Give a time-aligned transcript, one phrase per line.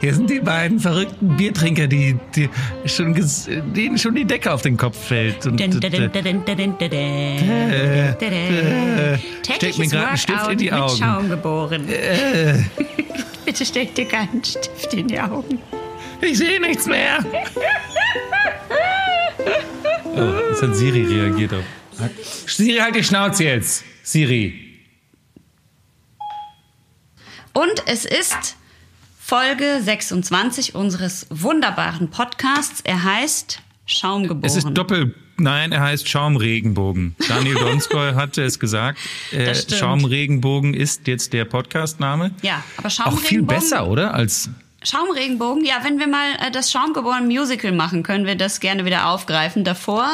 [0.00, 2.48] hier sind die beiden verrückten Biertrinker, die, die
[2.86, 3.14] schon,
[3.74, 5.46] denen schon die Decke auf den Kopf fällt.
[5.46, 5.92] Und, Dun, dun, dun,
[6.80, 10.96] äh, äh, steck mir gerade einen Stift in die mit Augen.
[10.96, 11.88] Schaum geboren.
[11.88, 12.62] Äh,
[13.44, 15.58] Bitte steck dir keinen Stift in die Augen.
[16.20, 17.24] ich sehe nichts mehr.
[20.04, 21.64] Oh, jetzt hat Siri reagiert auf.
[22.46, 23.84] Siri, halt die Schnauze jetzt.
[24.02, 24.68] Siri.
[27.52, 28.57] Und es ist
[29.28, 32.80] Folge 26 unseres wunderbaren Podcasts.
[32.82, 34.42] Er heißt Schaumgeboren.
[34.42, 35.14] Es ist doppel.
[35.36, 37.14] Nein, er heißt Schaumregenbogen.
[37.28, 38.98] Daniel Donskoy hatte es gesagt.
[39.30, 39.54] Äh.
[39.54, 42.30] Schaumregenbogen ist jetzt der Podcastname.
[42.40, 43.28] Ja, aber Auch Schaumregenbogen.
[43.28, 44.14] viel besser, oder?
[44.14, 44.48] Als
[44.82, 49.08] Schaumregenbogen, ja, wenn wir mal äh, das Schaumgeboren Musical machen, können wir das gerne wieder
[49.08, 49.64] aufgreifen.
[49.64, 50.06] Davor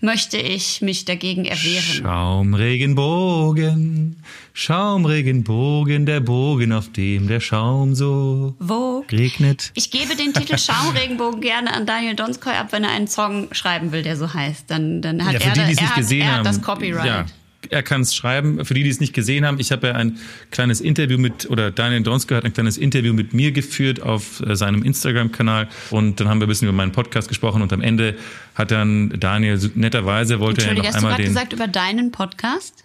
[0.00, 2.04] möchte ich mich dagegen erwehren.
[2.04, 9.04] Schaumregenbogen, Schaumregenbogen, der Bogen, auf dem der Schaum so Wo?
[9.10, 9.72] regnet.
[9.74, 13.90] Ich gebe den Titel Schaumregenbogen gerne an Daniel Donskoy ab, wenn er einen Song schreiben
[13.90, 14.70] will, der so heißt.
[14.70, 17.06] Dann, dann hat Ja, er, die, er, hat, er hat das Copyright.
[17.06, 17.26] Ja,
[17.70, 18.64] er kann es schreiben.
[18.64, 20.18] Für die, die es nicht gesehen haben, ich habe ja ein
[20.50, 24.56] kleines Interview mit, oder Daniel Donskoy hat ein kleines Interview mit mir geführt auf äh,
[24.56, 25.68] seinem Instagram-Kanal.
[25.90, 27.62] Und dann haben wir ein bisschen über meinen Podcast gesprochen.
[27.62, 28.16] Und am Ende
[28.54, 32.82] hat dann Daniel netterweise, wollte er noch hast du einmal gerade gesagt über deinen Podcast?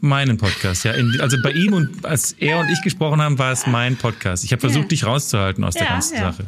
[0.00, 0.92] meinen Podcast, ja.
[0.92, 4.42] In, also bei ihm und als er und ich gesprochen haben, war es mein Podcast.
[4.44, 4.88] Ich habe versucht, Ja.
[4.88, 6.32] dich rauszuhalten aus der Ja, ganzen ja.
[6.32, 6.46] Sache.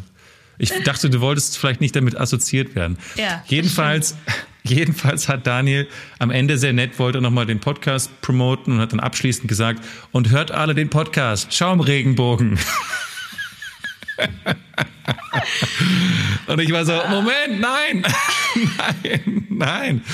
[0.59, 2.99] Ich dachte, du wolltest vielleicht nicht damit assoziiert werden.
[3.17, 4.17] Ja, jedenfalls,
[4.65, 9.01] jedenfalls hat Daniel am Ende sehr nett, wollte nochmal den Podcast promoten und hat dann
[9.01, 12.59] abschließend gesagt, und hört alle den Podcast, Schaumregenbogen.
[16.47, 18.05] und ich war so, Moment, nein,
[18.79, 20.05] nein, nein.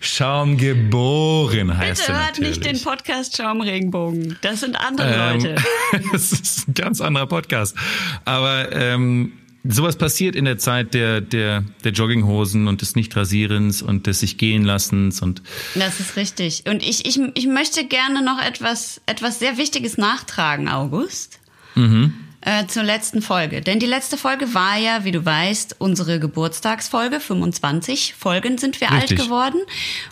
[0.00, 2.58] Schaumgeboren heißt Bitte er hört natürlich.
[2.60, 4.36] nicht den Podcast Schaumregenbogen.
[4.42, 5.54] Das sind andere Ähm, Leute.
[6.12, 7.76] das ist ein ganz anderer Podcast.
[8.24, 9.32] Aber ähm,
[9.64, 14.36] sowas passiert in der Zeit der, der, der Jogginghosen und des Nichtrasierens und des sich
[14.36, 15.42] gehen lassens und
[15.74, 16.64] Das ist richtig.
[16.68, 21.40] Und ich, ich, ich möchte gerne noch etwas, etwas sehr Wichtiges nachtragen, August.
[21.74, 22.12] Mhm.
[22.46, 23.62] Äh, zur letzten Folge.
[23.62, 27.18] Denn die letzte Folge war ja, wie du weißt, unsere Geburtstagsfolge.
[27.18, 29.18] 25 Folgen sind wir Richtig.
[29.18, 29.60] alt geworden.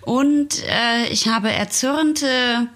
[0.00, 2.68] Und äh, ich habe erzürnte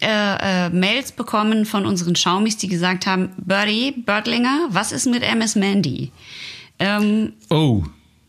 [0.00, 5.22] äh, äh, Mails bekommen von unseren Schaumis, die gesagt haben, Birdie, Birdlinger, was ist mit
[5.22, 6.10] MS Mandy?
[6.78, 7.84] Ähm, oh.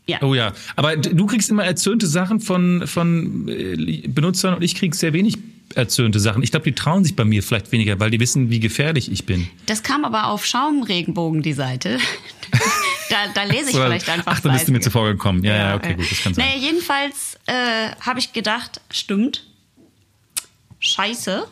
[0.07, 0.21] Ja.
[0.21, 4.93] Oh ja, aber du kriegst immer erzürnte Sachen von, von äh, Benutzern und ich krieg
[4.93, 5.39] sehr wenig
[5.73, 6.43] erzürnte Sachen.
[6.43, 9.25] Ich glaube, die trauen sich bei mir vielleicht weniger, weil die wissen, wie gefährlich ich
[9.25, 9.47] bin.
[9.65, 11.97] Das kam aber auf Schaumregenbogen, die Seite.
[13.09, 15.43] da, da lese ich vielleicht einfach Ach, dann bist du mir zuvor gekommen.
[15.43, 16.45] Ja, ja, okay, gut, das kann sein.
[16.45, 19.43] Naja, jedenfalls äh, habe ich gedacht, stimmt.
[20.85, 21.47] Scheiße.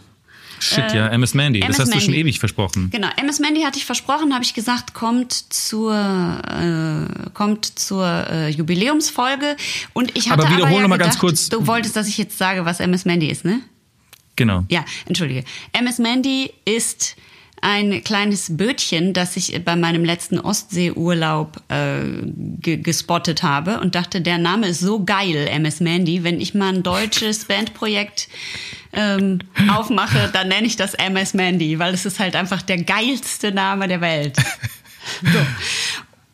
[0.60, 2.20] Shit, ja, MS Mandy, das MS hast du schon Mandy.
[2.22, 2.90] ewig versprochen.
[2.90, 8.50] Genau, MS Mandy hatte ich versprochen, habe ich gesagt, kommt zur äh, kommt zur äh,
[8.50, 9.58] Jubiläumsfolge
[9.92, 12.18] und ich hatte Aber aber, wiederhol ja mal ganz gedacht, kurz- Du wolltest, dass ich
[12.18, 13.60] jetzt sage, was MS Mandy ist, ne?
[14.38, 14.64] Genau.
[14.70, 15.44] Ja, entschuldige.
[15.74, 17.18] MS Mandy ist
[17.62, 22.02] ein kleines Bötchen, das ich bei meinem letzten Ostseeurlaub äh,
[22.62, 26.24] ge gespottet habe und dachte, der Name ist so geil, MS Mandy.
[26.24, 28.28] Wenn ich mal ein deutsches Bandprojekt
[28.94, 29.40] ähm,
[29.70, 33.88] aufmache, dann nenne ich das MS Mandy, weil es ist halt einfach der geilste Name
[33.88, 34.38] der Welt.
[35.22, 35.40] So.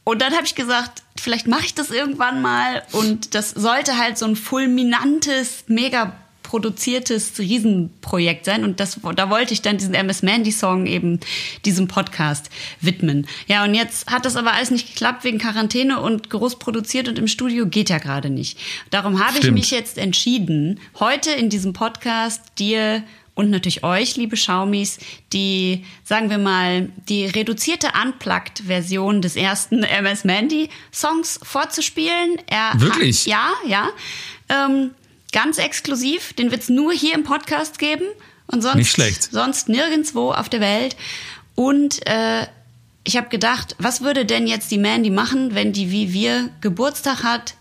[0.03, 4.17] Und dann habe ich gesagt, vielleicht mache ich das irgendwann mal und das sollte halt
[4.17, 6.13] so ein fulminantes, mega
[6.49, 11.19] produziertes Riesenprojekt sein und das, da wollte ich dann diesen MS Mandy Song eben
[11.63, 12.49] diesem Podcast
[12.81, 13.27] widmen.
[13.45, 17.19] Ja, und jetzt hat das aber alles nicht geklappt wegen Quarantäne und groß produziert und
[17.19, 18.57] im Studio geht ja gerade nicht.
[18.89, 19.59] Darum habe ich Stimmt.
[19.59, 23.03] mich jetzt entschieden, heute in diesem Podcast dir
[23.35, 24.97] und natürlich euch, liebe Schaumis,
[25.31, 32.37] die, sagen wir mal, die reduzierte Unplugged-Version des ersten MS Mandy-Songs vorzuspielen.
[32.47, 33.21] Er Wirklich?
[33.21, 33.89] Hat, ja, ja.
[34.49, 34.91] Ähm,
[35.31, 36.33] ganz exklusiv.
[36.33, 38.05] Den wird's nur hier im Podcast geben
[38.47, 39.23] und sonst, Nicht schlecht.
[39.31, 40.95] sonst nirgendwo auf der Welt.
[41.55, 42.47] Und äh,
[43.03, 47.23] ich habe gedacht, was würde denn jetzt die Mandy machen, wenn die wie wir Geburtstag
[47.23, 47.55] hat,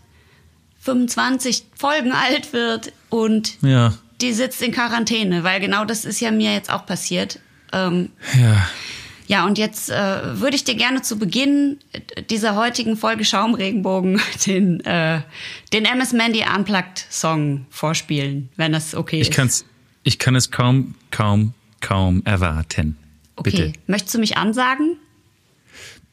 [0.81, 3.94] 25 Folgen alt wird und Ja.
[4.21, 7.41] die sitzt in Quarantäne, weil genau das ist ja mir jetzt auch passiert.
[7.73, 8.69] Ähm, Ja.
[9.29, 11.79] Ja, und jetzt äh, würde ich dir gerne zu Beginn
[12.31, 15.21] dieser heutigen Folge Schaumregenbogen den, äh,
[15.73, 19.37] den MS Mandy Unplugged Song vorspielen, wenn das okay Ich ist.
[19.37, 19.65] kann's,
[20.03, 22.97] ich kann es kaum, kaum, kaum erwarten.
[23.37, 23.51] okay.
[23.51, 23.73] Bitte.
[23.87, 24.97] Möchtest du mich ansagen?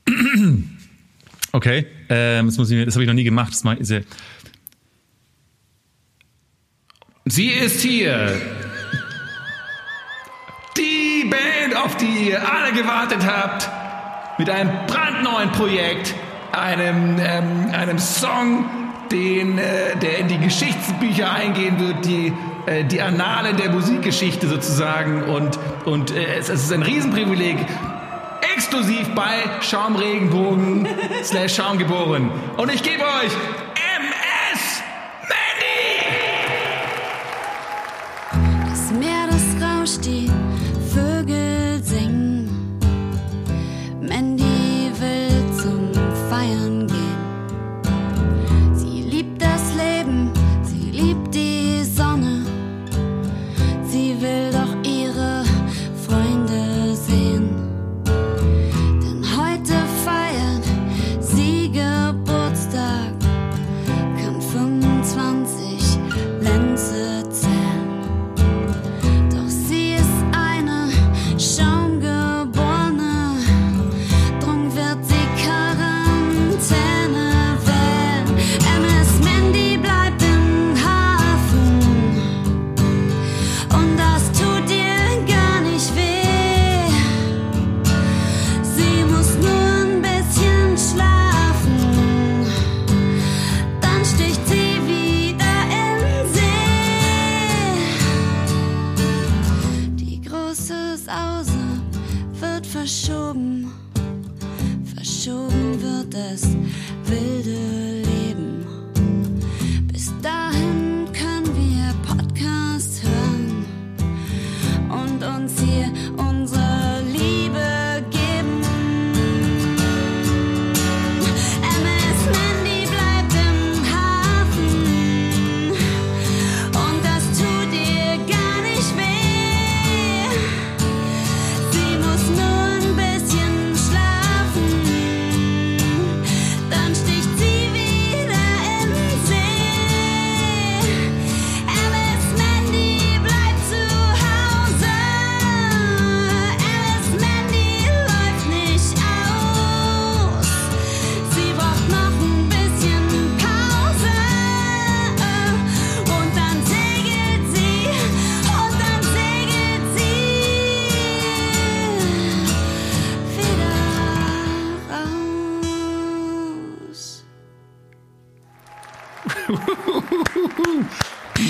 [1.52, 3.54] Okay, ähm, das, muss ich, das habe ich noch nie gemacht.
[3.54, 4.04] Das mach ich sehr.
[7.24, 8.38] Sie ist hier.
[11.86, 13.70] Auf die ihr alle gewartet habt.
[14.38, 16.14] mit einem brandneuen Projekt,
[16.52, 18.66] einem, ähm, einem Song,
[19.10, 22.34] den, äh, der in die Geschichtsbücher eingehen wird, die,
[22.66, 25.24] äh, die Annalen der Musikgeschichte sozusagen.
[25.24, 27.58] Und, und äh, es, es ist ein Riesenprivileg,
[28.56, 30.88] exklusiv bei Schaumregenbogen
[31.24, 32.30] slash Schaumgeboren.
[32.58, 33.32] Und ich gebe euch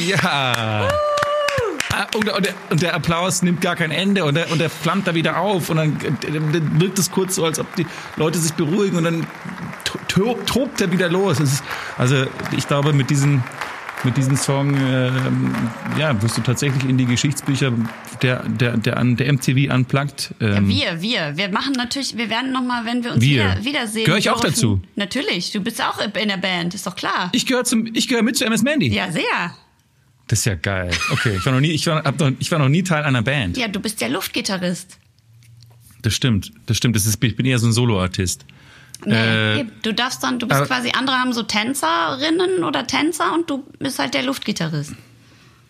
[0.07, 0.87] Ja.
[1.93, 4.69] Ah, Und, und, der, und der Applaus nimmt gar kein Ende und der, und der
[4.69, 7.85] flammt da wieder auf und dann, dann wirkt es kurz so, als ob die
[8.17, 9.27] Leute sich beruhigen und dann
[10.07, 11.39] to- tobt er wieder los.
[11.39, 11.63] Ist,
[11.97, 12.25] also
[12.57, 13.43] ich glaube, mit diesem
[14.03, 15.55] mit diesem Song ähm,
[15.97, 17.71] ja, wirst du tatsächlich in die Geschichtsbücher
[18.21, 20.31] der, der, der, der MTV Unplugged.
[20.41, 23.43] Ähm, Wir, wir, wir machen natürlich, wir werden nochmal, wenn wir uns Wir.
[23.55, 24.05] wieder, wiedersehen.
[24.05, 24.79] Gehör ich auch dazu?
[24.95, 27.29] Natürlich, du bist auch in der Band, ist doch klar.
[27.31, 28.93] Ich gehöre gehöre mit zu MS Mandy.
[28.93, 29.23] ja, sehr.
[30.27, 30.91] Das ist ja geil.
[31.11, 33.57] Okay, ich war noch nie, ich war, noch, ich war noch nie Teil einer Band.
[33.57, 34.97] Ja, du bist ja Luftgitarrist.
[36.01, 36.95] Das stimmt, das stimmt.
[36.95, 38.45] Das ist, ich bin eher so ein Soloartist.
[39.05, 39.13] Nee,
[39.61, 43.49] Äh, du darfst dann, du bist aber- quasi, andere haben so Tänzerinnen oder Tänzer und
[43.49, 44.93] du bist halt der Luftgitarrist.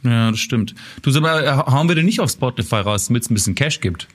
[0.04, 0.76] Ja, das stimmt.
[1.02, 3.80] Du sag mal, hauen wir den nicht auf Spotify raus, damit es ein bisschen Cash
[3.82, 4.08] gibt?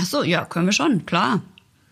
[0.00, 1.42] Ach so, ja, können wir schon, klar.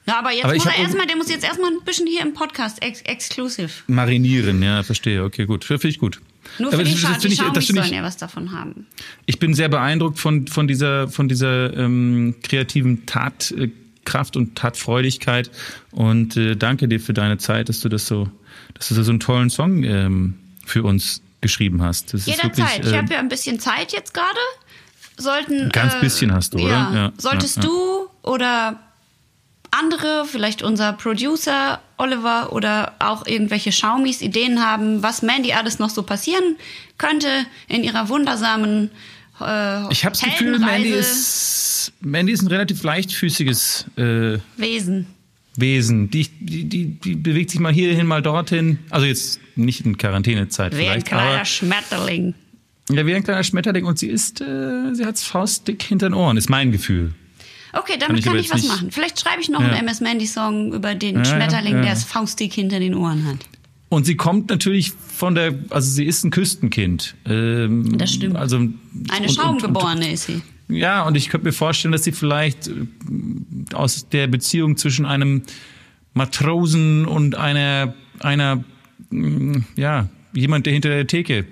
[0.06, 2.32] Ja, aber jetzt Aber muss er erstmal, der muss jetzt erstmal ein bisschen hier im
[2.32, 3.68] Podcast ex exclusive.
[3.88, 5.22] Marinieren, ja, verstehe.
[5.24, 5.64] Okay, gut.
[5.64, 6.20] Finde ich gut.
[6.58, 8.86] Nur Aber für die, das- das die ich, das sollen ich, ja was davon haben.
[9.26, 15.50] ich bin sehr beeindruckt von, von dieser, von dieser ähm, kreativen Tatkraft und Tatfreudigkeit.
[15.90, 18.28] Und äh, danke dir für deine Zeit, dass du das so,
[18.74, 20.34] dass du so einen tollen Song ähm,
[20.64, 22.14] für uns geschrieben hast.
[22.14, 22.56] Das Jederzeit.
[22.56, 24.38] wirklich, ich äh, habe ja ein bisschen Zeit jetzt gerade.
[25.18, 25.70] Sollten.
[25.70, 26.68] Ganz äh, bisschen hast du, oder?
[26.68, 26.94] Ja.
[26.94, 27.62] Ja, Solltest ja.
[27.62, 28.78] du oder
[29.70, 35.90] andere, vielleicht unser Producer Oliver oder auch irgendwelche Schaumis Ideen haben, was Mandy alles noch
[35.90, 36.56] so passieren
[36.98, 37.28] könnte
[37.68, 38.90] in ihrer wundersamen
[39.40, 45.06] äh, ich habe das Gefühl, Mandy ist, Mandy ist ein relativ leichtfüßiges äh, Wesen.
[45.56, 46.10] Wesen.
[46.10, 48.78] Die, die, die, die bewegt sich mal hierhin, mal dorthin.
[48.90, 52.34] Also jetzt nicht in Quarantänezeit Wie ein vielleicht, kleiner aber Schmetterling.
[52.90, 56.36] ja, wie ein kleiner Schmetterling und sie ist, äh, sie hat's faustdick hinter den Ohren,
[56.36, 57.14] ist mein Gefühl.
[57.72, 58.90] Okay, damit ich kann ich was nicht- machen.
[58.90, 59.68] Vielleicht schreibe ich noch Ja.
[59.68, 61.82] einen MS Mandy Song über den Ja, Schmetterling, ja.
[61.82, 63.38] der es faustdick hinter den Ohren hat.
[63.88, 67.14] Und sie kommt natürlich von der, also sie ist ein Küstenkind.
[67.24, 68.36] Ähm, Das stimmt.
[68.36, 68.56] Also
[69.08, 70.42] Eine Schaumgeborene ist sie.
[70.68, 72.72] Ja, und ich könnte mir vorstellen, dass sie vielleicht äh,
[73.74, 75.42] aus der Beziehung zwischen einem
[76.14, 78.64] Matrosen und einer, einer,
[79.10, 81.44] mm, ja, jemand, der hinter der Theke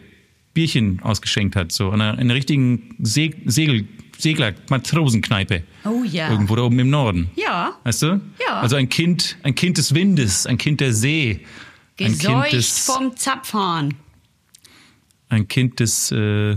[0.54, 3.86] Bierchen ausgeschenkt hat, so einer, einer richtigen Se Segel,
[4.18, 5.62] Segler, Matrosenkneipe.
[5.84, 6.30] Oh ja.
[6.30, 7.30] Irgendwo da oben im Norden.
[7.36, 7.76] Ja.
[7.84, 8.20] Weißt du?
[8.46, 8.60] Ja.
[8.60, 11.44] Also ein Kind, ein Kind des Windes, ein Kind der See.
[12.00, 13.94] Ein Kind Geseucht des, vom Zapfhahn.
[15.28, 16.56] ein Kind des, äh,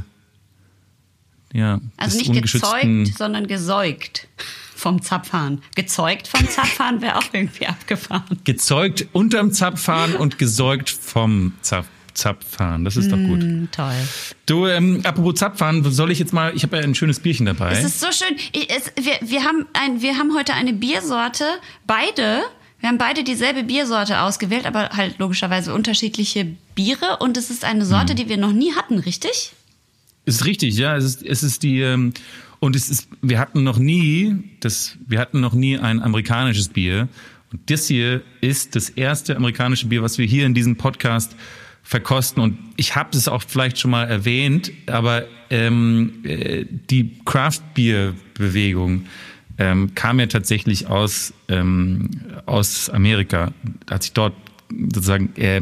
[1.53, 4.27] ja, Also des nicht gezeugt, sondern gesäugt
[4.75, 5.61] vom Zapfhahn.
[5.75, 8.39] Gezeugt vom Zapfhahn wäre auch irgendwie abgefahren.
[8.43, 12.83] gezeugt unterm Zapfhahn und gesäugt vom Zapf Zapfhahn.
[12.83, 13.43] Das ist doch gut.
[13.43, 13.93] Mm, toll.
[14.47, 17.71] Du, ähm, apropos Zapfhahn, soll ich jetzt mal, ich habe ja ein schönes Bierchen dabei.
[17.71, 18.35] Es ist so schön.
[18.53, 21.45] Ich, es, wir, wir, haben ein, wir haben heute eine Biersorte,
[21.85, 22.41] beide.
[22.79, 27.17] Wir haben beide dieselbe Biersorte ausgewählt, aber halt logischerweise unterschiedliche Biere.
[27.19, 28.17] Und es ist eine Sorte, Hm.
[28.17, 29.53] die wir noch nie hatten, richtig?
[30.25, 30.95] Ist richtig, ja.
[30.97, 32.13] Es ist, es ist die ähm,
[32.59, 37.07] und es ist, wir hatten noch nie, das, wir hatten noch nie ein amerikanisches Bier.
[37.51, 41.35] Und das hier ist das erste amerikanische Bier, was wir hier in diesem Podcast
[41.87, 42.43] verkosten.
[42.43, 48.13] Und ich habe es auch vielleicht schon mal erwähnt, aber ähm, äh, die Craft Beer
[48.33, 49.05] Bewegung
[49.57, 52.09] ähm, kam ja tatsächlich aus ähm,
[52.45, 53.53] aus Amerika.
[53.89, 54.33] Hat sich dort
[54.69, 55.61] sozusagen äh,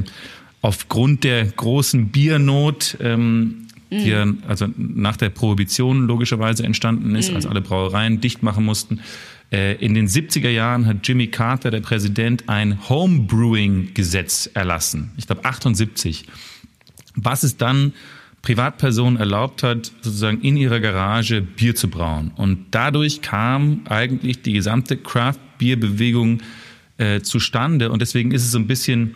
[0.62, 7.46] aufgrund der großen Biernot ähm, die ja, also nach der Prohibition logischerweise entstanden ist, als
[7.46, 9.00] alle Brauereien dicht machen mussten.
[9.56, 15.12] Äh, In den 70er Jahren hat Jimmy Carter, der Präsident, ein Homebrewing-Gesetz erlassen.
[15.16, 16.26] Ich glaube 78.
[17.16, 17.94] Was es dann
[18.42, 22.32] Privatpersonen erlaubt hat, sozusagen in ihrer Garage Bier zu brauen.
[22.36, 26.42] Und dadurch kam eigentlich die gesamte Craft-Bier-Bewegung
[26.98, 27.92] äh, zustande.
[27.92, 29.16] Und deswegen ist es so ein bisschen,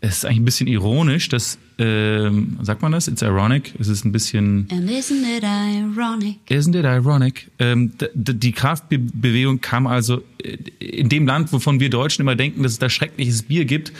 [0.00, 3.08] es ist eigentlich ein bisschen ironisch, dass, ähm, sagt man das?
[3.08, 3.72] It's ironic.
[3.78, 6.36] Es ist ein bisschen, And isn't it ironic?
[6.50, 7.50] Isn't it ironic?
[7.58, 12.72] Ähm, die Kraftbewegung kam also äh, in dem Land, wovon wir Deutschen immer denken, dass
[12.72, 13.94] es da schreckliches Bier gibt.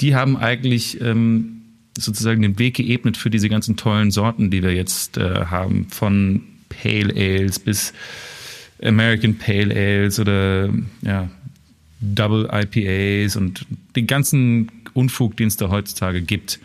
[0.00, 1.60] Die haben eigentlich ähm,
[1.98, 6.42] sozusagen den Weg geebnet für diese ganzen tollen Sorten, die wir jetzt äh, haben, von
[6.70, 7.92] Pale Ales bis
[8.82, 10.70] American Pale Ales oder
[11.02, 11.28] ja,
[12.00, 13.66] Double IPAs und
[13.96, 16.58] den ganzen Unfug, den es da heutzutage gibt.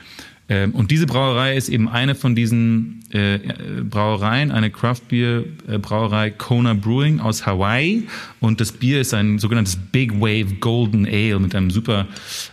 [0.54, 3.40] Ähm, Und diese Brauerei ist eben eine von diesen äh, äh,
[3.84, 8.08] Brauereien, eine Craft Beer äh, Brauerei Kona Brewing aus Hawaii.
[8.40, 12.08] Und das Bier ist ein sogenanntes Big Wave Golden Ale mit einem super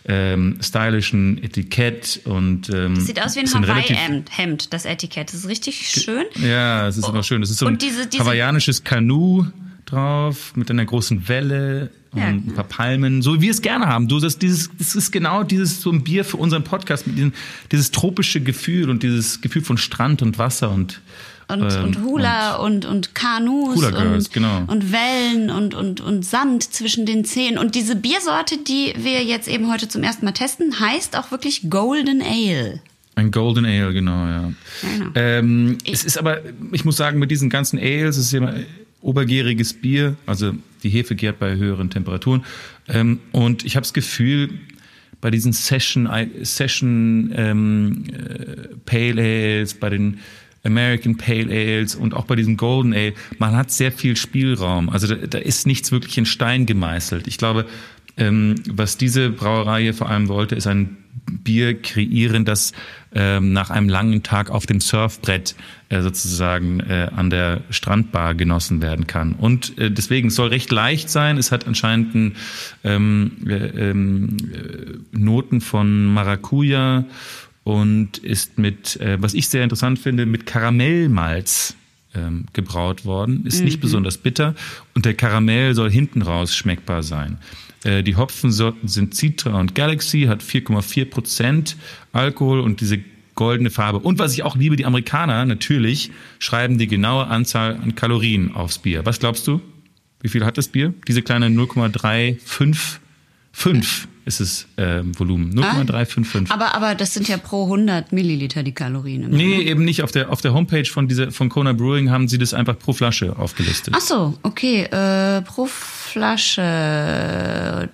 [0.06, 5.28] ähm, stylischen Etikett und ähm, Sieht aus wie ein Hawaii-Hemd, Hemd, das Etikett.
[5.28, 6.24] Das ist richtig schön.
[6.36, 7.42] ja, es ist aber schön.
[7.42, 9.46] Es ist so ein Und diese- diese- hawaiianisches Kanu
[9.90, 12.26] drauf mit einer großen Welle und Ja.
[12.26, 14.08] ein paar Palmen, so wie wir es gerne haben.
[14.08, 17.32] Du, das, dieses, das ist genau dieses so ein Bier für unseren Podcast mit diesem,
[17.70, 21.00] dieses tropische Gefühl und dieses Gefühl von Strand und Wasser und
[21.48, 24.62] Und, ähm, und Hula und, und Kanus Hula Girls, und, genau.
[24.66, 27.58] und Wellen und, und, und Sand zwischen den Zähnen.
[27.58, 31.68] Und diese Biersorte, die wir jetzt eben heute zum ersten Mal testen, heißt auch wirklich
[31.70, 32.80] Golden Ale.
[33.16, 34.52] Ein Golden Ale, genau, ja.
[34.82, 35.10] Genau.
[35.16, 36.38] Ähm, es ist aber,
[36.72, 38.54] ich muss sagen, mit diesen ganzen Ales, es ist immer
[39.00, 40.52] obergäriges Bier, also
[40.82, 42.44] die Hefe gärt bei höheren Temperaturen.
[42.88, 44.50] Ähm, und ich habe das Gefühl,
[45.20, 46.08] bei diesen Session,
[46.42, 50.18] Session ähm, äh, Pale Ales, bei den
[50.64, 54.88] American Pale Ales und auch bei diesem Golden Ale, man hat sehr viel Spielraum.
[54.88, 57.26] Also da, da ist nichts wirklich in Stein gemeißelt.
[57.26, 57.66] Ich glaube,
[58.16, 62.72] ähm, was diese Brauerei hier vor allem wollte, ist ein Bier kreieren, das
[63.12, 65.56] ähm, nach einem langen Tag auf dem Surfbrett
[65.88, 69.32] äh, sozusagen äh, an der Strandbar genossen werden kann.
[69.32, 71.36] Und äh, deswegen es soll recht leicht sein.
[71.36, 72.36] Es hat anscheinend ein,
[72.84, 77.04] ähm, äh, ähm, äh, Noten von Maracuja
[77.64, 81.74] und ist mit, äh, was ich sehr interessant finde, mit Karamellmalz
[82.14, 83.44] ähm, gebraut worden.
[83.46, 84.54] Ist nicht besonders bitter
[84.94, 87.38] und der Karamell soll hinten raus schmeckbar sein.
[87.84, 91.76] Äh, die Hopfensorten sind Citra und Galaxy, hat 4,4 Prozent
[92.12, 92.98] Alkohol und diese
[93.34, 94.00] goldene Farbe.
[94.00, 98.78] Und was ich auch liebe, die Amerikaner natürlich schreiben die genaue Anzahl an Kalorien aufs
[98.78, 99.06] Bier.
[99.06, 99.62] Was glaubst du?
[100.20, 100.92] Wie viel hat das Bier?
[101.08, 103.00] Diese kleine 0,355
[104.24, 105.50] ist es äh, Volumen.
[105.50, 106.50] 0,355.
[106.52, 109.24] Aber, aber das sind ja pro 100 Milliliter die Kalorien.
[109.24, 109.36] Immer.
[109.36, 110.02] Nee, eben nicht.
[110.02, 112.92] Auf der, auf der Homepage von, dieser, von Kona Brewing haben sie das einfach pro
[112.92, 113.94] Flasche aufgelistet.
[113.96, 114.82] Ach so, okay.
[114.84, 116.62] Äh, pro Flasche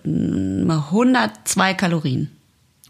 [0.04, 2.30] äh, 102 Kalorien.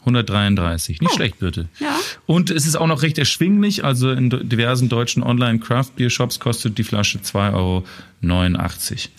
[0.07, 1.01] 133.
[1.01, 1.69] Nicht schlecht, bitte.
[1.81, 1.85] Oh.
[1.85, 1.99] Ja.
[2.27, 3.85] Und es ist auch noch recht erschwinglich.
[3.85, 7.85] Also in diversen deutschen Online-Craft-Beer-Shops kostet die Flasche 2,89 Euro.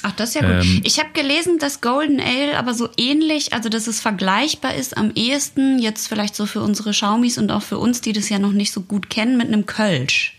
[0.04, 0.66] Ach, das ist ja gut.
[0.66, 4.98] Ähm, ich habe gelesen, dass Golden Ale aber so ähnlich, also dass es vergleichbar ist
[4.98, 8.40] am ehesten, jetzt vielleicht so für unsere Schaumis und auch für uns, die das ja
[8.40, 10.34] noch nicht so gut kennen, mit einem Kölsch.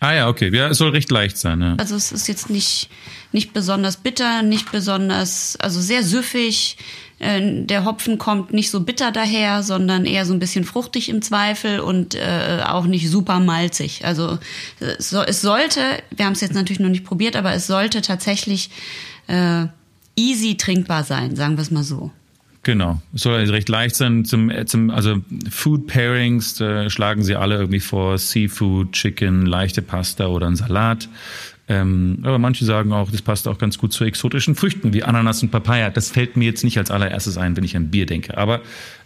[0.00, 0.50] Ah ja, okay.
[0.54, 1.60] Ja, es soll recht leicht sein.
[1.60, 1.74] Ja.
[1.76, 2.88] Also es ist jetzt nicht,
[3.32, 6.78] nicht besonders bitter, nicht besonders, also sehr süffig,
[7.20, 11.22] Äh, der Hopfen kommt nicht so bitter daher, sondern eher so ein bisschen fruchtig im
[11.22, 14.04] Zweifel und äh, auch nicht super malzig.
[14.04, 14.38] Also
[14.80, 18.00] es, so, es sollte, wir haben es jetzt natürlich noch nicht probiert, aber es sollte
[18.00, 18.70] tatsächlich
[19.28, 19.66] äh,
[20.16, 22.10] easy trinkbar sein, sagen wir es mal so.
[22.62, 23.00] Genau.
[23.14, 25.16] Es soll also recht leicht sein zum, äh, zum also
[25.50, 31.08] Food Pairings, da schlagen sie alle irgendwie vor Seafood, Chicken, leichte Pasta oder ein Salat.
[31.70, 35.40] Ähm, aber manche sagen auch, das passt auch ganz gut zu exotischen Früchten wie Ananas
[35.44, 35.88] und Papaya.
[35.90, 38.36] Das fällt mir jetzt nicht als allererstes ein, wenn ich an Bier denke.
[38.36, 38.60] Aber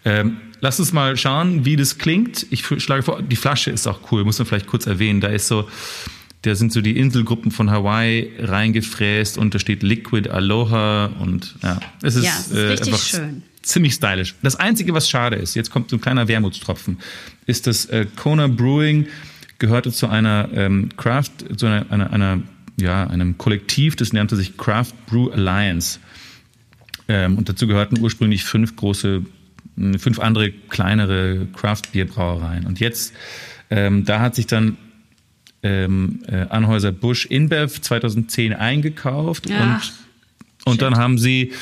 [0.06, 2.46] ähm, lass uns mal schauen, wie das klingt.
[2.48, 5.20] Ich schlage vor, die Flasche ist auch cool, muss man vielleicht kurz erwähnen.
[5.20, 5.68] Da ist so,
[6.40, 11.78] da sind so die Inselgruppen von Hawaii reingefräst und da steht Liquid Aloha und ja,
[12.02, 13.42] es ist, Ja, es ist äh, richtig einfach schön.
[13.60, 14.34] ziemlich stylisch.
[14.42, 16.98] Das Einzige, was schade ist, jetzt kommt so ein kleiner Wermutstropfen,
[17.44, 19.06] ist, dass äh, Kona Brewing
[19.58, 22.42] gehörte zu einer ähm, Craft, zu einer, einer, einer,
[22.76, 26.00] ja, einem Kollektiv, das nannte sich Craft Brew Alliance.
[27.08, 29.22] Ähm, und dazu gehörten ursprünglich fünf große,
[29.76, 32.66] mh, fünf andere kleinere Craft-Bier-Brauereien.
[32.66, 33.14] Und jetzt,
[33.70, 34.76] ähm, da hat sich dann
[35.62, 39.92] ähm, äh, Anhäuser Busch InBev 2010 eingekauft Ach, und
[40.64, 41.52] und dann haben sie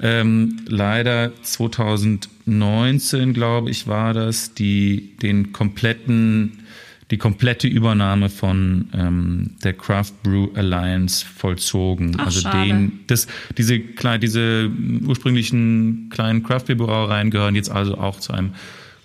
[0.00, 6.65] ähm, leider 2019, glaube ich, war das, die den kompletten
[7.10, 12.16] die komplette Übernahme von ähm, der Craft Brew Alliance vollzogen.
[12.18, 12.66] Ach, also schade.
[12.66, 14.70] den, das, diese klein, diese
[15.06, 18.54] ursprünglichen kleinen Craft Beer Brauereien gehören jetzt also auch zu einem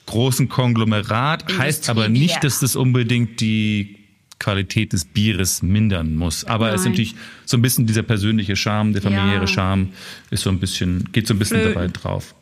[0.07, 1.45] großen Konglomerat.
[1.57, 3.97] Heißt aber nicht, dass das unbedingt die
[4.39, 6.43] Qualität des Bieres mindern muss.
[6.45, 6.93] Aber es ist Nein.
[6.93, 7.15] natürlich
[7.45, 9.47] so ein bisschen dieser persönliche Charme, der familiäre Ja.
[9.47, 9.89] Charme
[10.31, 11.75] ist so ein bisschen, geht so ein bisschen Flöten.
[11.75, 12.33] dabei drauf.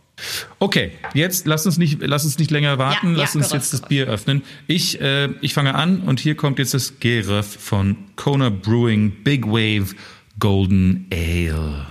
[0.60, 3.62] Okay, jetzt lass uns nicht, lass uns nicht länger warten, Ja, ja, lass uns Geröff,
[3.62, 3.82] jetzt das.
[3.88, 4.44] Bier öffnen.
[4.68, 9.46] Ich, äh, ich fange an und hier kommt jetzt das Geröff von Kona Brewing Big
[9.46, 9.96] Wave
[10.40, 11.86] Golden Ale.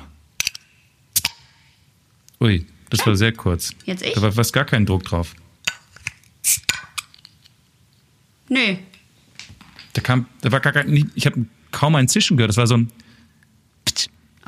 [2.41, 3.73] Ui, das war sehr kurz.
[3.85, 4.15] Jetzt ich?
[4.15, 5.35] Da war fast gar kein Druck drauf.
[8.49, 8.77] Nö,
[9.93, 12.49] Da kam, da war gar kein, ich habe kaum ein Zischen gehört.
[12.51, 12.91] Das war so ein,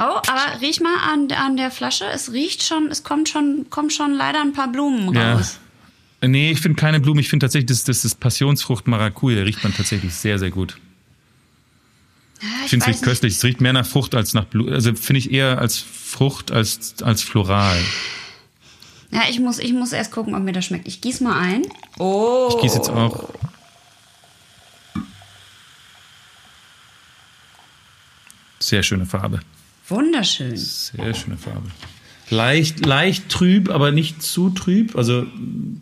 [0.01, 2.05] Oh, aber riech mal an, an der Flasche.
[2.07, 5.35] Es riecht schon, es kommt schon, kommt schon leider ein paar Blumen Ja.
[5.35, 5.59] raus.
[6.23, 7.21] Nee, ich finde keine Blume.
[7.21, 9.43] Ich finde tatsächlich, das, das ist Passionsfrucht Maracuja.
[9.43, 10.77] Riecht man tatsächlich sehr, sehr gut.
[12.43, 13.35] Ja, Ich finde es riecht köstlich.
[13.35, 14.73] Es riecht mehr nach Frucht als nach Blume.
[14.73, 17.79] Also finde ich eher als Frucht als, als floral.
[19.13, 20.87] Ja, ich muss, ich muss erst gucken, ob mir das schmeckt.
[20.89, 21.63] Ich gieß mal ein.
[21.99, 22.49] Oh.
[22.55, 23.29] Ich gieße jetzt auch.
[28.59, 29.41] Sehr schöne Farbe.
[29.91, 30.57] Wunderschön.
[30.57, 31.69] Sehr schöne Farbe.
[32.33, 34.95] Leicht, leicht trüb, aber nicht zu trüb.
[34.97, 35.27] Also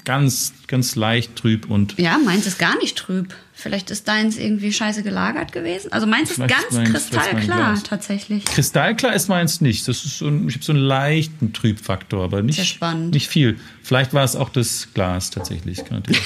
[0.06, 3.34] ganz, ganz leicht trüb und Ja, meins ist gar nicht trüb.
[3.52, 5.92] Vielleicht ist deins irgendwie scheiße gelagert gewesen.
[5.92, 8.44] Also meins ist ganz ist mein- ist kristallklar, tatsächlich.
[8.46, 9.86] Kristallklar ist meins nicht.
[9.88, 13.12] Das ist so ein, ich habe so einen leichten Trübfaktor, aber Sehr nicht, spannend.
[13.12, 13.58] nicht viel.
[13.82, 15.84] Vielleicht war es auch das Glas tatsächlich.
[15.84, 16.22] Kann natürlich.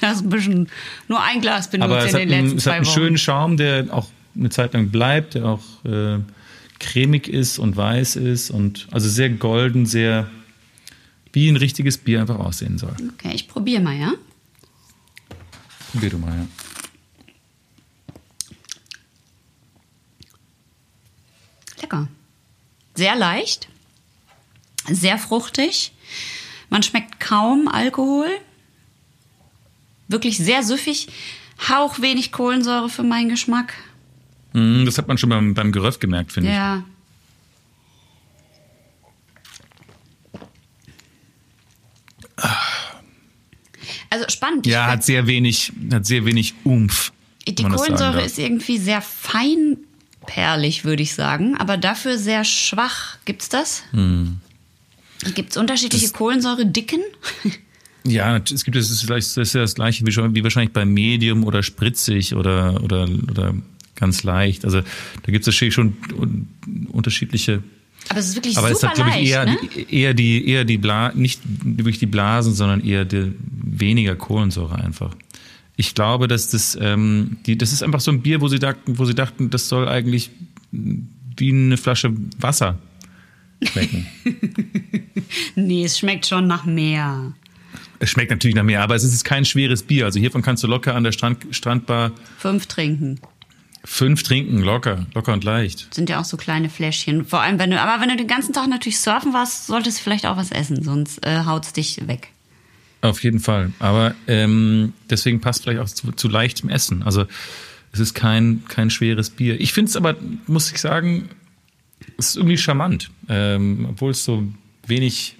[0.00, 0.68] Du hast ein bisschen
[1.08, 2.94] nur ein Glas benutzt Aber in den letzten einen, es hat zwei einen Wochen.
[2.94, 6.18] schönen Schaum, der auch eine Zeit lang bleibt, der auch äh,
[6.78, 10.30] cremig ist und weiß ist und also sehr golden, sehr
[11.32, 12.94] wie ein richtiges Bier einfach aussehen soll.
[13.14, 14.12] Okay, ich probiere mal, ja?
[15.92, 16.46] Probier du mal, ja.
[21.82, 22.08] Lecker.
[22.94, 23.68] Sehr leicht,
[24.88, 25.92] sehr fruchtig.
[26.70, 28.28] Man schmeckt kaum Alkohol.
[30.08, 31.08] Wirklich sehr süffig.
[31.68, 33.74] Hauch wenig Kohlensäure für meinen Geschmack.
[34.54, 36.54] Mm, Das hat man schon beim, beim Geröff gemerkt, finde ich.
[36.56, 36.82] Ja.
[44.10, 44.66] Also spannend.
[44.66, 47.12] Ja, hat sehr wenig, hat sehr wenig Umf.
[47.46, 53.18] Die Kohlensäure ist irgendwie sehr feinperlig, würde ich sagen, aber dafür sehr schwach.
[53.24, 53.82] Gibt's das?
[53.90, 54.38] Hm.
[55.34, 57.00] Gibt es unterschiedliche Kohlensäuredicken?
[58.06, 60.74] Ja, es gibt es ist vielleicht das ist ja das gleiche wie, schon, wie wahrscheinlich
[60.74, 63.54] bei Medium oder spritzig oder oder oder
[63.94, 64.64] ganz leicht.
[64.64, 66.48] Also da gibt es schon un-
[66.88, 67.62] unterschiedliche.
[68.08, 69.56] Aber es ist wirklich Aber es super hat glaube ich leicht, eher ne?
[69.74, 74.74] die, eher die eher die Bla nicht wirklich die Blasen, sondern eher die, weniger Kohlensäure
[74.76, 75.14] einfach.
[75.76, 78.98] Ich glaube, dass das ähm, die das ist einfach so ein Bier, wo sie dachten,
[78.98, 80.30] wo sie dachten, das soll eigentlich
[80.70, 82.78] wie eine Flasche Wasser
[83.62, 84.06] schmecken.
[85.56, 87.32] Nee, es schmeckt schon nach mehr.
[87.98, 90.04] es schmeckt natürlich nach mehr, aber es ist kein schweres Bier.
[90.04, 93.20] Also hiervon kannst du locker an der Strand, Strandbar Fünf trinken.
[93.86, 95.94] Fünf trinken, locker, locker und leicht.
[95.94, 97.26] Sind ja auch so kleine Fläschchen.
[97.26, 100.02] Vor allem, wenn du, aber wenn du den ganzen Tag natürlich surfen warst, solltest du
[100.02, 102.28] vielleicht auch was essen, sonst äh, haut's dich weg.
[103.02, 103.72] Auf jeden Fall.
[103.80, 107.02] Aber ähm, deswegen passt vielleicht auch zu, zu leichtem Essen.
[107.02, 107.26] Also
[107.92, 109.60] es ist kein, kein schweres Bier.
[109.60, 110.16] Ich finde es aber,
[110.46, 111.28] muss ich sagen,
[112.16, 113.10] es ist irgendwie charmant.
[113.28, 114.44] Ähm, obwohl es so
[114.86, 115.36] wenig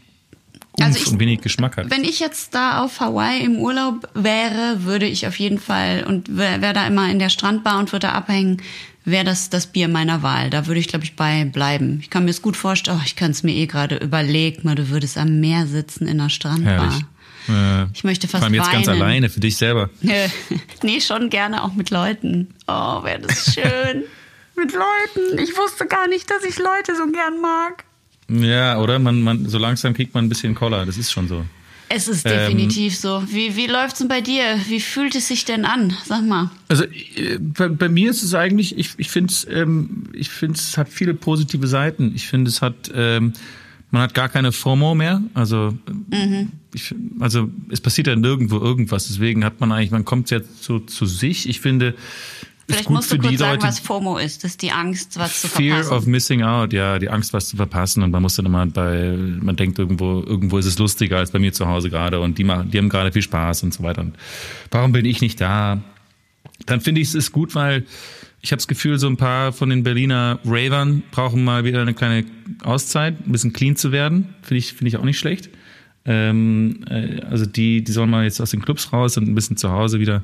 [0.80, 1.90] Also ich- und wenig Geschmack hat.
[1.90, 6.36] Wenn ich jetzt da auf Hawaii im Urlaub wäre, würde ich auf jeden Fall und
[6.36, 8.60] wäre wär da immer in der Strandbar und würde da abhängen,
[9.04, 10.50] wäre das das Bier meiner Wahl.
[10.50, 11.98] Da würde ich, glaube ich, bei bleiben.
[12.00, 12.98] Ich kann mir es gut vorstellen.
[13.00, 16.18] Oh, ich kann es mir eh gerade überlegt, mal, du würdest am Meer sitzen in
[16.20, 16.90] einer Strandbar.
[16.90, 17.04] Herrlich.
[17.48, 19.02] Äh, Ich möchte fast Vor allem jetzt ganz weinen.
[19.02, 19.90] alleine für dich selber.
[20.00, 20.12] Nö.
[20.82, 22.54] nee, schon gerne auch mit Leuten.
[22.66, 24.04] Oh, wäre das schön.
[24.56, 25.38] mit Leuten.
[25.38, 27.84] Ich wusste gar nicht, dass ich Leute so gern mag.
[28.28, 28.98] Ja, oder?
[28.98, 30.86] Man, man, so langsam kriegt man ein bisschen Koller.
[30.86, 31.44] Das ist schon so.
[31.90, 33.22] Es ist Ähm, definitiv so.
[33.28, 34.58] Wie, wie läuft's denn bei dir?
[34.68, 35.92] Wie fühlt es sich denn an?
[36.06, 36.50] Sag mal.
[36.68, 40.58] Also äh, bei, bei mir ist es eigentlich, ich, ich finde es, ähm, ich finde
[40.58, 42.12] es hat viele positive Seiten.
[42.14, 43.34] Ich finde es hat, ähm,
[43.90, 45.22] man hat gar keine FOMO mehr.
[45.34, 45.76] Also,
[46.10, 46.48] Mhm.
[46.72, 49.06] ich, also es passiert ja nirgendwo irgendwas.
[49.08, 51.48] Deswegen hat man eigentlich, man kommt jetzt so zu sich.
[51.48, 51.94] Ich finde,
[52.66, 53.66] Vielleicht musst du kurz sagen, Leute.
[53.66, 54.42] was FOMO ist.
[54.42, 55.96] Das ist die Angst, was zu Fear verpassen.
[55.96, 58.02] of missing out, ja, die Angst, was zu verpassen.
[58.02, 61.38] Und man muss dann immer bei, man denkt irgendwo, irgendwo ist es lustiger als bei
[61.38, 64.00] mir zu Hause gerade und die machen, die haben gerade viel Spaß und so weiter.
[64.00, 64.16] Und
[64.70, 65.82] warum bin ich nicht da?
[66.66, 67.84] Dann finde ich es ist gut, weil
[68.40, 71.94] ich habe das Gefühl, so ein paar von den Berliner Ravern brauchen mal wieder eine
[71.94, 72.26] kleine
[72.62, 74.34] Auszeit, ein bisschen clean zu werden.
[74.42, 75.50] Finde ich, finde ich auch nicht schlecht.
[76.06, 79.56] Ähm, äh, also die, die sollen mal jetzt aus den Clubs raus und ein bisschen
[79.56, 80.22] zu Hause wieder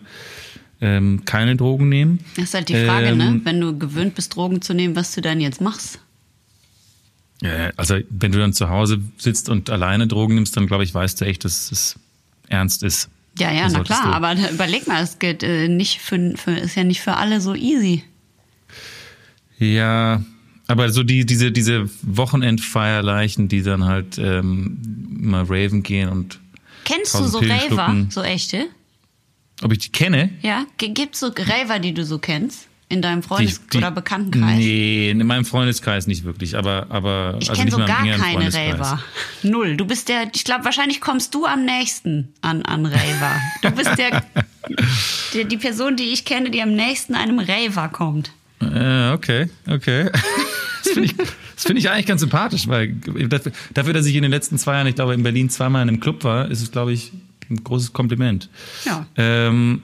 [0.80, 2.20] ähm, keine Drogen nehmen.
[2.36, 3.40] Das ist halt die Frage, Ähm, ne?
[3.44, 5.98] Wenn du gewöhnt bist, Drogen zu nehmen, was du dann jetzt machst.
[7.42, 10.92] Ja, also wenn du dann zu Hause sitzt und alleine Drogen nimmst, dann glaube ich,
[10.92, 11.96] weißt du echt, dass es
[12.48, 13.08] ernst ist.
[13.38, 16.74] Ja, ja, na klar, du- aber überleg mal, es geht äh, nicht für, für, ist
[16.74, 18.02] ja nicht für alle so easy.
[19.58, 20.22] Ja,
[20.66, 24.78] aber so die, diese, diese Wochenendfeierleichen, die dann halt ähm,
[25.20, 26.40] mal raven gehen und
[26.84, 28.66] Kennst du so Raver, so echte?
[29.62, 30.30] Ob ich die kenne?
[30.42, 30.66] Ja?
[30.78, 32.66] G- Gibt's so Raver, die du so kennst?
[32.88, 34.58] In deinem Die, Freundes- die, oder Bekanntenkreis?
[34.58, 38.52] Nee, in meinem Freundeskreis nicht wirklich, aber, aber Ich also kenne so gar keine.
[38.52, 39.00] Raver.
[39.44, 39.76] Null.
[39.76, 43.36] Du bist der, ich glaube, wahrscheinlich kommst du am nächsten an, an Raver.
[43.62, 44.24] Du bist der,
[45.34, 48.32] der, die Person, die ich kenne, die am nächsten einem Raver kommt.
[48.60, 50.10] Äh, okay, okay.
[50.82, 52.94] Das finde ich, das finde ich eigentlich ganz sympathisch, weil
[53.74, 56.00] dafür, dass ich in den letzten zwei Jahren, ich glaube, in Berlin zweimal in einem
[56.00, 57.12] Club war, ist es, glaube ich,
[57.50, 58.48] ein großes Kompliment.
[58.84, 59.06] Ja.
[59.16, 59.82] Ähm,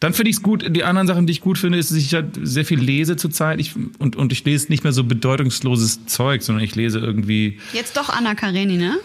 [0.00, 0.64] dann finde ich es gut.
[0.76, 3.60] Die anderen Sachen, die ich gut finde, ist, dass ich halt sehr viel lese zurzeit.
[3.60, 7.58] Ich, und, und ich lese nicht mehr so bedeutungsloses Zeug, sondern ich lese irgendwie.
[7.72, 8.96] Jetzt doch Anna Karenina.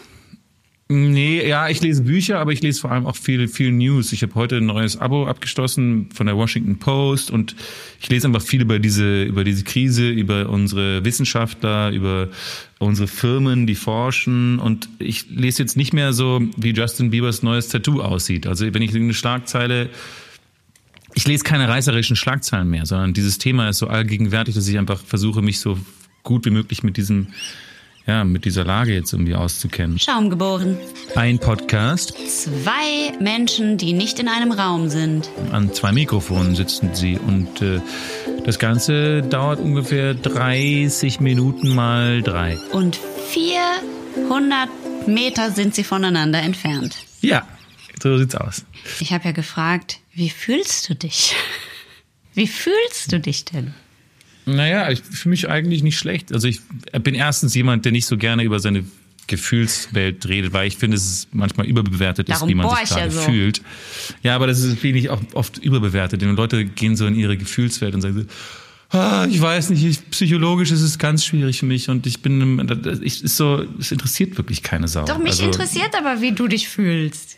[0.94, 4.12] Nee, ja, ich lese Bücher, aber ich lese vor allem auch viel, viel News.
[4.12, 7.56] Ich habe heute ein neues Abo abgeschlossen von der Washington Post und
[8.02, 12.28] ich lese einfach viel über diese, über diese Krise, über unsere Wissenschaftler, über
[12.80, 17.70] unsere Firmen, die forschen und ich lese jetzt nicht mehr so, wie Justin Biebers neues
[17.70, 18.46] Tattoo aussieht.
[18.46, 19.90] Also wenn ich eine Schlagzeile
[21.14, 25.00] ich lese keine reißerischen Schlagzeilen mehr, sondern dieses Thema ist so allgegenwärtig, dass ich einfach
[25.00, 25.78] versuche, mich so
[26.24, 27.28] gut wie möglich mit diesem,
[28.12, 29.98] ja, mit dieser Lage jetzt irgendwie auszukennen.
[29.98, 30.78] Schaum geboren.
[31.16, 35.30] Ein Podcast, Zwei Menschen, die nicht in einem Raum sind.
[35.54, 37.80] an zwei Mikrofonen sitzen sie und äh,
[38.46, 42.58] das Ganze dauert ungefähr 30 Minuten mal drei.
[42.74, 44.68] Und 400
[45.08, 46.98] Meter sind sie voneinander entfernt.
[47.22, 47.48] Ja,
[48.04, 48.66] so sieht's aus.
[49.00, 51.34] Ich habe ja gefragt, wie fühlst du dich?
[52.34, 53.74] Wie fühlst du dich denn?
[54.46, 56.34] Naja, ich fühle mich eigentlich nicht schlecht.
[56.34, 56.62] Also ich
[57.04, 58.84] bin erstens jemand, der nicht so gerne über seine
[59.28, 62.90] Gefühlswelt redet, weil ich finde, es ist manchmal überbewertet ist, Darum wie man sich ich
[62.90, 63.22] ja gerade so.
[63.22, 63.62] fühlt.
[64.24, 66.22] Ja, aber das ist, finde ich, auch oft überbewertet.
[66.22, 68.28] Denn Leute gehen so in ihre Gefühlswelt und sagen
[68.92, 72.22] so, ah, ich weiß nicht, ich, psychologisch ist es ganz schwierig für mich und ich
[72.22, 75.06] bin, ich, ist so, es interessiert wirklich keine Sau.
[75.06, 77.38] Doch, mich Also, interessiert aber, wie du dich fühlst.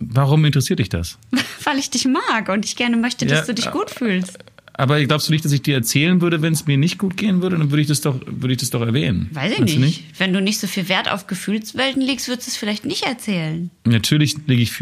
[0.00, 1.18] Warum interessiert dich das?
[1.64, 4.38] Weil ich dich mag und ich gerne möchte, dass Ja, du dich gut fühlst.
[4.74, 7.42] Aber glaubst du nicht, dass ich dir erzählen würde, wenn es mir nicht gut gehen
[7.42, 7.58] würde?
[7.58, 9.28] Dann würde ich das doch, würde ich das doch erwähnen.
[9.32, 10.00] Weiß ich nicht.
[10.00, 13.04] du Wenn du nicht so viel Wert auf Gefühlswelten legst, würdest du es vielleicht nicht
[13.04, 13.70] erzählen.
[13.84, 14.72] Natürlich lege ich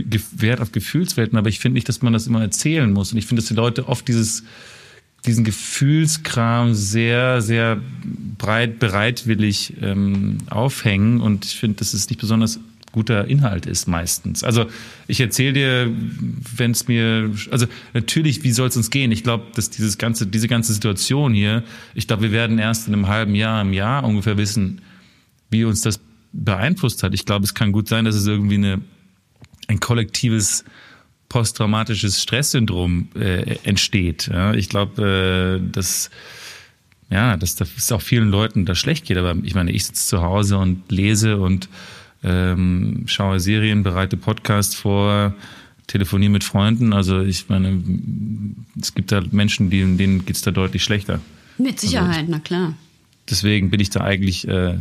[0.41, 3.13] Wert auf Gefühlswelten, aber ich finde nicht, dass man das immer erzählen muss.
[3.13, 4.45] Und ich finde, dass die Leute oft dieses,
[5.27, 7.81] diesen Gefühlskram sehr, sehr
[8.39, 11.21] breit, bereitwillig ähm, aufhängen.
[11.21, 12.61] Und ich finde, dass es nicht besonders
[12.93, 14.43] guter Inhalt ist meistens.
[14.43, 14.67] Also
[15.07, 15.91] ich erzähle dir,
[16.57, 19.13] wenn es mir, also natürlich, wie soll es uns gehen?
[19.13, 21.63] Ich glaube, dass dieses ganze, diese ganze Situation hier,
[21.95, 24.81] ich glaube, wir werden erst in einem halben Jahr, im Jahr ungefähr wissen,
[25.51, 26.01] wie uns das
[26.33, 27.15] beeinflusst hat.
[27.15, 28.81] Ich glaube, es kann gut sein, dass es irgendwie eine,
[29.69, 30.65] ein kollektives
[31.29, 34.29] posttraumatisches Stresssyndrom äh, entsteht.
[34.33, 36.11] Ja, ich glaube, äh, dass
[37.11, 39.17] ja, dass das auch vielen Leuten da schlecht geht.
[39.17, 41.69] Aber ich meine, ich sitze zu Hause und lese und
[42.23, 45.35] ähm, schaue Serien, bereite Podcasts vor,
[45.87, 46.93] telefoniere mit Freunden.
[46.93, 47.83] Also ich meine,
[48.81, 51.21] es gibt da Menschen, die, denen geht's da deutlich schlechter.
[51.59, 52.75] Mit Sicherheit, na klar.
[53.29, 54.79] Deswegen bin ich da eigentlich, äh,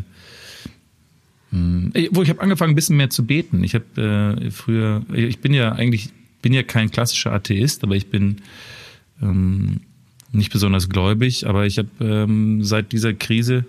[1.52, 3.64] Äh, Wo ich habe angefangen, ein bisschen mehr zu beten.
[3.64, 6.10] Ich habe äh, früher, ich bin ja eigentlich,
[6.42, 8.38] bin ja kein klassischer Atheist, aber ich bin
[9.22, 9.82] ähm,
[10.32, 11.48] nicht besonders gläubig.
[11.48, 13.66] Aber ich habe ähm, seit dieser Krise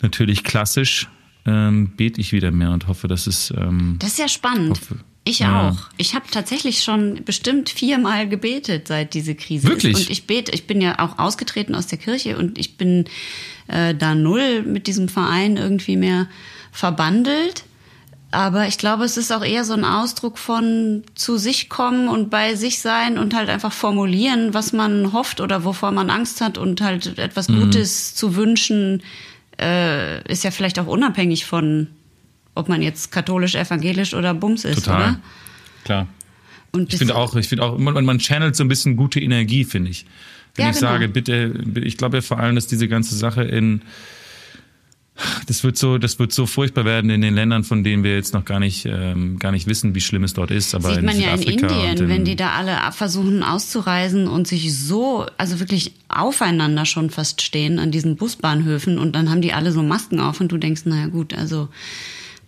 [0.00, 1.08] natürlich klassisch
[1.46, 4.70] ähm, bete ich wieder mehr und hoffe, dass es ähm, Das ist ja spannend.
[4.70, 4.96] Hoffe.
[5.24, 5.68] Ich Ja.
[5.70, 5.78] auch.
[5.98, 9.92] Ich habe tatsächlich schon bestimmt viermal gebetet, seit diese Krise Wirklich?
[9.92, 10.00] ist.
[10.00, 13.04] Und ich bete, ich bin ja auch ausgetreten aus der Kirche und ich bin
[13.68, 16.26] äh, da null mit diesem Verein irgendwie mehr
[16.72, 17.64] verbandelt.
[18.32, 22.30] Aber ich glaube, es ist auch eher so ein Ausdruck von zu sich kommen und
[22.30, 26.56] bei sich sein und halt einfach formulieren, was man hofft oder wovor man Angst hat
[26.56, 27.60] und halt etwas Mhm.
[27.60, 29.02] Gutes zu wünschen,
[29.60, 31.88] äh, ist ja vielleicht auch unabhängig von,
[32.54, 35.20] ob man jetzt katholisch, evangelisch oder Bums ist, total oder?
[35.84, 36.06] klar.
[36.72, 39.64] Und Ich finde auch, ich finde auch, man, man channelt so ein bisschen gute Energie,
[39.64, 40.06] finde ich.
[40.54, 40.92] Wenn Ja, ich genau.
[40.92, 43.82] sage, bitte, ich glaube ja vor allem, dass diese ganze Sache in,
[45.46, 48.34] das wird so, das wird so furchtbar werden in den Ländern, von denen wir jetzt
[48.34, 50.74] noch gar nicht, ähm, gar nicht wissen, wie schlimm es dort ist.
[50.74, 54.28] Aber Sieht man in ja in Indien, und in, wenn die da alle versuchen auszureisen
[54.28, 59.42] und sich so, also wirklich aufeinander schon fast stehen an diesen Busbahnhöfen und dann haben
[59.42, 61.68] die alle so Masken auf und du denkst, naja gut, also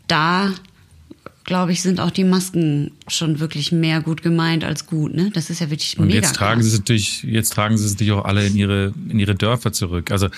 [0.08, 0.52] da
[1.44, 5.30] glaube ich, sind auch die Masken schon wirklich mehr gut gemeint als gut, ne?
[5.34, 6.20] Das ist ja wirklich Und mega.
[6.20, 6.70] jetzt tragen krass.
[6.70, 9.72] sie es natürlich, jetzt tragen sie es natürlich auch alle in ihre, in ihre Dörfer
[9.72, 10.10] zurück.
[10.10, 10.28] Also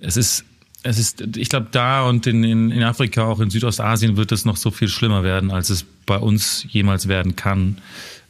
[0.00, 0.44] es ist,
[0.82, 4.44] es ist, ich glaube, da und in, in, in Afrika, auch in Südostasien wird es
[4.44, 7.78] noch so viel schlimmer werden, als es bei uns jemals werden kann.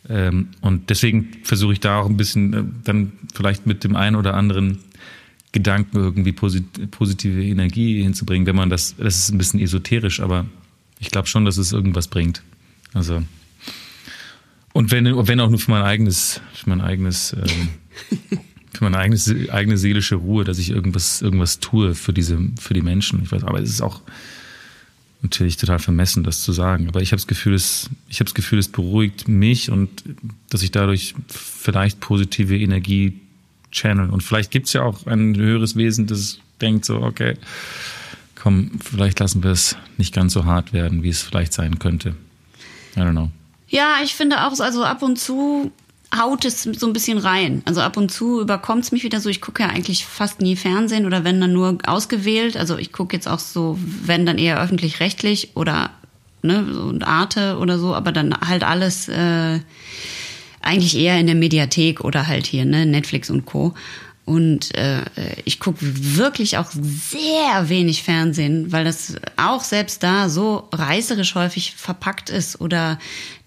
[0.09, 4.17] Ähm, und deswegen versuche ich da auch ein bisschen äh, dann vielleicht mit dem einen
[4.17, 4.79] oder anderen
[5.53, 10.47] Gedanken irgendwie posit positive Energie hinzubringen, wenn man das, das ist ein bisschen esoterisch, aber
[10.99, 12.43] ich glaube schon, dass es irgendwas bringt.
[12.93, 13.23] Also
[14.73, 18.39] und wenn, wenn auch nur für mein eigenes, für mein eigenes, ähm,
[18.75, 22.83] für meine eigenes, eigene seelische Ruhe, dass ich irgendwas, irgendwas tue für diese, für die
[22.83, 23.23] Menschen.
[23.23, 24.03] Ich weiß, aber es ist auch
[25.23, 26.89] natürlich total vermessen, das zu sagen.
[26.89, 30.05] Aber ich habe das Gefühl, es, ich habe das Gefühl, es beruhigt mich und
[30.51, 33.21] dass ich dadurch vielleicht positive Energie
[33.73, 34.11] channel.
[34.11, 37.35] Und vielleicht gibt's ja auch ein höheres Wesen, das denkt so, okay,
[38.35, 42.15] komm, vielleicht lassen wir es nicht ganz so hart werden, wie es vielleicht sein könnte.
[42.97, 43.31] I don't know.
[43.69, 45.73] Ja, ich finde auch, also ab und zu
[46.17, 47.63] haut es so ein bisschen rein.
[47.65, 49.29] Also ab und zu überkommt es mich wieder so.
[49.29, 52.57] Ich gucke ja eigentlich fast nie Fernsehen oder wenn dann nur ausgewählt.
[52.57, 55.91] Also ich gucke jetzt auch so, wenn dann eher öffentlich-rechtlich oder
[56.43, 59.61] ne, so Arte oder so, aber dann halt alles äh,
[60.63, 63.75] eigentlich eher in der Mediathek oder halt hier, ne, Netflix und Co.
[64.29, 65.01] Und äh,
[65.47, 71.75] ich gucke wirklich auch sehr wenig Fernsehen, weil das auch selbst da so reißerisch häufig
[71.77, 72.99] verpackt ist oder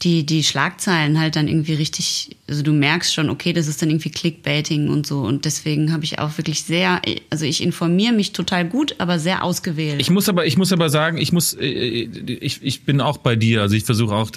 [0.01, 3.91] die, die Schlagzeilen halt dann irgendwie richtig, also du merkst schon, okay, das ist dann
[3.91, 5.21] irgendwie Clickbaiting und so.
[5.21, 9.43] Und deswegen habe ich auch wirklich sehr, also ich informiere mich total gut, aber sehr
[9.43, 10.01] ausgewählt.
[10.01, 13.35] Ich muss aber, ich muss aber sagen, ich muss, äh, ich, ich bin auch bei
[13.35, 13.61] dir.
[13.61, 14.31] Also ich versuche auch,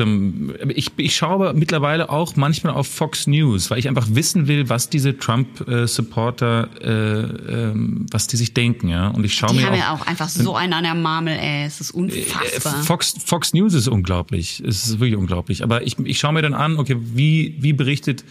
[0.75, 4.69] ich, ich schaue aber mittlerweile auch manchmal auf Fox News, weil ich einfach wissen will,
[4.69, 5.17] was diese
[6.35, 9.09] Trump-Supporter, äh, ähm, was die sich denken, ja.
[9.09, 11.39] Und ich schaue die mir haben auch, ja auch einfach so einen an der Marmel,
[11.39, 11.65] ey.
[11.65, 12.81] Es ist unfassbar.
[12.81, 14.63] Äh, Fox, Fox News ist unglaublich.
[14.67, 15.63] Es ist wirklich unglaublich.
[15.63, 18.25] Aber ich, ich schaue mir dann an, okay, wie, wie berichtet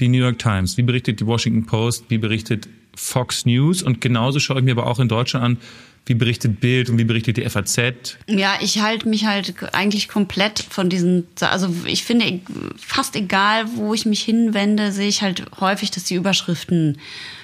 [0.00, 4.40] die New York Times, wie berichtet die Washington Post, wie berichtet Fox News und genauso
[4.40, 5.56] schaue ich mir aber auch in Deutschland an,
[6.06, 8.16] wie berichtet Bild und wie berichtet die FAZ.
[8.26, 12.40] Ja, ich halte mich halt eigentlich komplett von diesen, also ich finde
[12.76, 16.98] fast egal, wo ich mich hinwende, sehe ich halt häufig, dass die Überschriften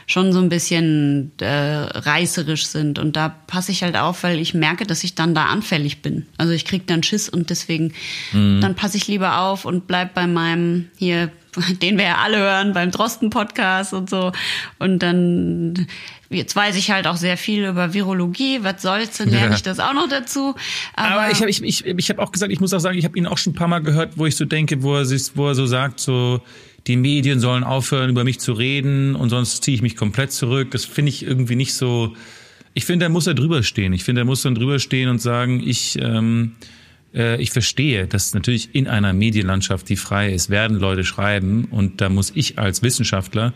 [0.07, 4.55] schon so ein bisschen äh, reißerisch sind und da passe ich halt auf, weil ich
[4.55, 6.27] merke, dass ich dann da anfällig bin.
[6.37, 7.95] Also ich krieg dann Schiss und deswegen
[8.33, 11.31] dann passe ich lieber auf und bleib bei meinem hier,
[11.83, 14.33] den wir ja alle hören, beim Drosten Podcast und so
[14.79, 15.87] und dann
[16.33, 18.61] Jetzt weiß ich halt auch sehr viel über Virologie.
[18.63, 19.55] Was soll's, dann lerne Ja.
[19.57, 20.55] ich das auch noch dazu.
[20.95, 23.05] Aber, Aber ich habe ich, ich, ich hab auch gesagt, ich muss auch sagen, ich
[23.05, 25.33] habe ihn auch schon ein paar Mal gehört, wo ich so denke, wo er, sich,
[25.35, 26.41] wo er so sagt, so
[26.87, 30.71] die Medien sollen aufhören, über mich zu reden und sonst ziehe ich mich komplett zurück.
[30.71, 32.15] Das finde ich irgendwie nicht so.
[32.75, 33.93] Ich finde, da muss er drüber stehen.
[33.93, 36.65] Ich finde, er muss dann drüber stehen und sagen, ich, ähm, äh,
[37.13, 42.09] ich verstehe, dass natürlich in einer Medienlandschaft, die frei ist, werden Leute schreiben und da
[42.09, 43.53] muss ich als Wissenschaftler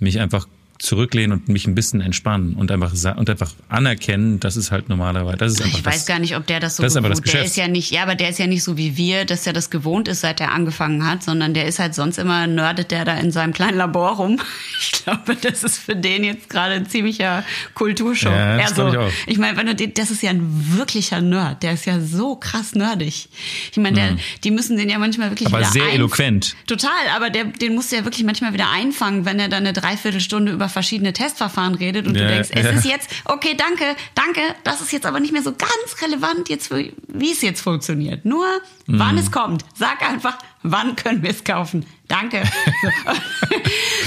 [0.00, 0.46] mich einfach
[0.78, 5.36] zurücklehnen und mich ein bisschen entspannen und einfach und einfach anerkennen, das ist halt normalerweise,
[5.38, 7.08] das ist einfach ich das, weiß gar nicht, ob der das so das ist aber
[7.08, 7.50] das gewohnt- Der Geschäft.
[7.52, 9.70] ist ja nicht, ja, aber der ist ja nicht so wie wir, dass er das
[9.70, 13.14] gewohnt ist, seit er angefangen hat, sondern der ist halt sonst immer nerdet der da
[13.16, 14.40] in seinem kleinen Labor rum.
[14.78, 18.32] Ich glaube, das ist für den jetzt gerade ein ziemlicher Kulturschock.
[18.32, 19.10] Ja, das Also, ich auch.
[19.26, 20.42] ich meine, wenn du das ist ja ein
[20.76, 23.28] wirklicher Nerd, der ist ja so krass nerdig.
[23.70, 25.54] Ich meine, der, die müssen den ja manchmal wirklich Mhm.
[25.54, 26.56] Aber sehr eloquent.
[26.66, 29.72] Total, aber der, den musst du ja wirklich manchmal wieder einfangen, wenn er dann eine
[29.72, 32.70] Dreiviertelstunde über über verschiedene Testverfahren redet und du Ja, denkst, es ja.
[32.70, 36.68] ist jetzt, okay, danke, danke, das ist jetzt aber nicht mehr so ganz relevant, jetzt,
[36.68, 38.24] für- wie es jetzt funktioniert.
[38.24, 38.46] Nur,
[38.86, 38.98] Mhm.
[38.98, 39.64] wann es kommt.
[39.74, 41.86] Sag einfach, wann können wir es kaufen.
[42.08, 42.42] Danke.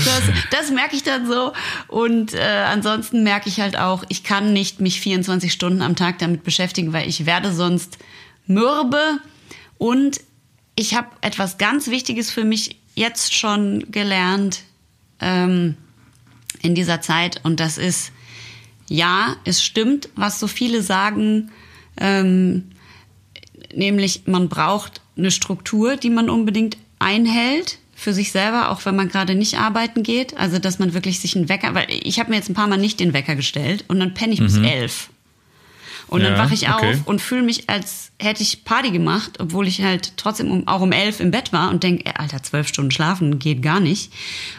[0.05, 1.51] Das, das merke ich dann so.
[1.87, 6.19] Und äh, ansonsten merke ich halt auch, ich kann nicht mich 24 Stunden am Tag
[6.19, 7.97] damit beschäftigen, weil ich werde sonst
[8.47, 9.19] mürbe.
[9.77, 10.21] Und
[10.75, 14.61] ich habe etwas ganz Wichtiges für mich jetzt schon gelernt
[15.19, 15.75] ähm,
[16.61, 17.41] in dieser Zeit.
[17.43, 18.11] Und das ist,
[18.87, 21.51] ja, es stimmt, was so viele sagen.
[21.99, 22.71] Ähm,
[23.73, 29.09] nämlich man braucht eine Struktur, die man unbedingt einhält für sich selber, auch wenn man
[29.09, 30.37] gerade nicht arbeiten geht.
[30.37, 32.77] Also dass man wirklich sich einen Wecker, weil ich habe mir jetzt ein paar Mal
[32.77, 35.09] nicht den Wecker gestellt und dann penne ich bis elf.
[36.09, 36.91] Und dann Ja, wache ich okay.
[36.91, 40.81] auf und fühle mich, als hätte ich Party gemacht, obwohl ich halt trotzdem um, auch
[40.81, 44.11] um elf im Bett war und denke, Alter, zwölf Stunden schlafen geht gar nicht.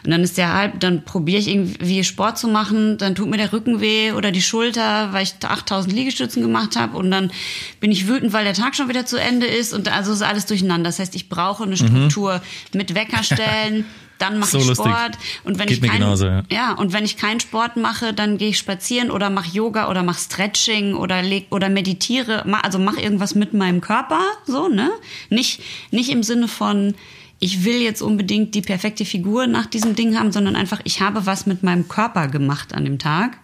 [0.04, 3.36] Und dann ist der halb, dann probiere ich irgendwie Sport zu machen, dann tut mir
[3.36, 7.32] der Rücken weh oder die Schulter, weil ich 8000 Liegestützen gemacht habe und dann
[7.80, 10.46] bin ich wütend, weil der Tag schon wieder zu Ende ist und also ist alles
[10.46, 10.88] durcheinander.
[10.88, 12.40] Das heißt, ich brauche eine Struktur
[12.72, 13.84] mit Wecker stellen.
[14.20, 14.50] Dann mache.
[14.50, 14.86] So ich lustig.
[14.86, 16.42] Sport und wenn Geht ich mir keinen, genauso, ja.
[16.52, 20.04] ja, und wenn ich keinen Sport mache, dann gehe ich spazieren oder mache Yoga oder
[20.04, 24.90] mache Stretching oder leg oder meditiere, also mache irgendwas mit meinem Körper, so, ne?
[25.28, 26.94] Nicht nicht im Sinne von
[27.42, 31.24] ich will jetzt unbedingt die perfekte Figur nach diesem Ding haben, sondern einfach ich habe
[31.26, 33.38] was mit meinem Körper gemacht an dem Tag.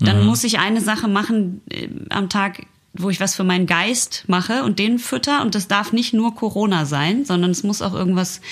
[0.00, 0.26] Dann Mhm.
[0.26, 4.64] muss ich eine Sache machen äh, am Tag, wo ich was für meinen Geist mache
[4.64, 8.42] und den fütter und das darf nicht nur Corona sein, sondern es muss auch irgendwas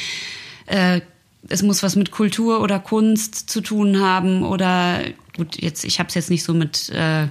[0.67, 1.03] äh,
[1.49, 5.01] es muss was mit Kultur oder Kunst zu tun haben oder
[5.37, 7.29] gut, jetzt ich habe es jetzt nicht so mit äh,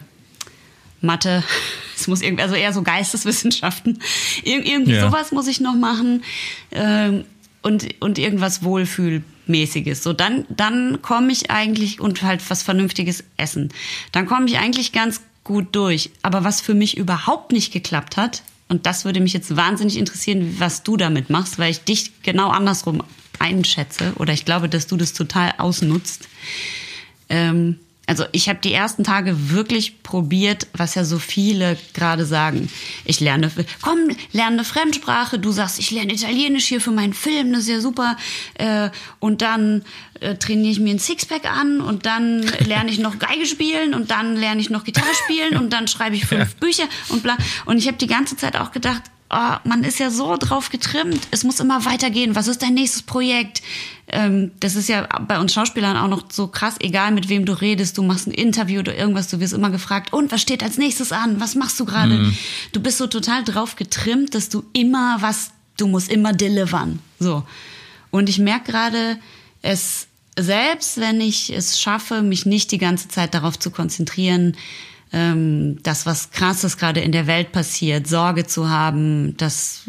[1.01, 1.43] Mathe,
[1.95, 3.99] es muss irgendwie also eher so Geisteswissenschaften,
[4.43, 5.01] Ir irgendwie Ja.
[5.07, 6.23] sowas muss ich noch machen
[6.71, 7.23] ähm,
[7.61, 10.03] und und irgendwas Wohlfühlmäßiges.
[10.03, 13.69] So dann dann komme ich eigentlich und halt was Vernünftiges essen.
[14.11, 16.11] Dann komme ich eigentlich ganz gut durch.
[16.21, 20.55] Aber was für mich überhaupt nicht geklappt hat, und das würde mich jetzt wahnsinnig interessieren,
[20.59, 23.01] was du damit machst, weil ich dich genau andersrum
[23.39, 26.27] einschätze oder ich glaube, dass du das total ausnutzt.
[27.29, 32.67] Ähm, also ich habe die ersten Tage wirklich probiert, was ja so viele gerade sagen.
[33.05, 33.51] Ich lerne,
[33.83, 33.99] komm,
[34.31, 35.37] lerne eine Fremdsprache.
[35.37, 38.17] Du sagst, ich lerne Italienisch hier für meinen Film, das ist ja super.
[38.55, 39.83] Äh, und dann
[40.21, 44.09] äh, trainiere ich mir ein Sixpack an und dann lerne ich noch Geige spielen und
[44.09, 47.37] dann lerne ich noch Gitarre spielen und dann schreibe ich fünf Bücher und bla.
[47.65, 51.27] Und ich habe die ganze Zeit auch gedacht, oh, man ist ja so drauf getrimmt,
[51.31, 52.35] es muss immer weitergehen.
[52.35, 53.61] Was ist dein nächstes Projekt?
[54.07, 57.53] Ähm, das ist ja bei uns Schauspielern auch noch so krass, egal mit wem du
[57.53, 60.77] redest, du machst ein Interview oder irgendwas, du wirst immer gefragt, und was steht als
[60.77, 61.39] nächstes an?
[61.39, 62.33] Was machst du gerade?
[62.71, 66.99] Du bist so total drauf getrimmt, dass du immer was, du musst immer delivern.
[67.19, 67.43] So.
[68.11, 69.17] Und ich merke gerade,
[69.61, 74.55] es selbst, wenn ich es schaffe, mich nicht die ganze Zeit darauf zu konzentrieren,
[75.11, 79.83] ähm, dass was Krasses gerade in der Welt passiert, Sorge zu haben, dass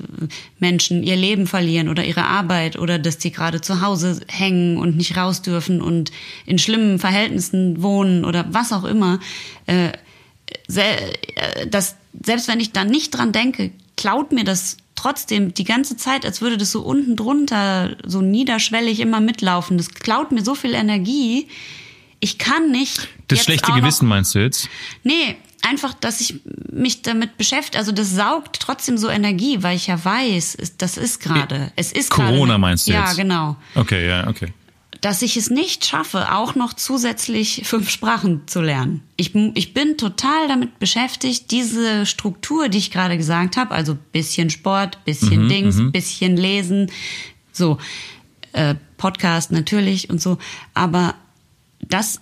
[0.58, 4.96] Menschen ihr Leben verlieren oder ihre Arbeit oder dass die gerade zu Hause hängen und
[4.96, 6.10] nicht raus dürfen und
[6.46, 9.20] in schlimmen Verhältnissen wohnen oder was auch immer.
[9.66, 9.92] Äh,
[10.74, 15.96] äh, das, selbst wenn ich da nicht dran denke, klaut mir das trotzdem die ganze
[15.96, 19.76] Zeit, als würde das so unten drunter, so niederschwellig immer mitlaufen.
[19.76, 21.48] Das klaut mir so viel Energie.
[22.20, 23.08] Ich kann nicht.
[23.28, 24.68] Das schlechte auch noch- Gewissen meinst du jetzt?
[25.04, 27.78] Nee, einfach, dass ich mich damit beschäftige.
[27.78, 31.72] Also das saugt trotzdem so Energie, weil ich ja weiß, das ist gerade.
[31.76, 33.16] Es ist Corona meinst du Ja, jetzt?
[33.16, 33.56] genau.
[33.74, 34.52] Okay, ja, okay.
[35.00, 39.02] Dass ich es nicht schaffe, auch noch zusätzlich fünf Sprachen zu lernen.
[39.16, 44.50] Ich, ich bin total damit beschäftigt, diese Struktur, die ich gerade gesagt habe, also bisschen
[44.50, 46.90] Sport, bisschen Dings, bisschen Lesen,
[47.50, 47.78] so
[48.52, 50.36] äh, Podcast natürlich und so,
[50.74, 51.14] aber
[51.90, 52.20] das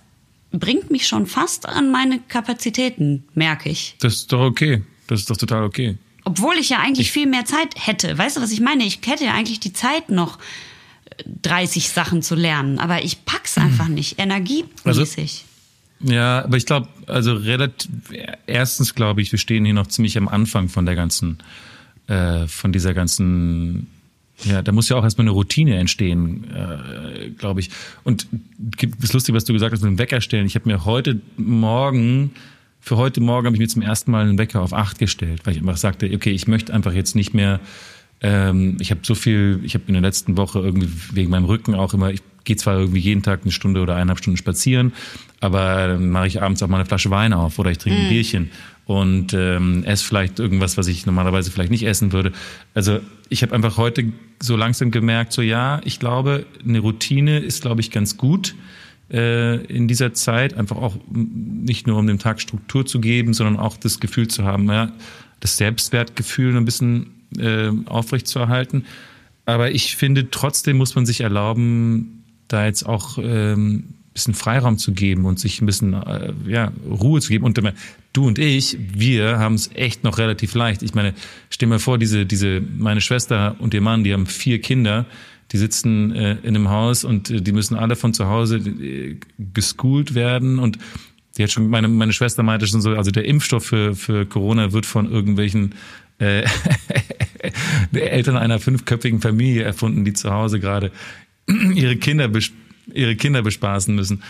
[0.51, 3.95] bringt mich schon fast an meine Kapazitäten, merke ich.
[3.99, 4.83] Das ist doch okay.
[5.07, 5.97] Das ist doch total okay.
[6.23, 8.17] Obwohl ich ja eigentlich viel mehr Zeit hätte.
[8.17, 8.83] Weißt du, was ich meine?
[8.83, 10.37] Ich hätte ja eigentlich die Zeit noch,
[11.05, 14.19] äh, 30 Sachen zu lernen, aber ich pack's einfach nicht.
[14.19, 15.45] Energiemäßig.
[16.01, 17.89] Ja, aber ich glaube, also relativ,
[18.47, 21.39] erstens glaube ich, wir stehen hier noch ziemlich am Anfang von der ganzen,
[22.07, 23.87] äh, von dieser ganzen,
[24.43, 27.69] ja, da muss ja auch erstmal eine Routine entstehen, äh, glaube ich.
[28.03, 28.27] Und
[28.77, 30.45] gibt- ist lustig, was du gesagt hast mit dem Wecker stellen.
[30.45, 32.31] Ich habe mir heute Morgen,
[32.79, 35.53] für heute Morgen habe ich mir zum ersten Mal einen Wecker auf acht gestellt, weil
[35.55, 37.59] ich einfach sagte, okay, ich möchte einfach jetzt nicht mehr
[38.21, 41.73] ähm, ich habe so viel, ich habe in der letzten Woche irgendwie wegen meinem Rücken
[41.73, 44.91] auch immer, ich gehe zwar irgendwie jeden Tag eine Stunde oder eineinhalb Stunden spazieren,
[45.39, 48.09] aber dann mache ich abends auch mal eine Flasche Wein auf oder ich trinke ein
[48.09, 48.49] Bierchen
[48.89, 52.31] und ähm, esse vielleicht irgendwas, was ich normalerweise vielleicht nicht essen würde.
[52.73, 54.11] Also ich habe einfach heute
[54.41, 58.55] so langsam gemerkt, so ja, ich glaube, eine Routine ist, glaube ich, ganz gut.
[59.11, 63.57] äh, in dieser Zeit, einfach auch nicht nur um dem Tag Struktur zu geben, sondern
[63.57, 64.91] auch das Gefühl zu haben, ja,
[65.39, 68.85] das Selbstwertgefühl ein bisschen äh, aufrechtzuerhalten.
[69.45, 74.91] Aber ich finde, trotzdem muss man sich erlauben, da jetzt auch ähm, bisschen Freiraum zu
[74.91, 77.45] geben und sich ein bisschen äh, ja, Ruhe zu geben.
[77.45, 77.73] Und äh,
[78.13, 80.83] du und ich, wir haben es echt noch relativ leicht.
[80.83, 81.13] Ich meine,
[81.49, 85.05] stell mir vor, diese, diese, meine Schwester und ihr Mann, die haben vier Kinder,
[85.51, 89.17] die sitzen äh, in einem Haus und äh, die müssen alle von zu Hause äh,
[89.53, 90.77] geschoolt werden und
[91.37, 94.73] die hat schon, meine, meine Schwester meinte schon so, also der Impfstoff für, für Corona
[94.73, 95.73] wird von irgendwelchen
[96.19, 96.43] äh,
[97.93, 100.91] Eltern einer fünfköpfigen Familie erfunden, die zu Hause gerade
[101.73, 102.51] ihre Kinder, bes-
[102.93, 104.23] ihre Kinder bespaßen müssen.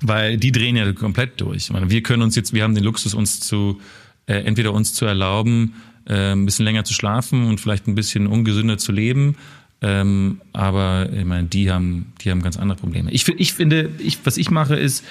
[0.00, 1.70] Weil die drehen ja komplett durch.
[1.70, 3.80] Meine, wir können uns jetzt, wir haben den Luxus, uns zu,
[4.26, 5.74] äh, entweder uns zu erlauben,
[6.06, 9.36] äh, ein bisschen länger zu schlafen und vielleicht ein bisschen ungesünder zu leben.
[9.82, 13.10] Ähm, aber ich meine, die haben, die haben ganz andere Probleme.
[13.10, 15.04] Ich, ich finde, ich, was ich mache, ist,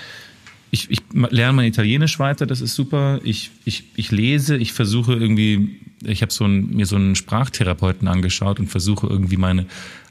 [0.72, 3.20] ich, ich lerne mein Italienisch weiter, das ist super.
[3.24, 8.59] Ich, ich, ich lese, ich versuche irgendwie, ich habe so mir so einen Sprachtherapeuten angeschaut
[8.59, 9.68] und versuche irgendwie meine,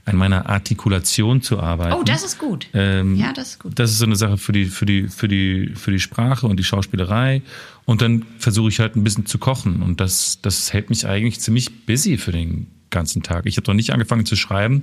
[0.07, 1.97] an meiner Artikulation zu arbeiten.
[1.99, 2.69] Oh, das ist gut.
[2.75, 3.73] Ähm, ja, das ist gut.
[3.79, 6.59] Das ist so eine Sache für die, für die, für die, für die Sprache und
[6.59, 7.43] die Schauspielerei.
[7.87, 9.83] Und dann versuche ich halt ein bisschen zu kochen.
[9.83, 13.47] Und das, das hält mich eigentlich ziemlich busy für den ganzen Tag.
[13.47, 14.83] Ich habe noch nicht angefangen zu schreiben,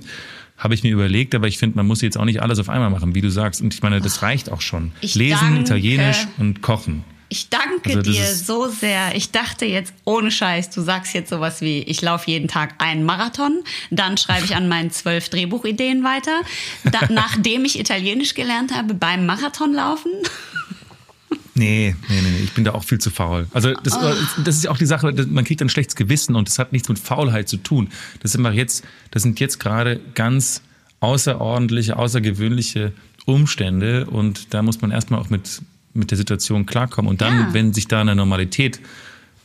[0.58, 2.90] habe ich mir überlegt, aber ich finde, man muss jetzt auch nicht alles auf einmal
[2.90, 3.62] machen, wie du sagst.
[3.62, 4.92] Und ich meine, das reicht auch schon.
[5.00, 5.60] Ich Lesen, danke.
[5.60, 7.04] Italienisch und kochen.
[7.32, 9.16] Ich danke Also dir so sehr.
[9.16, 13.04] Ich dachte jetzt, ohne Scheiß, du sagst jetzt sowas wie, ich laufe jeden Tag einen
[13.04, 16.42] Marathon, dann schreibe ich an meinen zwölf Drehbuchideen weiter,
[16.84, 20.12] da, nachdem ich Italienisch gelernt habe, beim Marathonlaufen.
[21.54, 23.46] Nee, nee, nee, nee, ich bin da auch viel zu faul.
[23.54, 23.98] Also das,
[24.44, 26.98] das ist auch die Sache, man kriegt ein schlechtes Gewissen und das hat nichts mit
[26.98, 27.88] Faulheit zu tun.
[28.20, 30.60] Das sind, jetzt, das sind jetzt gerade ganz
[31.00, 32.92] außerordentliche, außergewöhnliche
[33.24, 35.62] Umstände und da muss man erstmal auch mit,
[35.94, 37.10] mit der Situation klarkommen.
[37.10, 37.48] Und dann, Ja.
[37.54, 38.80] wenn sich da eine Normalität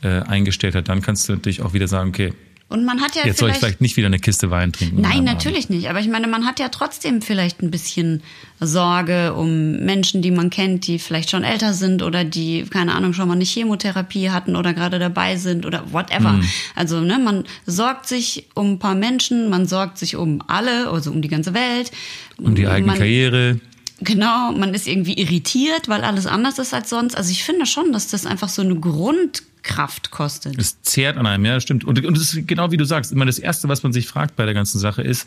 [0.02, 2.32] äh, eingestellt hat, dann kannst du natürlich auch wieder sagen, okay,
[2.70, 5.00] Und man hat ja jetzt soll ich vielleicht nicht wieder eine Kiste Wein trinken.
[5.00, 5.88] Nein, natürlich nicht.
[5.88, 8.22] Aber ich meine, man hat ja trotzdem vielleicht ein bisschen
[8.60, 13.14] Sorge um Menschen, die man kennt, die vielleicht schon älter sind oder die, keine Ahnung,
[13.14, 16.32] schon mal eine Chemotherapie hatten oder gerade dabei sind oder whatever.
[16.32, 16.44] Mhm.
[16.74, 21.10] Also, ne, man sorgt sich um ein paar Menschen, man sorgt sich um alle, also
[21.10, 21.90] um die ganze Welt.
[22.36, 23.60] Um die eigene man, Karriere.
[24.00, 27.16] Genau, man ist irgendwie irritiert, weil alles anders ist als sonst.
[27.16, 30.56] Also ich finde schon, dass das einfach so eine Grundkraft kostet.
[30.56, 31.84] Es zehrt an einem, ja, stimmt.
[31.84, 33.10] Und, und das ist genau wie du sagst.
[33.10, 35.26] Immer das Erste, was man sich fragt bei der ganzen Sache ist,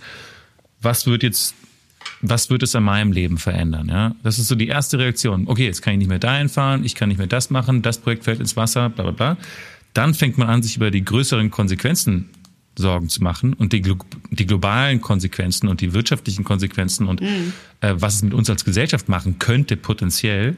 [0.82, 1.53] was wird jetzt,
[2.22, 3.89] was wird es an meinem Leben verändern?
[3.89, 5.47] Ja, das ist so die erste Reaktion.
[5.47, 7.97] Okay, jetzt kann ich nicht mehr dahin fahren, ich kann nicht mehr das machen, das
[7.97, 9.38] Projekt fällt ins Wasser, bla bla bla.
[9.93, 12.30] Dann fängt man an, sich über die größeren Konsequenzen
[12.76, 13.82] Sorgen zu machen und die,
[14.32, 19.09] die globalen Konsequenzen und die wirtschaftlichen Konsequenzen und äh, was es mit uns als Gesellschaft
[19.09, 20.55] machen könnte potenziell.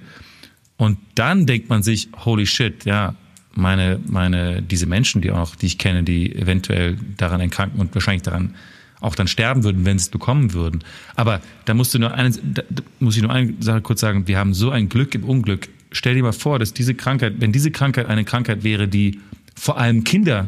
[0.78, 3.16] Und dann denkt man sich, holy shit, ja,
[3.56, 8.24] meine, meine, diese Menschen, die auch, die ich kenne, die eventuell daran erkranken und wahrscheinlich
[8.24, 8.56] daran
[9.00, 10.84] auch dann sterben würden, wenn sie es bekommen würden.
[11.16, 12.64] Aber da musst du nur eine, da
[13.00, 14.28] muss ich nur eine Sache kurz sagen.
[14.28, 15.68] Wir haben so ein Glück im Unglück.
[15.92, 19.20] Stell dir mal vor, dass diese Krankheit, wenn diese Krankheit eine Krankheit wäre, die
[19.56, 20.48] vor allem Kinder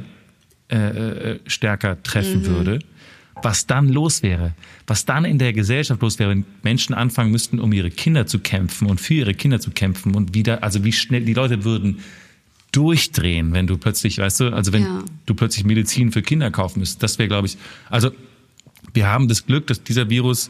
[0.76, 2.80] äh, äh, stärker treffen würde,
[3.42, 4.54] was dann los wäre,
[4.88, 8.40] was dann in der Gesellschaft los wäre, wenn Menschen anfangen müssten, um ihre Kinder zu
[8.40, 12.00] kämpfen und für ihre Kinder zu kämpfen und wieder, also wie schnell die Leute würden
[12.72, 15.04] durchdrehen, wenn du plötzlich, weißt du, also wenn Ja.
[15.26, 17.04] du plötzlich Medizin für Kinder kaufen müsstest.
[17.04, 17.58] Das wäre, glaube ich,
[17.90, 18.12] also
[18.94, 20.50] wir haben das Glück, dass dieser Virus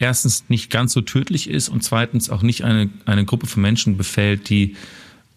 [0.00, 3.96] erstens nicht ganz so tödlich ist und zweitens auch nicht eine, eine Gruppe von Menschen
[3.96, 4.74] befällt, die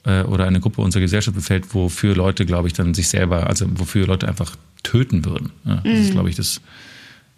[0.06, 3.66] äh, oder eine Gruppe unserer Gesellschaft befällt, wofür Leute, glaube ich, dann sich selber, also
[3.80, 5.52] wofür Leute einfach töten würden.
[5.66, 6.62] Ja, das ist, glaube ich, das,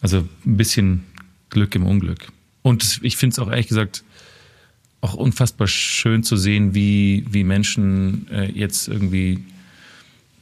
[0.02, 1.04] also ein bisschen
[1.50, 2.32] Glück im Unglück.
[2.62, 4.04] Und ich finde es auch ehrlich gesagt
[5.02, 9.44] auch unfassbar schön zu sehen, wie, wie Menschen äh, jetzt irgendwie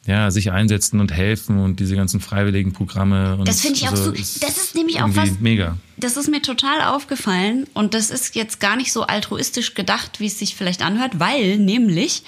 [0.05, 3.37] ja, sich einsetzen und helfen und diese ganzen freiwilligen Programme.
[3.37, 5.77] Und Das finde ich auch also so- ist das ist nämlich auch was- Mega.
[5.97, 10.25] Das ist mir total aufgefallen und das ist jetzt gar nicht so altruistisch gedacht, wie
[10.27, 12.23] es sich vielleicht anhört, weil nämlich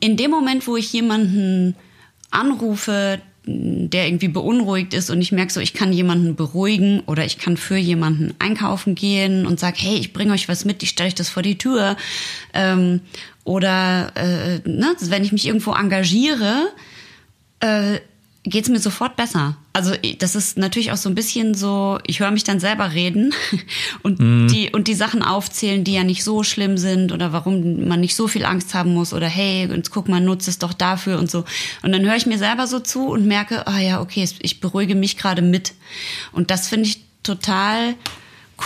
[0.00, 1.74] in dem Moment, wo ich jemanden
[2.30, 7.38] anrufe, der irgendwie beunruhigt ist und ich merke so, ich kann jemanden beruhigen oder ich
[7.38, 11.08] kann für jemanden einkaufen gehen und sage, hey, ich bringe euch was mit, ich stelle
[11.08, 11.96] euch das vor die Tür.
[12.52, 13.00] Ähm,
[13.44, 16.68] oder äh, ne, wenn ich mich irgendwo engagiere,
[17.60, 18.00] äh,
[18.44, 19.56] geht's mir sofort besser.
[19.72, 23.34] Also das ist natürlich auch so ein bisschen so, ich höre mich dann selber reden
[24.02, 28.00] und die und die Sachen aufzählen, die ja nicht so schlimm sind oder warum man
[28.00, 31.18] nicht so viel Angst haben muss oder hey, jetzt guck mal, nutze es doch dafür
[31.18, 31.44] und so.
[31.82, 34.94] Und dann höre ich mir selber so zu und merke, ah ja, okay, ich beruhige
[34.94, 35.74] mich gerade mit.
[36.32, 37.94] Und das finde ich total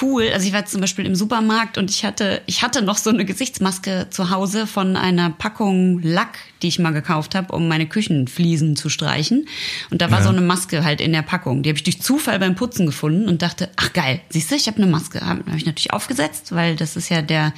[0.01, 0.31] cool.
[0.33, 3.25] Also ich war zum Beispiel im Supermarkt und ich hatte, ich hatte noch so eine
[3.25, 8.77] Gesichtsmaske zu Hause von einer Packung Lack, die ich mal gekauft habe, um meine Küchenfliesen
[8.77, 9.47] zu streichen.
[9.91, 10.25] Und da war Ja.
[10.25, 11.63] so eine Maske halt in der Packung.
[11.63, 14.67] Die habe ich durch Zufall beim Putzen gefunden und dachte, ach geil, siehst du, ich
[14.69, 15.21] habe eine Maske.
[15.21, 17.53] Habe hab ich natürlich aufgesetzt, weil das ist ja der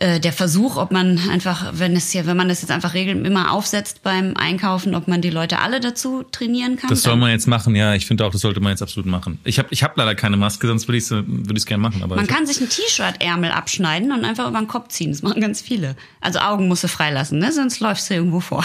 [0.00, 3.52] der Versuch, ob man einfach, wenn es hier, wenn man das jetzt einfach regeln immer
[3.52, 6.90] aufsetzt beim Einkaufen, ob man die Leute alle dazu trainieren kann.
[6.90, 7.94] Das soll man jetzt machen, ja.
[7.94, 9.38] Ich finde auch, das sollte man jetzt absolut machen.
[9.44, 12.02] Ich habe ich hab leider keine Maske, sonst würde ich es würde ich's gerne machen.
[12.02, 15.10] Aber Man kann sich ein T-Shirt-Ärmel abschneiden und einfach über den Kopf ziehen.
[15.10, 15.96] Das machen ganz viele.
[16.20, 17.52] Also Augen musst du freilassen, ne?
[17.52, 18.64] sonst läufst du irgendwo vor.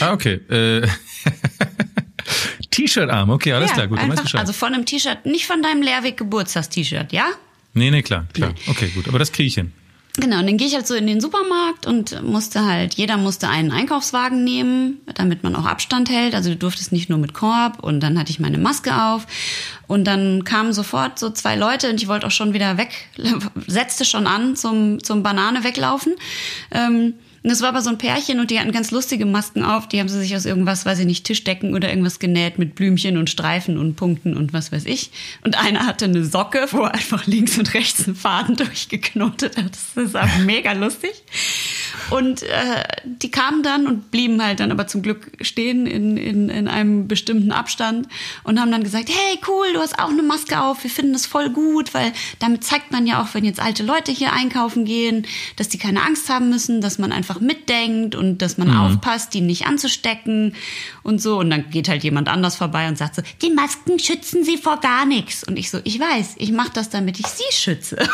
[0.00, 0.34] Ah, okay.
[0.50, 0.86] Äh,
[2.70, 3.98] T-Shirt-Arm, okay, alles klar, gut.
[3.98, 7.26] einfach, also von einem T-Shirt, nicht von deinem Lehrweg-Geburtstagst-T-Shirt, ja?
[7.74, 8.54] nee, nee, klar, klar.
[8.68, 9.08] Okay, gut.
[9.08, 9.72] Aber das kriege ich hin.
[10.16, 13.48] Genau, und dann gehe ich halt so in den Supermarkt und musste halt, jeder musste
[13.48, 16.34] einen Einkaufswagen nehmen, damit man auch Abstand hält.
[16.34, 19.26] Also du durftest nicht nur mit Korb und dann hatte ich meine Maske auf
[19.86, 23.08] und dann kamen sofort so zwei Leute und ich wollte auch schon wieder weg,
[23.66, 26.14] setzte schon an zum, zum Banane weglaufen.
[26.72, 29.88] Ähm, und das war aber so ein Pärchen und die hatten ganz lustige Masken auf.
[29.88, 33.16] Die haben sie sich aus irgendwas, weiß ich nicht, Tischdecken oder irgendwas genäht mit Blümchen
[33.16, 35.10] und Streifen und Punkten und was weiß ich.
[35.42, 39.72] Und einer hatte eine Socke, wo einfach links und rechts einen Faden durchgeknotet hat.
[39.72, 41.12] Das ist auch mega lustig.
[42.10, 46.48] Und äh, die kamen dann und blieben halt dann aber zum Glück stehen in, in,
[46.50, 48.08] in einem bestimmten Abstand
[48.44, 51.26] und haben dann gesagt, hey cool, du hast auch eine Maske auf, wir finden das
[51.26, 55.26] voll gut, weil damit zeigt man ja auch, wenn jetzt alte Leute hier einkaufen gehen,
[55.56, 59.42] dass die keine Angst haben müssen, dass man einfach mitdenkt und dass man aufpasst, die
[59.42, 60.54] nicht anzustecken
[61.04, 61.38] und so.
[61.38, 64.80] Und dann geht halt jemand anders vorbei und sagt so, die Masken schützen sie vor
[64.80, 65.44] gar nichts.
[65.44, 67.96] Und ich so, ich weiß, ich mache das, damit ich sie schütze.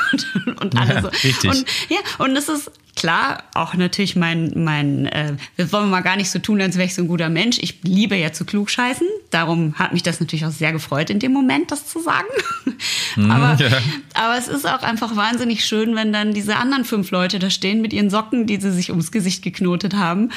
[0.47, 1.09] Und, und alle Ja, so.
[1.09, 1.51] richtig.
[1.51, 6.17] Und ja, und das ist klar auch natürlich mein, mein äh, wir wollen mal gar
[6.17, 7.59] nicht so tun, als wäre ich so ein guter Mensch.
[7.61, 9.07] Ich liebe ja zu klugscheißen.
[9.31, 12.27] Darum hat mich das natürlich auch sehr gefreut, in dem Moment das zu sagen.
[13.31, 13.79] aber, ja.
[14.15, 17.83] aber es ist auch einfach wahnsinnig schön, wenn dann diese anderen fünf Leute da stehen
[17.83, 20.31] mit ihren Socken, die sie sich ums Gesicht geknotet haben.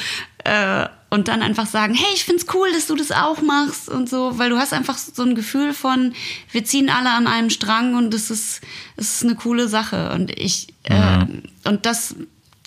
[0.44, 4.08] Äh, und dann einfach sagen, hey, ich find's cool, dass du das auch machst und
[4.08, 6.12] so, weil du hast einfach so ein Gefühl von,
[6.52, 8.60] wir ziehen alle an einem Strang und es ist,
[8.96, 10.12] es ist eine coole Sache.
[10.12, 11.26] Und ich, äh,
[11.64, 12.14] und das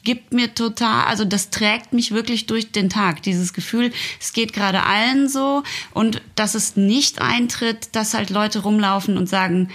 [0.04, 3.24] gibt mir total, also das trägt mich wirklich durch den Tag.
[3.24, 8.60] Dieses Gefühl, es geht gerade allen so und dass es nicht eintritt, dass halt Leute
[8.60, 9.70] rumlaufen und sagen,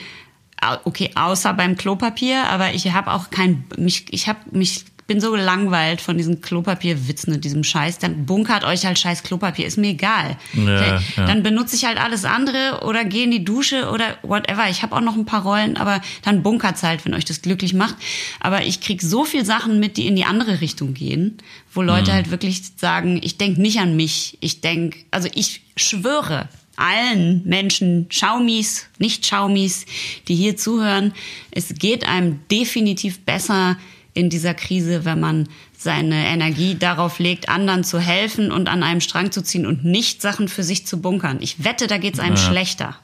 [0.84, 5.32] okay, außer beim Klopapier, aber ich habe auch kein, mich, ich habe mich bin so
[5.32, 9.88] gelangweilt von diesen Klopapierwitzen und diesem Scheiß, dann bunkert euch halt scheiß Klopapier, ist mir
[9.88, 10.36] egal.
[10.52, 11.04] Ja, Okay?
[11.16, 11.26] ja.
[11.26, 14.68] Dann benutze ich halt alles andere oder gehe in die Dusche oder whatever.
[14.68, 17.72] Ich habe auch noch ein paar Rollen, aber dann bunkert's halt, wenn euch das glücklich
[17.72, 17.96] macht.
[18.38, 21.38] Aber ich krieg so viel Sachen mit, die in die andere Richtung gehen,
[21.72, 24.36] wo Leute halt wirklich sagen, ich denk nicht an mich.
[24.40, 29.86] Ich denk, also ich schwöre, allen Menschen, Schaumis, nicht Schaumis,
[30.28, 31.14] die hier zuhören,
[31.50, 33.76] es geht einem definitiv besser
[34.18, 39.00] in dieser Krise, wenn man seine Energie darauf legt, anderen zu helfen und an einem
[39.00, 41.38] Strang zu ziehen und nicht Sachen für sich zu bunkern.
[41.40, 42.96] Ich wette, da geht's einem schlechter.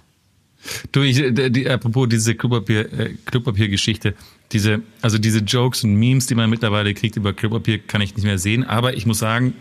[0.92, 4.14] Du, ich, äh, die, apropos diese Klopapier, äh, Klopapiergeschichte,
[4.50, 8.24] diese, also diese Jokes und Memes, die man mittlerweile kriegt über Klopapier, kann ich nicht
[8.24, 8.64] mehr sehen.
[8.64, 9.54] Aber ich muss sagen,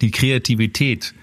[0.00, 1.14] die Kreativität,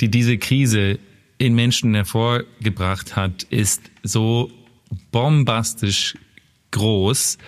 [0.00, 0.98] die diese Krise
[1.38, 4.50] in Menschen hervorgebracht hat, ist so
[5.10, 6.16] bombastisch
[6.70, 7.38] groß.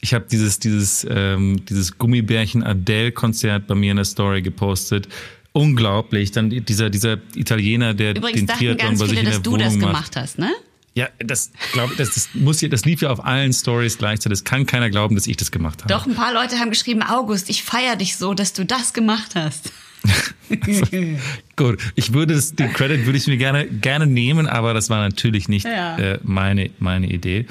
[0.00, 5.08] Ich habe dieses dieses ähm, dieses Gummibärchen Adele Konzert bei mir in der Story gepostet.
[5.52, 6.32] Unglaublich.
[6.32, 9.56] Dann dieser dieser Italiener, der Übrigens den Triathlon bei sich viele, in dass der du
[9.56, 9.80] das macht.
[9.86, 10.52] gemacht hast, ne?
[10.94, 14.38] Ja, das glaube das, das muss ja, das lief ja auf allen Stories gleichzeitig.
[14.38, 15.92] Das kann keiner glauben, dass ich das gemacht habe.
[15.92, 19.34] Doch, ein paar Leute haben geschrieben, August, ich feier dich so, dass du das gemacht
[19.34, 19.72] hast.
[21.56, 25.00] Gut, ich würde das, den Credit würde ich mir gerne gerne nehmen, aber das war
[25.00, 25.98] natürlich nicht Ja.
[25.98, 27.46] äh, meine meine Idee.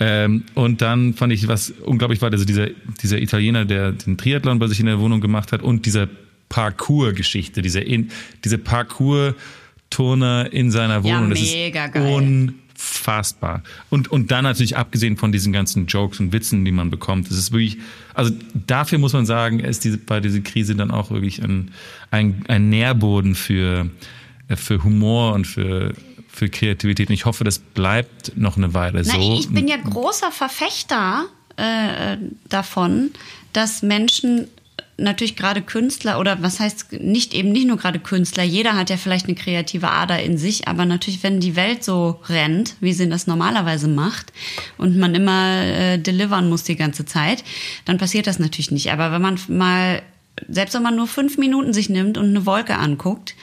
[0.00, 2.68] Ähm, und dann fand ich, was unglaublich war, also dieser
[3.02, 6.08] dieser Italiener, der den Triathlon bei sich in der Wohnung gemacht hat und dieser
[6.48, 8.10] Parkour-Geschichte, diese in,
[8.44, 12.12] diese Parkour-Turner in seiner Ja, Wohnung, das mega ist geil.
[12.76, 13.62] unfassbar.
[13.90, 17.38] Und und dann natürlich abgesehen von diesen ganzen Jokes und Witzen, die man bekommt, das
[17.38, 17.78] ist wirklich,
[18.14, 18.32] also
[18.66, 21.70] dafür muss man sagen, ist diese bei dieser Krise dann auch wirklich ein
[22.10, 23.88] ein, ein Nährboden für
[24.56, 25.94] für Humor und für
[26.34, 27.08] für Kreativität.
[27.08, 29.36] Und ich hoffe, das bleibt noch eine Weile Na, so.
[29.38, 31.26] ich bin ja großer Verfechter
[31.56, 32.16] äh,
[32.48, 33.10] davon,
[33.52, 34.48] dass Menschen
[34.96, 38.96] natürlich gerade Künstler oder was heißt nicht eben nicht nur gerade Künstler, jeder hat ja
[38.96, 43.08] vielleicht eine kreative Ader in sich, aber natürlich, wenn die Welt so rennt, wie sie
[43.08, 44.32] das normalerweise macht
[44.78, 47.42] und man immer äh, delivern muss die ganze Zeit,
[47.84, 48.92] dann passiert das natürlich nicht.
[48.92, 50.02] Aber wenn man mal,
[50.48, 53.34] selbst wenn man nur fünf Minuten sich nimmt und eine Wolke anguckt,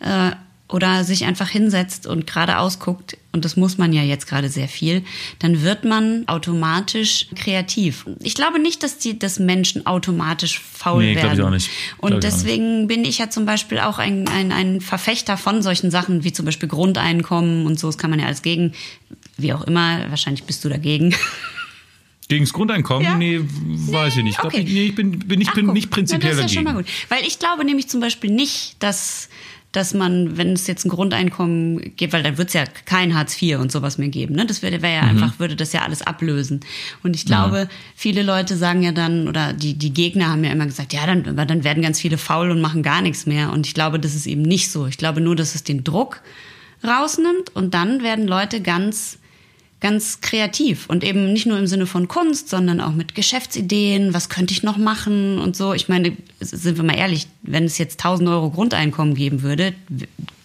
[0.00, 0.30] äh,
[0.70, 4.68] oder sich einfach hinsetzt und geradeaus guckt, und das muss man ja jetzt gerade sehr
[4.68, 5.04] viel,
[5.38, 8.06] dann wird man automatisch kreativ.
[8.22, 11.38] Ich glaube nicht, dass die, dass Menschen automatisch faul Nee, glaub werden.
[11.38, 11.70] ich auch nicht.
[11.98, 12.24] Glaub Und ich nicht.
[12.24, 16.32] deswegen bin ich ja zum Beispiel auch ein, ein, ein Verfechter von solchen Sachen, wie
[16.32, 17.86] zum Beispiel Grundeinkommen und so.
[17.88, 18.72] Das kann man ja als gegen,
[19.36, 21.14] wie auch immer, wahrscheinlich bist du dagegen.
[22.28, 23.02] Gegen das Grundeinkommen?
[23.04, 23.16] Ja.
[23.16, 24.34] Nee, weiß ich nicht.
[24.34, 24.62] Ich, glaub, okay.
[24.62, 25.74] ich, nee, ich bin, bin, ich Ach, bin guck.
[25.74, 26.76] nicht prinzipiell Na, das ist ja dagegen.
[26.76, 27.08] schon mal gut.
[27.08, 29.28] Weil ich glaube nämlich zum Beispiel nicht, dass,
[29.72, 33.40] dass man, wenn es jetzt ein Grundeinkommen gibt, weil dann wird es ja kein Hartz
[33.40, 34.34] IV und sowas mehr geben.
[34.34, 34.44] Ne?
[34.44, 35.08] Das würde wäre ja Mhm.
[35.10, 36.60] einfach, würde das ja alles ablösen.
[37.04, 40.66] Und ich glaube, viele Leute sagen ja dann, oder die, die Gegner haben ja immer
[40.66, 43.52] gesagt, ja, dann, dann werden ganz viele faul und machen gar nichts mehr.
[43.52, 44.86] Und ich glaube, das ist eben nicht so.
[44.86, 46.20] Ich glaube nur, dass es den Druck
[46.82, 49.19] rausnimmt und dann werden Leute ganz
[49.80, 54.28] ganz kreativ und eben nicht nur im Sinne von Kunst, sondern auch mit Geschäftsideen, was
[54.28, 55.72] könnte ich noch machen und so.
[55.72, 59.72] Ich meine, sind wir mal ehrlich, wenn es jetzt 1000 Euro Grundeinkommen geben würde,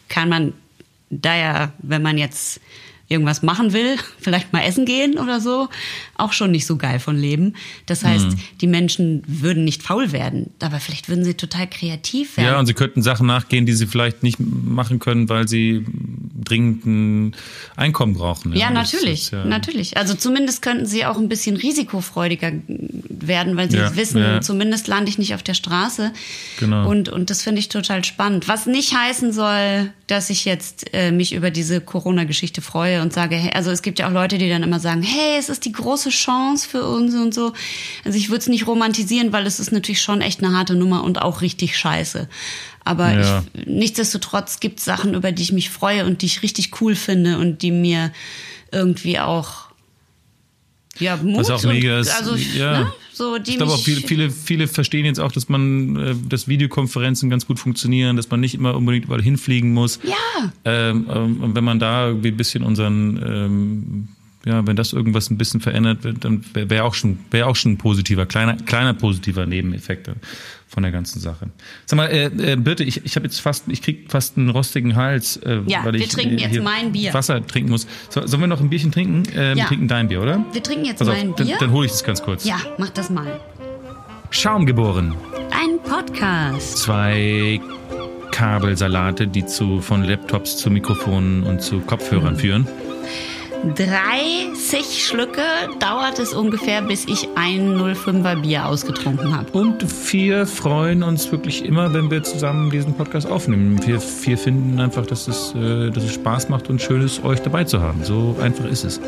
[0.07, 0.53] kann man
[1.09, 2.61] da ja, wenn man jetzt
[3.07, 5.67] irgendwas machen will, vielleicht mal essen gehen oder so,
[6.17, 7.53] auch schon nicht so geil von leben.
[7.85, 8.35] Das heißt, Mhm.
[8.61, 12.47] die Menschen würden nicht faul werden, aber vielleicht würden sie total kreativ werden.
[12.47, 15.85] Ja, und sie könnten Sachen nachgehen, die sie vielleicht nicht machen können, weil sie
[16.43, 17.35] dringend ein
[17.75, 18.53] Einkommen brauchen.
[18.53, 19.97] Ja, Das natürlich, ist ja- natürlich.
[19.97, 24.41] Also zumindest könnten sie auch ein bisschen risikofreudiger werden, weil sie Ja, wissen, ja.
[24.41, 26.11] zumindest lande ich nicht auf der Straße.
[26.59, 26.87] Genau.
[26.89, 28.47] Und, und das finde ich total spannend.
[28.47, 33.35] Was nicht heißen soll, dass ich jetzt äh, mich über diese Corona-Geschichte freue und sage,
[33.35, 35.71] hey, also es gibt ja auch Leute, die dann immer sagen, hey, es ist die
[35.71, 37.53] große Chance für uns und so.
[38.03, 41.03] Also ich würde es nicht romantisieren, weil es ist natürlich schon echt eine harte Nummer
[41.03, 42.27] und auch richtig scheiße.
[42.83, 43.43] Aber Ja.
[43.53, 46.95] ich, nichtsdestotrotz gibt es Sachen, über die ich mich freue und die ich richtig cool
[46.95, 48.11] finde und die mir
[48.71, 49.65] irgendwie auch
[50.99, 52.79] ja Mut Was auch und, mega ist, also ja.
[52.83, 56.15] ne, so die Ich glaube auch viele, viele, viele verstehen jetzt auch, dass man, äh,
[56.29, 59.99] dass Videokonferenzen ganz gut funktionieren, dass man nicht immer unbedingt überall hinfliegen muss.
[60.03, 60.13] Ja.
[60.63, 64.07] Ähm, ähm, und wenn man da irgendwie ein bisschen unseren, ähm,
[64.45, 67.55] ja, wenn das irgendwas ein bisschen verändert wird, dann wäre wär auch schon, wäre auch
[67.55, 70.09] schon ein positiver, kleiner, kleiner positiver Nebeneffekt
[70.67, 71.49] von der ganzen Sache.
[71.85, 74.95] Sag mal, äh, äh, Birte, ich, ich habe jetzt fast, ich krieg fast einen rostigen
[74.95, 77.13] Hals, äh, Ja, weil wir ich trinken äh, jetzt hier mein Bier.
[77.13, 77.87] Wasser trinken muss.
[78.09, 79.23] So, sollen wir noch ein Bierchen trinken?
[79.33, 79.65] Äh, Wir Ja.
[79.65, 80.43] trinken dein Bier, oder?
[80.53, 81.57] wir trinken jetzt auf, mein dann, Bier.
[81.59, 82.45] dann hole ich das ganz kurz.
[82.45, 83.39] ja, mach das mal.
[84.31, 85.15] Schaum geboren.
[85.51, 86.77] Ein Podcast.
[86.79, 87.61] zwei
[88.31, 92.67] Kabelsalate, die zu, von Laptops zu Mikrofonen und zu Kopfhörern führen.
[93.75, 95.41] 30 Schlücke
[95.79, 99.51] dauert es ungefähr, bis ich ein 05er Bier ausgetrunken habe.
[99.51, 103.79] Und wir freuen uns wirklich immer, wenn wir zusammen diesen Podcast aufnehmen.
[103.85, 107.41] Wir, wir finden einfach, dass es, äh, dass es Spaß macht und schön ist, euch
[107.41, 108.03] dabei zu haben.
[108.03, 109.01] So einfach ist es.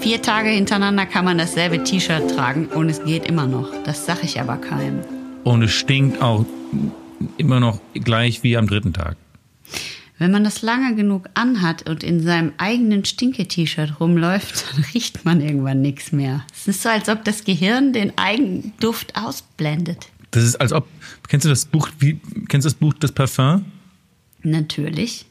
[0.00, 3.70] Vier Tage hintereinander kann man dasselbe T-Shirt tragen und es geht immer noch.
[3.84, 5.00] Das sage ich aber keinem.
[5.44, 6.44] Und es stinkt auch
[7.38, 9.16] immer noch gleich wie am dritten Tag.
[10.18, 15.40] Wenn man das lange genug anhat und in seinem eigenen Stinke-T-Shirt rumläuft, dann riecht man
[15.40, 16.44] irgendwann nichts mehr.
[16.54, 20.08] Es ist so, als ob das Gehirn den Eigenduft ausblendet.
[20.30, 20.88] Das ist als ob,
[21.28, 23.64] kennst du das Buch, wie, kennst du das Buch Das Parfum?
[24.42, 25.26] Natürlich.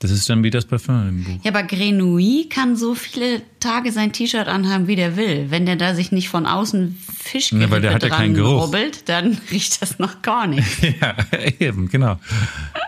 [0.00, 1.40] Das ist dann wie das Parfum im Buch.
[1.42, 5.46] Ja, aber Grenouille kann so viele Tage sein T-Shirt anhaben, wie der will.
[5.50, 8.62] Wenn der da sich nicht von außen Fischgerippe Ja, weil der hat ja keinen Geruch.
[8.66, 10.68] rubbelt, dann riecht das noch gar nicht.
[11.00, 11.16] Ja,
[11.58, 12.18] eben, genau.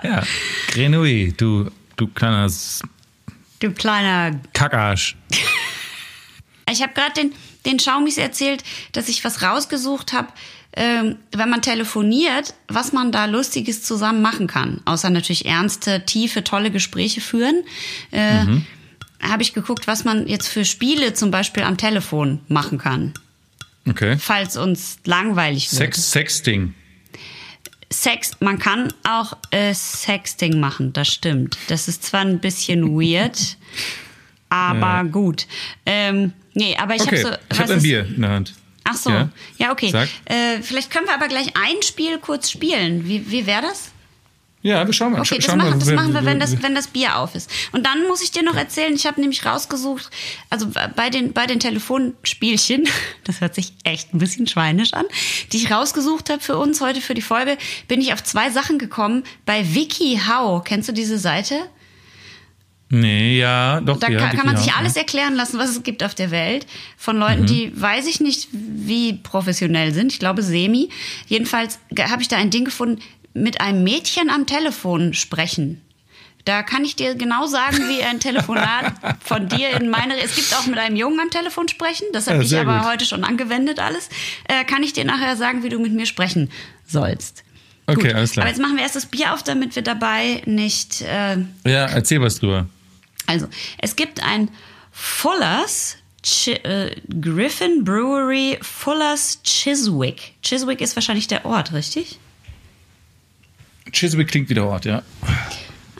[0.04, 0.22] Ja,
[0.68, 2.48] Grenouille, du, du kleiner
[3.58, 5.16] Du kleiner Kackarsch.
[6.72, 7.32] Ich habe gerade den,
[7.66, 10.28] den Schaumis erzählt, dass ich was rausgesucht habe,
[10.74, 14.80] ähm, wenn man telefoniert, was man da Lustiges zusammen machen kann.
[14.84, 17.64] Außer natürlich ernste, tiefe, tolle Gespräche führen.
[18.12, 18.44] Äh,
[19.22, 23.12] Habe ich geguckt, was man jetzt für Spiele zum Beispiel am Telefon machen kann,
[23.88, 24.16] Okay.
[24.18, 25.78] falls uns langweilig wird.
[25.78, 26.74] Sex, Sexting.
[27.92, 31.58] Sex, man kann auch äh, Sexting machen, das stimmt.
[31.68, 33.56] Das ist zwar ein bisschen weird,
[34.48, 35.46] aber gut.
[35.84, 37.54] Ähm, nee, aber ich Okay, habe so.
[37.54, 38.54] ich habe ein Bier in der Hand.
[38.90, 39.28] Ach so, ja,
[39.58, 39.72] Ja.
[39.72, 39.92] okay.
[40.24, 43.06] Äh, vielleicht können wir aber gleich ein Spiel kurz spielen.
[43.06, 43.90] Wie, wie wäre das?
[44.62, 45.20] Ja, wir schauen mal.
[45.22, 47.50] Okay, Scha- das, machen, das machen wir, wenn das, wenn das Bier auf ist.
[47.72, 50.10] Und dann muss ich dir noch erzählen, ich habe nämlich rausgesucht,
[50.50, 52.86] also bei den, bei den Telefonspielchen,
[53.24, 55.06] das hört sich echt ein bisschen schweinisch an,
[55.52, 57.56] die ich rausgesucht habe für uns heute für die Folge,
[57.88, 59.24] bin ich auf zwei Sachen gekommen.
[59.46, 61.56] Bei WikiHow, kennst du diese Seite?
[62.92, 63.98] Nee, ja, doch.
[64.00, 65.02] Da ja, kann, kann man sich alles ja.
[65.02, 66.66] erklären lassen, was es gibt auf der Welt.
[66.96, 67.20] Von Mhm.
[67.22, 70.12] Leuten, die weiß ich nicht, wie professionell sind.
[70.12, 70.88] Ich glaube, semi.
[71.28, 73.00] Jedenfalls habe ich da ein Ding gefunden,
[73.32, 75.80] mit einem Mädchen am Telefon sprechen.
[76.46, 80.16] Da kann ich dir genau sagen, wie ein Telefonat von dir in meine.
[80.20, 82.06] Es gibt auch mit einem Jungen am Telefon sprechen.
[82.12, 82.88] Das habe Ja, ich aber gut.
[82.88, 84.08] heute schon angewendet alles.
[84.48, 86.50] Äh, kann ich dir nachher sagen, wie du mit mir sprechen
[86.88, 87.44] sollst.
[87.86, 88.14] Okay, Gut.
[88.14, 88.44] alles klar.
[88.46, 91.02] Aber jetzt machen wir erst das Bier auf, damit wir dabei nicht.
[91.02, 92.66] Äh, Ja, erzähl was drüber.
[93.30, 94.50] Also, es gibt ein
[94.90, 100.34] Fullers Chi äh, Griffin Brewery Fullers Chiswick.
[100.42, 102.18] Chiswick ist wahrscheinlich der Ort, richtig?
[103.92, 105.02] Chiswick klingt wie der Ort, ja.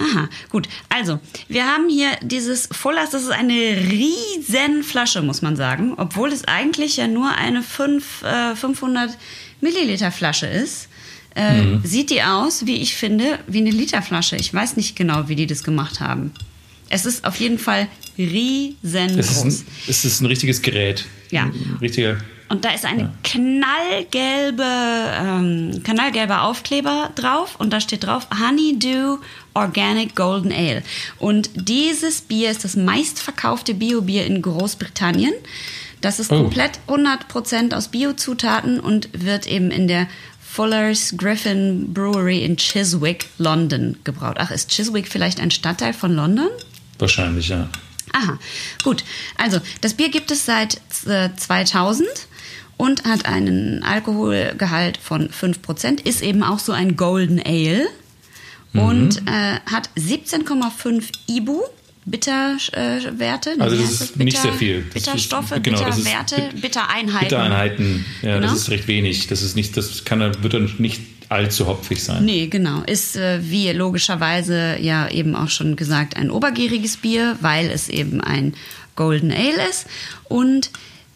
[0.00, 0.68] Aha, gut.
[0.88, 5.94] Also, wir haben hier dieses Fullers, das ist eine riesen Flasche, muss man sagen.
[5.98, 9.16] Obwohl es eigentlich ja nur eine 5, äh, 500
[9.60, 10.88] Milliliter Flasche ist.
[11.34, 14.34] Äh, Sieht die aus, wie ich finde, wie eine Literflasche.
[14.36, 16.32] Ich weiß nicht genau, wie die das gemacht haben.
[16.90, 17.88] Es ist auf jeden Fall
[18.18, 19.16] riesengroß.
[19.18, 21.06] Es ist ein, es ist ein richtiges Gerät.
[21.30, 21.44] Ja.
[21.44, 22.18] Ein richtiger.
[22.48, 29.18] Und da ist eine knallgelbe, ähm, knallgelber Aufkleber drauf und da steht drauf Honeydew
[29.54, 30.82] Organic Golden Ale.
[31.18, 35.32] Und dieses Bier ist das meistverkaufte Biobier in Großbritannien.
[36.00, 36.42] Das ist Oh.
[36.42, 40.08] komplett 100% aus Biozutaten und wird eben in der
[40.40, 44.36] Fuller's Griffin Brewery in Chiswick, London gebraut.
[44.40, 46.48] Ach, ist Chiswick vielleicht ein Stadtteil von London?
[47.00, 47.68] Wahrscheinlich, ja.
[48.12, 48.38] Aha,
[48.82, 49.04] gut.
[49.36, 52.06] Also, das Bier gibt es seit äh, 2000
[52.76, 57.86] und hat einen Alkoholgehalt von 5%, ist eben auch so ein Golden Ale
[58.72, 61.62] und äh, hat 17,5 IBU.
[62.06, 63.54] Bitterwerte.
[63.58, 64.82] Also das ist nicht sehr viel.
[64.94, 67.20] Das Bitterstoffe, ist- genau, ist Bitterwerte, Bit- Bittereinheiten.
[67.28, 68.46] Bittereinheiten, ja, Genau.
[68.50, 69.26] das ist recht wenig.
[69.26, 72.24] Das ist nicht, das kann, wird dann nicht allzu hopfig sein.
[72.24, 72.82] Nee, genau.
[72.82, 78.20] Ist äh, wie logischerweise ja eben auch schon gesagt ein obergäriges Bier, weil es eben
[78.20, 78.54] ein
[78.96, 79.86] Golden Ale ist.
[80.28, 80.70] Und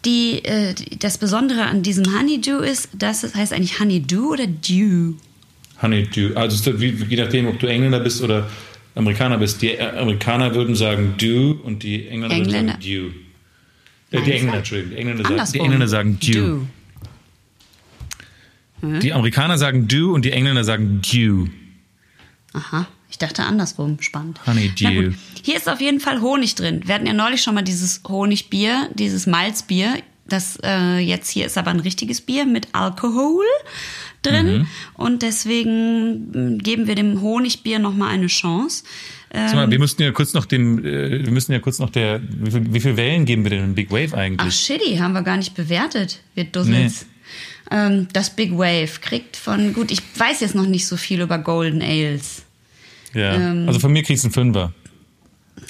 [0.05, 5.13] die, äh, das Besondere an diesem Honeydew ist, dass es heißt eigentlich Honeydew oder Dew.
[5.81, 6.33] Honeydew.
[6.35, 8.47] Also je nachdem, ob du Engländer bist oder
[8.95, 9.61] Amerikaner bist.
[9.61, 12.57] Die äh, Amerikaner würden sagen Dew und die Engländer, Engländer.
[12.57, 14.17] würden sagen Dew.
[14.17, 14.31] Äh, die?
[14.31, 14.91] Engländer, Entschuldigung.
[14.91, 15.59] Die Engländer, sagen, die.
[15.59, 16.59] Engländer sagen Dew.
[19.01, 21.47] Die Amerikaner sagen Dew und die Engländer sagen Dew.
[22.53, 23.97] Aha, ich dachte andersrum.
[24.01, 24.39] Spannend.
[24.45, 24.83] Honeydew.
[24.83, 25.15] Na gut.
[25.43, 26.81] Hier ist auf jeden Fall Honig drin.
[26.85, 29.95] Wir hatten ja neulich schon mal dieses Honigbier, dieses Malzbier.
[30.27, 33.45] Das äh, jetzt hier ist aber ein richtiges Bier mit Alkohol
[34.23, 34.59] drin.
[34.59, 34.67] Mhm.
[34.95, 38.83] Und deswegen mh, geben wir dem Honigbier nochmal eine Chance.
[39.33, 42.21] Sag mal, wir müssten ja kurz noch dem, äh, wir müssen ja kurz noch der,
[42.23, 44.55] wie viel, wie viel Wellen geben wir denn in Big Wave Ach, eigentlich?
[44.55, 47.05] shitty, haben wir gar nicht bewertet, wir Dussels.
[47.71, 51.37] Ähm, das Big Wave kriegt von, gut, ich weiß jetzt noch nicht so viel über
[51.37, 52.43] Golden Ales.
[53.13, 53.33] ja.
[53.35, 54.73] ähm, also von mir kriegst du einen Fünfer.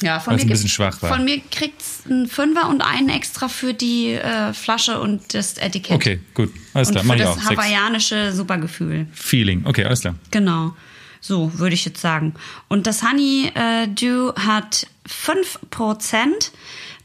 [0.01, 1.09] Ja, von mir ein bisschen schwach war.
[1.15, 5.95] Von mir kriegt's einen Fünfer und einen extra für die äh, Flasche und das Etikett.
[5.95, 6.51] Okay, gut.
[6.73, 7.41] Alles Und klar, für mach ich das auch.
[7.41, 7.49] Sechs.
[7.51, 9.07] hawaiianische Supergefühl.
[9.13, 9.65] Feeling.
[9.65, 10.15] Okay, alles klar.
[10.31, 10.75] Genau.
[11.21, 12.33] So würde ich jetzt sagen.
[12.67, 16.25] Und das Honey äh, Dew hat 5%.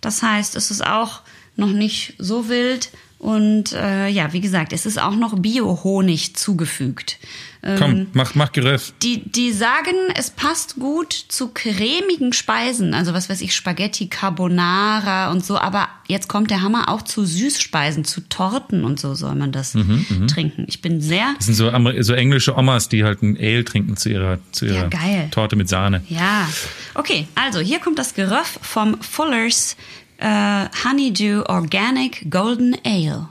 [0.00, 1.20] Das heißt, es ist auch
[1.56, 2.90] noch nicht so wild.
[3.20, 7.18] Und äh, ja, wie gesagt, es ist auch noch Bio-Honig zugefügt.
[7.62, 8.94] Ähm, Komm, mach, mach Geröff.
[9.02, 15.30] die, die sagen, es passt gut zu cremigen Speisen, also was weiß ich, Spaghetti Carbonara
[15.30, 19.34] und so, aber jetzt kommt der Hammer auch zu Süßspeisen, zu Torten und so soll
[19.34, 20.64] man das Mhm, trinken.
[20.68, 24.08] Ich bin sehr, Das sind so, so englische Omas, die halt ein Ale trinken zu
[24.08, 25.26] ihrer, zu ihrer Ja.
[25.30, 26.02] Torte mit Sahne.
[26.08, 26.48] ja.
[26.94, 29.76] Okay, also hier kommt das Geröff vom Fuller's
[30.20, 33.28] äh, Honeydew Organic Golden Ale.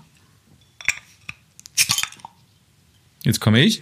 [3.24, 3.82] Jetzt komme ich.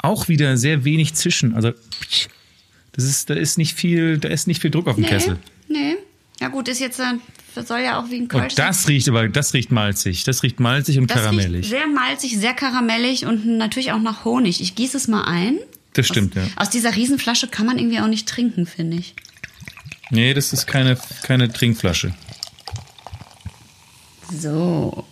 [0.00, 1.54] Auch wieder sehr wenig Zischen.
[1.54, 1.72] Also
[2.92, 5.38] das ist, da ist nicht viel, da ist nicht viel Druck auf dem Kessel.
[5.68, 5.96] nee.
[6.40, 7.14] Ja gut, ist jetzt, äh,
[7.66, 10.22] soll ja auch wie ein Kölsch Und das riecht aber, das riecht malzig.
[10.22, 11.68] Das riecht malzig und Das riecht karamellig.
[11.68, 14.60] sehr malzig, sehr karamellig und natürlich auch nach Honig.
[14.60, 15.58] Ich gieße es mal ein.
[15.94, 16.50] Das stimmt, aus, ja.
[16.62, 19.16] Aus dieser Riesenflasche kann man irgendwie auch nicht trinken, finde ich.
[20.10, 22.14] Nee, das ist keine, keine Trinkflasche.
[24.32, 25.04] So.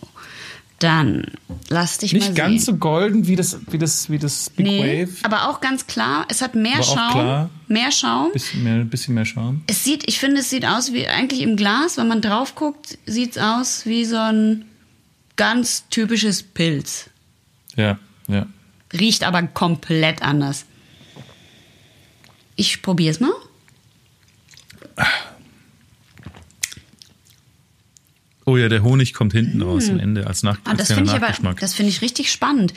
[0.79, 1.25] Dann
[1.69, 2.75] lass dich Nicht mal ganz sehen.
[2.75, 5.13] so golden wie das, wie das, wie das Big nee, Wave.
[5.23, 7.11] aber auch ganz klar, es hat mehr Aber auch Schaum.
[7.11, 7.49] klar.
[7.67, 8.31] Mehr Schaum.
[8.31, 9.63] Bisschen mehr, bisschen mehr Schaum.
[9.65, 12.99] Es sieht, ich finde, es sieht aus wie eigentlich im Glas, wenn man drauf guckt,
[13.07, 14.65] sieht es aus wie so ein
[15.35, 17.09] ganz typisches Pilz.
[17.75, 18.45] Ja, ja.
[18.93, 20.65] Riecht aber komplett anders.
[22.55, 23.33] Ich probiere es mal.
[28.45, 31.21] Oh ja, der Honig kommt hinten raus am Ende als, Nach Ah, das finde ich
[31.21, 32.73] aber, das finde ich richtig spannend.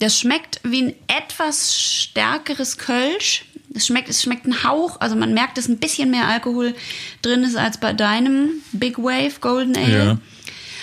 [0.00, 3.46] Das schmeckt wie ein etwas stärkeres Kölsch.
[3.74, 6.74] Es schmeckt, es schmeckt ein Hauch, also man merkt, dass ein bisschen mehr Alkohol
[7.22, 10.04] drin ist als bei deinem Big Wave Golden Ale.
[10.04, 10.18] Ja.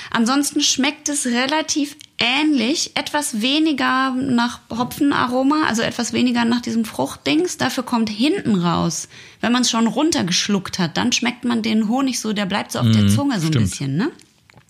[0.10, 7.58] Ansonsten schmeckt es relativ ähnlich, etwas weniger nach Hopfenaroma, also etwas weniger nach diesem Fruchtdings.
[7.58, 9.08] Dafür kommt hinten raus,
[9.42, 12.80] wenn man es schon runtergeschluckt hat, dann schmeckt man den Honig so, der bleibt so
[12.80, 13.70] auf der Zunge so ein Mhm, stimmt.
[13.70, 14.12] bisschen, ne?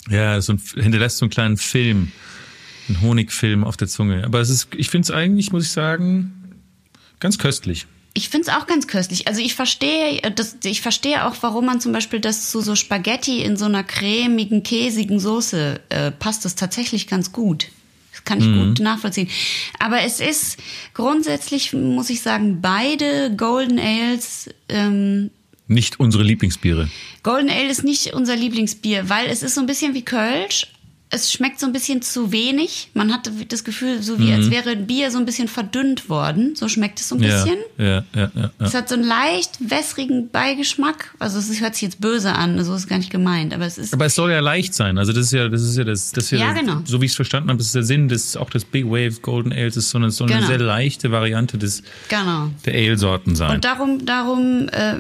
[0.10, 2.12] ja, so ein, hinterlässt so einen kleinen Film.
[2.90, 4.24] ein Honigfilm auf der Zunge.
[4.26, 6.60] Aber es ist, ich finde es eigentlich, muss ich sagen,
[7.20, 7.88] ganz köstlich.
[8.18, 9.28] Ich finde es auch ganz köstlich.
[9.28, 12.76] Also ich verstehe, äh, das, ich verstehe auch, warum man zum Beispiel das zu so
[12.76, 17.68] Spaghetti in so einer cremigen, käsigen Soße äh, passt das tatsächlich ganz gut.
[18.14, 19.30] Das kann ich gut nachvollziehen.
[19.78, 20.58] Aber es ist
[20.94, 25.30] grundsätzlich, muss ich sagen, beide Golden Ales ähm,
[25.68, 26.90] Nicht unsere Lieblingsbiere.
[27.22, 30.68] Golden Ale ist nicht unser Lieblingsbier, weil es ist so ein bisschen wie Kölsch.
[31.12, 32.90] Es schmeckt so ein bisschen zu wenig.
[32.96, 36.56] Man hat das Gefühl, so wie als wäre Bier so ein bisschen verdünnt worden.
[36.56, 37.58] So schmeckt es so ein bisschen.
[37.78, 38.66] Ja, ja, ja, ja, ja.
[38.66, 41.14] Es hat so einen leicht wässrigen Beigeschmack.
[41.20, 43.78] Also es hört sich jetzt böse an, so ist es gar nicht gemeint, aber es
[43.78, 44.98] ist Aber es soll ja leicht sein.
[44.98, 46.82] Also das ist ja, das ist ja das, das Ja, genau.
[46.86, 49.20] so wie ich es verstanden habe, das ist der Sinn des auch des Big Wave
[49.22, 50.48] Golden Ales ist so eine, so eine Genau.
[50.48, 52.50] sehr leichte Variante des genau.
[52.66, 53.56] der Ale-Sorten sein.
[53.56, 54.96] Und darum, darum äh,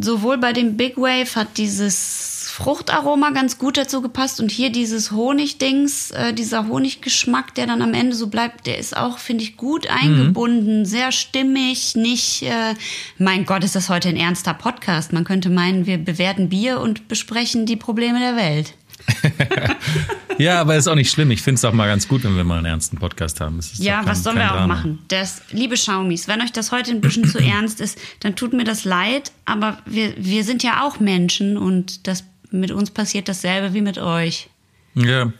[0.00, 5.10] sowohl bei dem Big Wave hat dieses Fruchtaroma ganz gut dazu gepasst und hier dieses
[5.10, 9.56] Honigdings, äh, dieser Honiggeschmack, der dann am Ende so bleibt, der ist auch, finde ich,
[9.56, 12.74] gut eingebunden, sehr stimmig, nicht, äh,
[13.16, 15.14] mein Gott, ist das heute ein ernster Podcast.
[15.14, 18.74] Man könnte meinen, wir bewerten Bier und besprechen die Probleme der Welt.
[20.38, 21.30] ja, aber ist auch nicht schlimm.
[21.30, 23.58] Ich finde es auch mal ganz gut, wenn wir mal einen ernsten Podcast haben.
[23.78, 24.74] Ja, kein- was sollen wir auch Drama.
[24.74, 24.98] machen?
[25.08, 28.64] Das, liebe Schaumis, wenn euch das heute ein bisschen zu ernst ist, dann tut mir
[28.64, 33.74] das leid, aber wir, wir sind ja auch Menschen und das, mit uns passiert dasselbe
[33.74, 34.48] wie mit euch.
[34.94, 35.32] Ja.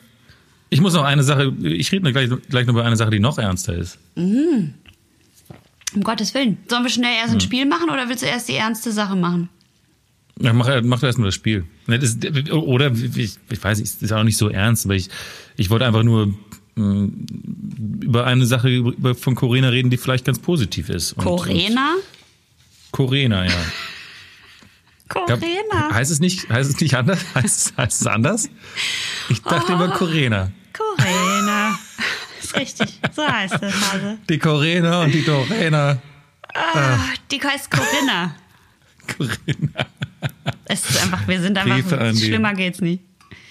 [0.71, 3.39] Ich muss noch eine Sache, ich rede gleich, gleich noch über eine Sache, die noch
[3.39, 3.99] ernster ist.
[4.17, 4.73] Um
[6.03, 6.57] Gottes Willen.
[6.69, 9.51] Sollen wir schnell erst ein Spiel machen oder willst du erst die ernste Sache machen?
[10.41, 11.67] Ja, mach, mach doch erstmal das Spiel.
[11.87, 12.17] Ne, das,
[12.51, 15.09] oder, ich, ich weiß, es ist auch nicht so ernst, aber ich,
[15.57, 16.35] ich wollte einfach nur
[16.75, 17.09] mh,
[18.01, 21.17] über eine Sache über, von Corena reden, die vielleicht ganz positiv ist.
[21.17, 21.97] Corena?
[22.93, 23.53] Corena, ja.
[25.13, 25.93] Corena.
[25.93, 27.21] Heißt es nicht, heißt es nicht anders?
[27.35, 28.49] Heißt es, heißt es anders?
[29.29, 30.51] Ich dachte immer Corena.
[30.73, 31.79] Corena.
[32.43, 32.99] Ist richtig.
[33.15, 34.19] So heißt es, Hase.
[34.29, 35.99] Die Corena und die Dorena.
[36.55, 36.99] Ah,
[37.31, 38.35] die heißt Corinna.
[39.17, 39.87] Corinna.
[40.65, 43.03] Es ist einfach, wir sind einfach, schlimmer geht's nicht.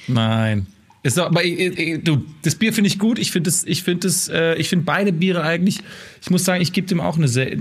[0.07, 0.67] Nein.
[1.03, 1.49] Ist doch, aber äh,
[1.93, 3.17] äh, du, das Bier finde ich gut.
[3.17, 5.79] Ich finde das, ich finde das, äh, ich finde beide Biere eigentlich.
[6.21, 7.55] Ich muss sagen, ich gebe dem auch eine, Se also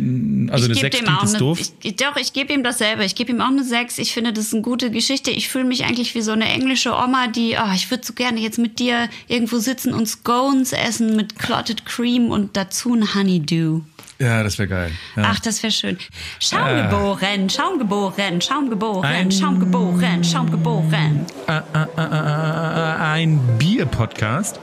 [0.66, 1.59] eine ich gebe 6 dem auch eine, doof.
[1.59, 3.03] ich, ich- doch, ich gebe ihm dasselbe.
[3.05, 3.97] Ich gebe ihm auch eine 6.
[3.99, 5.30] Ich finde, das ist eine gute Geschichte.
[5.30, 8.41] Ich fühle mich eigentlich wie so eine englische Oma, die, oh, ich würde so gerne
[8.41, 13.80] jetzt mit dir irgendwo sitzen und Scones essen mit Clotted Cream und dazu ein Honeydew.
[14.21, 14.93] Ja, das wäre geil.
[15.16, 15.23] Ja.
[15.29, 15.97] Ach, das wäre schön.
[16.39, 21.25] Schaumgeboren, Schaumgeboren, Schaumgeboren, Ein- Schaumgeboren, Schaumgeboren.
[21.47, 21.61] Äh, äh,
[21.97, 24.61] äh, äh, ein Bier-Podcast.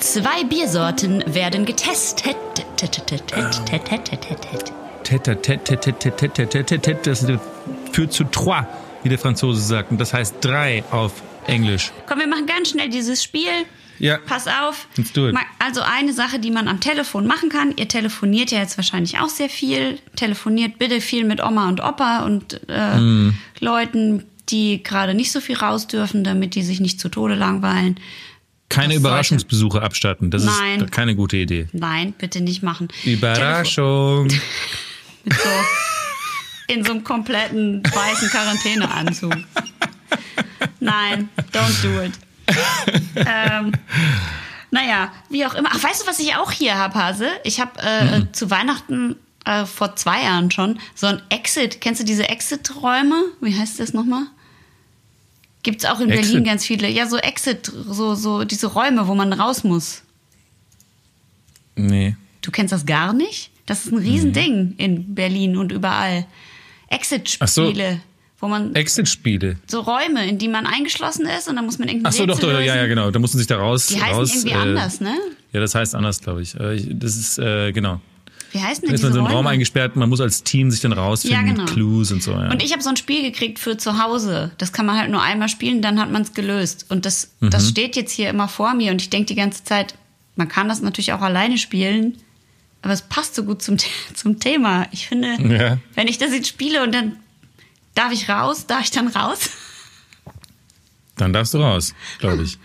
[0.00, 2.34] Zwei Biersorten werden getestet.
[7.04, 7.26] Das
[7.92, 8.66] führt zu trois,
[9.02, 9.90] wie der Franzose sagt.
[9.92, 11.12] Und das heißt drei auf
[11.46, 11.92] Englisch.
[12.06, 13.48] Komm, wir machen ganz schnell dieses Spiel.
[14.00, 14.18] Ja.
[14.18, 14.88] Pass auf.
[14.96, 15.36] Let's do it.
[15.58, 17.74] Also eine Sache, die man am Telefon machen kann.
[17.76, 19.98] Ihr telefoniert ja jetzt wahrscheinlich auch sehr viel.
[20.16, 23.34] Telefoniert bitte viel mit Oma und Opa und äh, Mhm.
[23.60, 28.00] Leuten, die gerade nicht so viel raus dürfen, damit die sich nicht zu Tode langweilen.
[28.70, 30.30] Keine Das Überraschungsbesuche abstatten.
[30.30, 30.80] Das Nein.
[30.80, 31.68] ist keine gute Idee.
[31.72, 32.88] Nein, bitte nicht machen.
[33.04, 34.24] Überraschung.
[35.24, 35.48] Mit so,
[36.72, 39.34] in so einem kompletten weißen Quarantäneanzug.
[40.80, 42.12] Nein, don't do it.
[43.16, 43.72] ähm,
[44.70, 45.70] naja, wie auch immer.
[45.72, 47.28] Ach, weißt du, was ich auch hier habe, Hase?
[47.44, 51.80] Ich habe äh, zu Weihnachten äh, vor zwei Jahren schon so ein Exit.
[51.80, 53.16] Kennst du diese Exit-Räume?
[53.40, 54.26] Wie heißt das nochmal?
[55.62, 56.26] Gibt's auch in Exit?
[56.26, 56.88] Berlin ganz viele.
[56.88, 60.02] Ja, so Exit, so, so diese Räume, wo man raus muss.
[61.76, 62.16] Nee.
[62.42, 63.50] Du kennst das gar nicht?
[63.66, 66.26] Das ist ein Riesending in Berlin und überall.
[66.88, 68.00] Exit-Spiele,
[68.40, 69.56] wo man Exit-Spiele.
[69.66, 72.38] so Räume, in die man eingeschlossen ist und dann muss man irgendein Ach so, doch,
[72.38, 73.10] doch, ja, ja, genau.
[73.10, 73.86] Da mussten sich da raus.
[73.88, 75.14] Die heißen raus, irgendwie äh, anders, ne?
[75.52, 76.58] Ja, das heißt anders, glaube ich.
[76.58, 78.00] Äh, ich- Das ist, äh, genau.
[78.52, 79.26] Wie heißen Da denn ist man so im?
[79.26, 81.62] Raum eingesperrt, man muss als Team sich dann rausfinden Ja, genau.
[81.64, 82.32] mit Clues und so.
[82.32, 82.50] Ja.
[82.50, 84.50] Und ich habe so ein Spiel gekriegt für zu Hause.
[84.58, 86.86] Das kann man halt nur einmal spielen, dann hat man es gelöst.
[86.88, 87.50] Und das, Mhm.
[87.50, 89.94] das steht jetzt hier immer vor mir und ich denke die ganze Zeit,
[90.34, 92.16] man kann das natürlich auch alleine spielen,
[92.82, 93.76] aber es passt so gut zum,
[94.14, 94.86] zum Thema.
[94.90, 95.78] Ich finde, Ja.
[95.94, 97.16] wenn ich das jetzt spiele und dann
[97.94, 99.50] darf ich raus, darf ich dann raus?
[101.16, 102.58] Dann darfst du raus, glaube ich.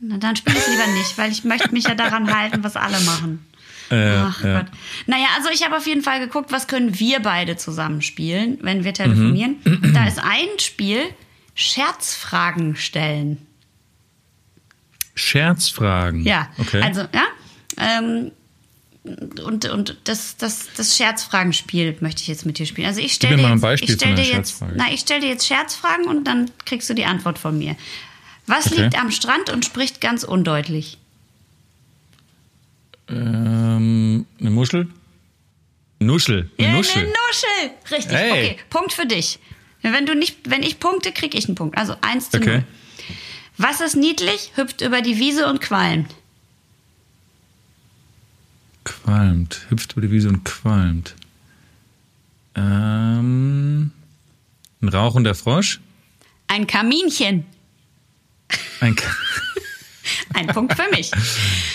[0.00, 3.00] Na, dann spiele ich lieber nicht, weil ich möchte mich ja daran halten, was alle
[3.00, 3.44] machen.
[3.90, 4.60] Äh, Ach ja.
[4.62, 4.70] Gott.
[5.06, 8.84] Naja, also ich habe auf jeden Fall geguckt, was können wir beide zusammen spielen, wenn
[8.84, 9.56] wir telefonieren.
[9.64, 9.92] Mhm.
[9.94, 11.02] Da ist ein Spiel,
[11.54, 13.44] Scherzfragen stellen.
[15.14, 16.24] Scherzfragen.
[16.24, 16.82] Ja, Okay.
[16.82, 17.24] also, ja.
[17.76, 18.32] Ähm,
[19.04, 22.86] und und das, das, das Scherzfragenspiel möchte ich jetzt mit dir spielen.
[22.86, 24.74] Also ich stelle dir, mal ein jetzt- ich stell dir einer jetzt, Scherzfrage.
[24.76, 27.76] na, ich stelle dir jetzt Scherzfragen und dann kriegst du die Antwort von mir.
[28.46, 28.82] Was Okay.
[28.82, 30.98] liegt am Strand und spricht ganz undeutlich?
[33.08, 34.88] Ähm, eine Muschel?
[35.98, 36.50] Nuschel.
[36.58, 37.02] Eine Ja, Nuschel.
[37.02, 37.70] Eine Nuschel.
[37.96, 38.16] Richtig.
[38.16, 38.30] Hey.
[38.32, 39.38] Okay, Punkt für dich.
[39.82, 41.76] Wenn du nicht, wenn ich punkte, krieg ich einen Punkt.
[41.76, 42.48] Also eins zu Okay.
[42.58, 42.64] null.
[43.58, 46.14] Was ist niedlich, hüpft über die Wiese und qualmt?
[48.84, 49.66] Qualmt.
[49.70, 51.14] Hüpft über die Wiese und qualmt.
[52.54, 53.90] Ähm,
[54.82, 55.80] ein rauchender Frosch?
[56.46, 57.44] Ein Kaminchen.
[58.80, 59.10] Ein Ka
[60.34, 61.10] Ein Punkt für mich.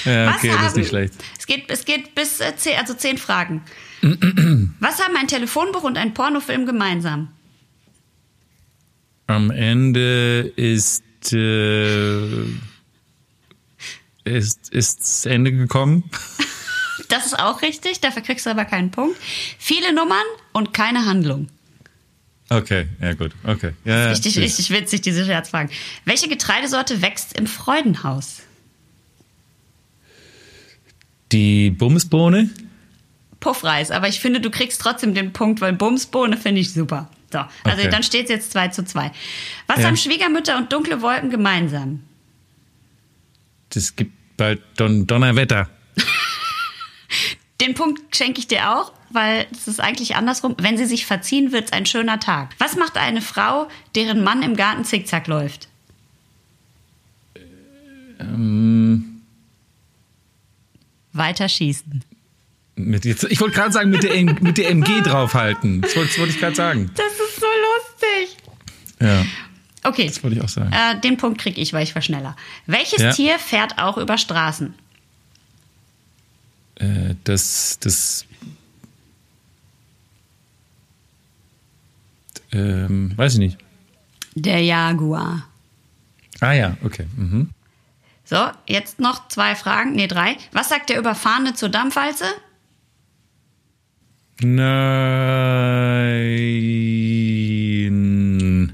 [0.06, 1.14] ja, okay, das ist haben- nicht schlecht.
[1.40, 3.64] Es geht, es geht bis äh, zehn, also zehn Fragen.
[4.80, 7.30] Was haben ein Telefonbuch und ein Pornofilm gemeinsam?
[9.28, 11.04] Am Ende ist,
[11.34, 12.44] äh,
[14.24, 16.04] ist, ist das Ende gekommen.
[17.10, 19.18] Das ist auch richtig, dafür kriegst du aber keinen Punkt.
[19.58, 21.48] Viele Nummern und keine Handlung.
[22.50, 23.74] Okay, ja gut, okay.
[23.86, 25.70] Ja, ja, Richtig, richtig witzig, diese Scherzfragen.
[26.06, 28.42] Welche Getreidesorte wächst im Freudenhaus?
[31.32, 32.50] Die Bumsbohne?
[33.40, 37.10] Puffreis, aber ich finde, du kriegst trotzdem den Punkt, weil Bumsbohne finde ich super.
[37.32, 37.90] So, also Okay.
[37.90, 39.12] dann steht es jetzt 2 zu 2.
[39.68, 39.86] Was Ja.
[39.86, 42.02] haben Schwiegermütter und dunkle Wolken gemeinsam?
[43.70, 45.70] Das gibt bald Don Donnerwetter.
[47.62, 50.56] Den Punkt schenke ich dir auch, weil es ist eigentlich andersrum.
[50.60, 52.56] Wenn sie sich verziehen, wird es ein schöner Tag.
[52.60, 55.68] Was macht eine Frau, deren Mann im Garten zickzack läuft?
[58.20, 59.22] Ähm,
[61.14, 62.04] Weiter schießen.
[62.76, 65.82] mit jetzt, ich wollte gerade sagen, mit der, mit der MG draufhalten.
[65.82, 66.92] Das wollte, das wollte ich gerade sagen.
[66.96, 68.38] Das ist so lustig.
[69.02, 69.26] Ja,
[69.82, 70.72] Okay, das wollte ich auch sagen.
[70.74, 72.36] äh, den Punkt kriege ich, weil ich war schneller.
[72.66, 73.12] Welches Ja.
[73.14, 74.74] Tier fährt auch über Straßen?
[76.80, 78.26] Äh, das, das,
[82.52, 83.58] ähm, weiß ich nicht.
[84.36, 85.48] Der Jaguar.
[86.40, 87.06] Ah ja, okay.
[87.16, 87.50] Mhm.
[88.24, 90.38] So, jetzt noch zwei Fragen, nee, drei.
[90.52, 92.26] Was sagt der Überfahrene zur Dampfwalze?
[94.42, 94.70] Nein.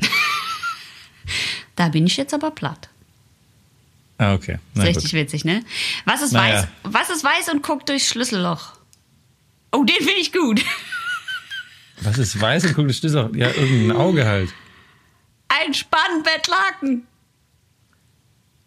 [1.77, 2.87] Da bin ich jetzt aber platt.
[4.17, 4.53] Ah, okay.
[4.53, 5.13] Ist Na richtig gut.
[5.13, 5.63] witzig, ne?
[6.05, 6.61] Was ist Naja.
[6.61, 6.67] weiß?
[6.83, 8.73] Was ist weiß und guckt durchs Schlüsselloch?
[9.71, 10.63] Oh, den finde ich gut.
[12.01, 14.53] Was ist weiß und guck, das ist auch, ja, irgendein Auge halt.
[15.47, 17.07] Ein Spannbettlaken.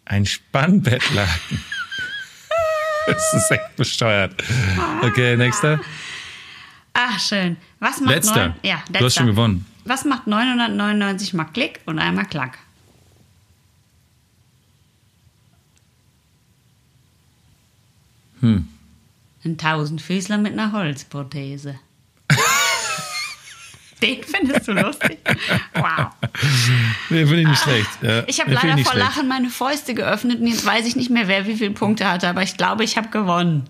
[0.05, 1.63] Ein Spannbettlaken.
[3.07, 4.33] das ist echt bescheuert.
[5.03, 5.79] Okay, nächster.
[6.93, 7.57] Ach, schön.
[7.79, 8.47] Was macht Letzter.
[8.49, 8.99] Neun, ja, letzter.
[8.99, 9.65] Du hast schon gewonnen.
[9.85, 12.57] Was macht 999 mal Klick und einmal Klack?
[18.41, 18.67] Hm.
[19.45, 21.79] Ein Tausendfüßler mit einer Holzprothese.
[24.01, 25.19] Den findest du lustig?
[25.73, 26.07] Wow.
[27.09, 27.89] Nee, finde ich nicht schlecht.
[28.01, 28.95] Ja, Ich habe leider vor schlecht.
[28.95, 32.29] Lachen meine Fäuste geöffnet und jetzt weiß ich nicht mehr, wer wie viele Punkte hatte,
[32.29, 33.69] aber ich glaube, ich habe gewonnen.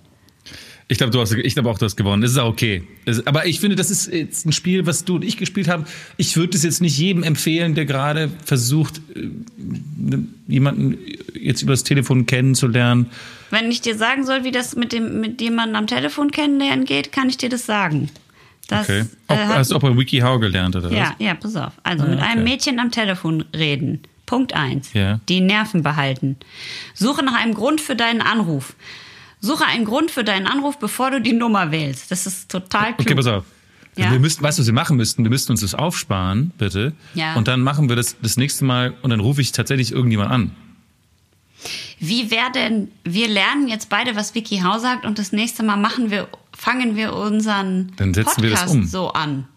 [0.92, 2.24] Ich glaube, du hast, ich glaube auch, du hast gewonnen.
[2.24, 2.82] Das ist auch okay.
[3.06, 5.86] Das, aber ich finde, das ist jetzt ein Spiel, was du und ich gespielt haben.
[6.18, 9.28] Ich würde es jetzt nicht jedem empfehlen, der gerade versucht, äh,
[10.48, 10.98] jemanden
[11.40, 13.08] jetzt über das Telefon kennenzulernen.
[13.52, 17.12] Wenn ich dir sagen soll, wie das mit dem mit jemandem am Telefon kennenlernen geht,
[17.12, 18.10] kann ich dir das sagen.
[18.68, 19.00] Das, Okay.
[19.02, 21.26] äh, Auch, hat- hast du auch bei WikiHow gelernt, oder ja, was?
[21.26, 21.74] ja, pass auf.
[21.84, 22.50] Also Ah, mit einem okay.
[22.52, 24.02] Mädchen am Telefon reden.
[24.26, 24.94] Punkt eins.
[24.94, 25.20] Ja.
[25.30, 26.36] Die Nerven behalten.
[26.94, 28.76] Suche nach einem Grund für deinen Anruf.
[29.42, 32.12] Suche einen Grund für deinen Anruf, bevor du die Nummer wählst.
[32.12, 33.02] Das ist total klug.
[33.02, 33.46] Okay, pass auf.
[33.96, 34.12] Ja.
[34.12, 35.24] Wir müssten, weißt du, was wir machen müssten?
[35.24, 36.94] Wir müssten uns das aufsparen, bitte.
[37.16, 37.36] Ja.
[37.36, 40.52] Und dann machen wir das das nächste Mal und dann rufe ich tatsächlich irgendjemand an.
[42.00, 45.76] Wie wäre denn, wir lernen jetzt beide, was Vicky Hau sagt und das nächste Mal
[45.76, 48.86] machen wir, fangen wir unseren Dann setzen wir das Podcast um.
[48.86, 49.48] so an.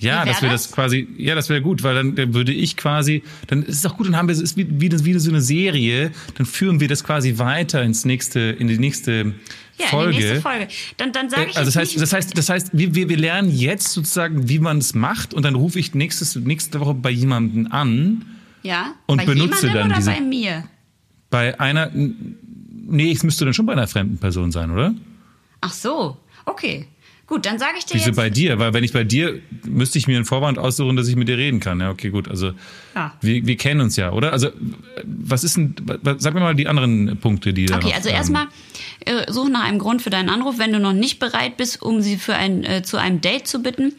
[0.00, 0.62] Ja, Wie wär dass wir das?
[0.64, 3.86] das quasi, ja, das wäre gut, weil dann, dann würde ich quasi, dann ist es
[3.86, 6.46] auch gut, dann haben wir, es ist wie, wie, das, wie so eine Serie, dann
[6.46, 9.34] führen wir das quasi weiter ins nächste, in die nächste
[9.78, 10.12] Ja, Folge.
[10.12, 10.68] in die nächste Folge.
[10.96, 13.08] Dann, dann sage Äh, ich Also das heißt, nicht, das heißt, das heißt, wir, wir,
[13.08, 16.94] wir lernen jetzt sozusagen, wie man es macht, und dann rufe ich nächstes, nächste Woche
[16.94, 18.24] bei jemandem an,
[18.62, 20.64] ja, und bei benutze dann oder diese- bei mir?
[21.30, 24.94] bei einer, nee, es müsste dann schon bei einer fremden Person sein, oder?
[25.60, 26.86] Ach so, okay.
[27.30, 28.16] Gut, dann sage ich dir Wieso jetzt.
[28.16, 28.58] bei dir?
[28.58, 31.38] Weil wenn ich bei dir, müsste ich mir einen Vorwand aussuchen, dass ich mit dir
[31.38, 31.78] reden kann.
[31.78, 32.28] Ja, okay, gut.
[32.28, 32.54] Also
[32.96, 33.14] Ja.
[33.20, 34.32] wir, wir kennen uns ja, oder?
[34.32, 34.48] Also
[35.04, 38.16] was ist denn, was, sag mir mal die anderen Punkte, die da Okay, also ähm,
[38.16, 38.46] erstmal
[39.06, 40.58] äh, suche nach einem Grund für deinen Anruf.
[40.58, 43.62] Wenn du noch nicht bereit bist, um sie für ein, äh, zu einem Date zu
[43.62, 43.92] bitten,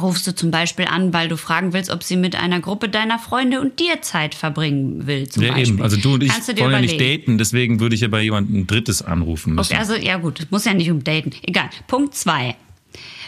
[0.00, 3.18] rufst du zum Beispiel an, weil du fragen willst, ob sie mit einer Gruppe deiner
[3.18, 5.28] Freunde und dir Zeit verbringen will.
[5.28, 5.74] Zum Ja, Beispiel.
[5.74, 5.82] eben.
[5.82, 8.66] Also du und ich Kannst wollen ja nicht daten, deswegen würde ich ja bei jemandem
[8.66, 9.72] Drittes anrufen müssen.
[9.72, 11.32] Okay, also ja gut, es muss ja nicht um daten.
[11.42, 11.70] Egal.
[11.86, 12.56] Punkt zwei.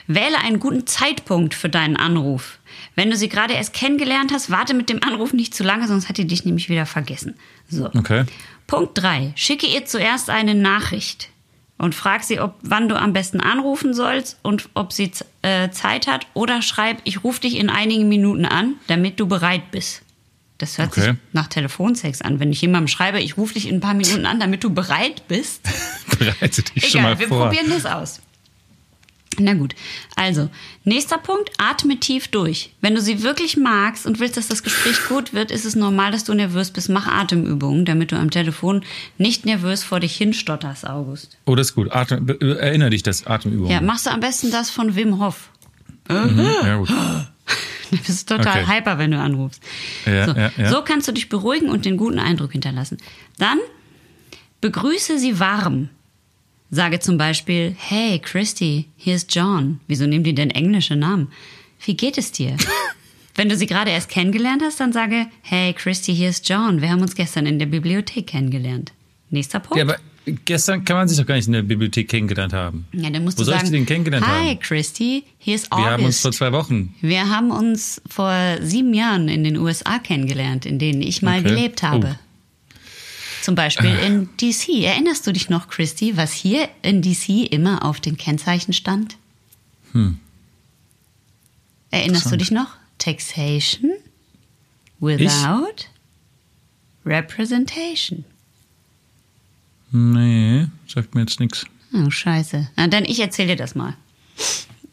[0.07, 2.59] Wähle einen guten Zeitpunkt für deinen Anruf.
[2.95, 6.09] Wenn du sie gerade erst kennengelernt hast, warte mit dem Anruf nicht zu lange, sonst
[6.09, 7.35] hat die dich nämlich wieder vergessen.
[7.69, 7.87] So.
[7.95, 8.25] Okay.
[8.66, 9.33] Punkt 3.
[9.37, 11.29] Schicke ihr zuerst eine Nachricht
[11.79, 15.11] und frag sie, ob, wann du am besten anrufen sollst und ob sie
[15.43, 16.26] äh, Zeit hat.
[16.35, 20.03] Oder schreib, ich rufe dich in einigen Minuten an, damit du bereit bist.
[20.59, 21.01] Das hört Okay.
[21.03, 22.41] sich nach Telefonsex an.
[22.41, 25.29] Wenn ich jemandem schreibe, ich rufe dich in ein paar Minuten an, damit du bereit
[25.29, 25.62] bist.
[26.18, 27.45] Bereite dich schon Egal, mal wir vor.
[27.47, 28.20] probieren das aus.
[29.41, 29.74] Na gut,
[30.16, 30.51] also,
[30.84, 32.72] nächster Punkt, atme tief durch.
[32.80, 36.11] Wenn du sie wirklich magst und willst, dass das Gespräch gut wird, ist es normal,
[36.12, 36.89] dass du nervös bist.
[36.89, 38.82] Mach Atemübungen, damit du am Telefon
[39.16, 41.36] nicht nervös vor dich hinstotterst, August.
[41.47, 41.93] Oh, das ist gut.
[41.93, 43.70] Atem, erinnere dich, das Atemübung.
[43.70, 45.51] Ja, machst du am besten das von Wim Hof.
[46.09, 46.93] Mhm, ja gut.
[47.91, 48.76] Du bist total Okay.
[48.80, 49.62] hyper, wenn du anrufst.
[50.05, 50.32] Ja, so.
[50.32, 50.68] ja, ja.
[50.70, 52.99] so kannst du dich beruhigen und den guten Eindruck hinterlassen.
[53.39, 53.59] Dann
[54.61, 55.89] begrüße sie warm.
[56.71, 59.81] Sage zum Beispiel, hey Christy, hier ist John.
[59.87, 61.29] Wieso nehmen die denn englische Namen?
[61.85, 62.57] Wie geht es dir?
[63.35, 66.83] Wenn du sie gerade erst kennengelernt hast, dann sage, hey Christy, hier ist John.
[66.83, 68.93] Wir haben uns gestern in der Bibliothek kennengelernt.
[69.31, 69.77] Nächster Punkt.
[69.79, 69.97] Ja, aber
[70.45, 72.87] gestern kann man sich doch gar nicht in der Bibliothek kennengelernt haben.
[72.93, 74.59] Ja, dann musst Wo du soll sagen, ich denn kennengelernt Hi haben?
[74.61, 75.91] Christy, hier ist Wir August.
[75.93, 76.95] haben uns vor zwei Wochen.
[77.01, 81.49] Wir haben uns vor sieben Jahren in den USA kennengelernt, in denen ich mal Okay.
[81.49, 82.16] gelebt habe.
[82.21, 82.25] Oh.
[83.49, 84.84] Zum Beispiel in DC.
[84.84, 89.16] Erinnerst du dich noch, Christy, was hier in DC immer auf den Kennzeichen stand?
[91.90, 92.38] Erinnerst du Hm.
[92.40, 92.76] Dich noch?
[92.99, 93.92] Taxation
[95.01, 95.86] without
[97.07, 98.26] representation.
[99.92, 101.64] Nee, sagt mir jetzt nichts.
[101.94, 102.68] Oh, scheiße.
[102.76, 103.96] Na, dann ich erzähle dir das mal.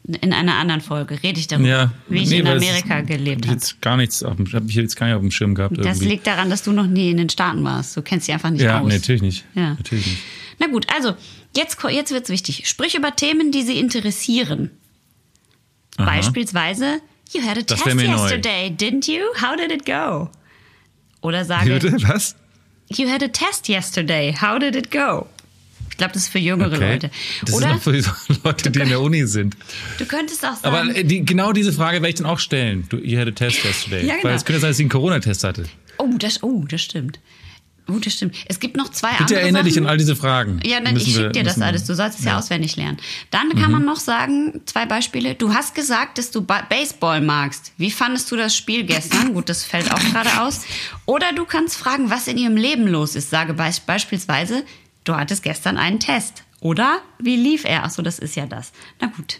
[0.07, 3.07] In einer anderen Folge rede ich darüber, Ja, wie ich nee, in es Amerika ist-
[3.07, 3.55] gelebt habe.
[3.55, 5.77] jetzt gar nichts auf dem, hab ich jetzt gar nicht auf dem Schirm gehabt.
[5.79, 6.09] Das irgendwie.
[6.09, 7.97] liegt daran, dass du noch nie in den Staaten warst.
[7.97, 8.87] Du kennst dich einfach nicht ja, aus.
[8.87, 9.45] nee, natürlich nicht.
[9.55, 9.73] Ja.
[9.73, 10.19] Natürlich nicht.
[10.59, 11.15] Na gut, also
[11.57, 12.67] jetzt, jetzt wird's wichtig.
[12.69, 14.69] Sprich über Themen, die sie interessieren.
[15.97, 16.05] Aha.
[16.05, 17.01] Beispielsweise,
[17.33, 18.11] you had a Das test mir neu.
[18.21, 19.21] yesterday, didn't you?
[19.41, 20.29] How did it go?
[21.21, 21.93] Oder sage, Bitte?
[22.07, 22.35] Was?
[22.89, 25.25] you had a test yesterday, how did it go?
[25.95, 26.91] Ich glaube, das ist für jüngere Okay.
[26.93, 27.11] Leute.
[27.45, 27.91] Das Oder doch für
[28.43, 29.55] Leute, die in der Uni sind.
[29.97, 32.85] du könntest auch sagen, Aber die, genau diese Frage werde ich dann auch stellen.
[32.89, 34.05] Du, you had a test yesterday.
[34.05, 34.25] Ja, genau.
[34.25, 35.63] Weil es könnte sein, dass sie einen Corona-Test hatte.
[35.97, 37.19] oh, das, oh, das stimmt.
[37.87, 38.35] Oh, das stimmt.
[38.47, 40.59] Es gibt noch zwei Bitte andere erinnere dich an all diese Fragen.
[40.65, 41.85] Ja, dann Müssen ich schicke dir das alles.
[41.85, 42.37] Du sollst es ja, Ja.
[42.37, 42.43] Mhm.
[42.43, 42.97] auswendig lernen.
[43.31, 45.35] Dann kann man noch sagen, zwei Beispiele.
[45.35, 47.71] Du hast gesagt, dass du Ba- Baseball magst.
[47.77, 49.33] Wie fandest du das Spiel gestern?
[49.35, 50.61] Gut, das fällt auch gerade aus.
[51.05, 53.29] Oder du kannst fragen, was in ihrem Leben los ist.
[53.29, 54.63] Sage be beispielsweise,
[55.05, 56.43] du hattest gestern einen Test.
[56.59, 57.83] Oder wie lief er?
[57.85, 58.71] Achso, das ist ja das.
[58.99, 59.39] Na gut.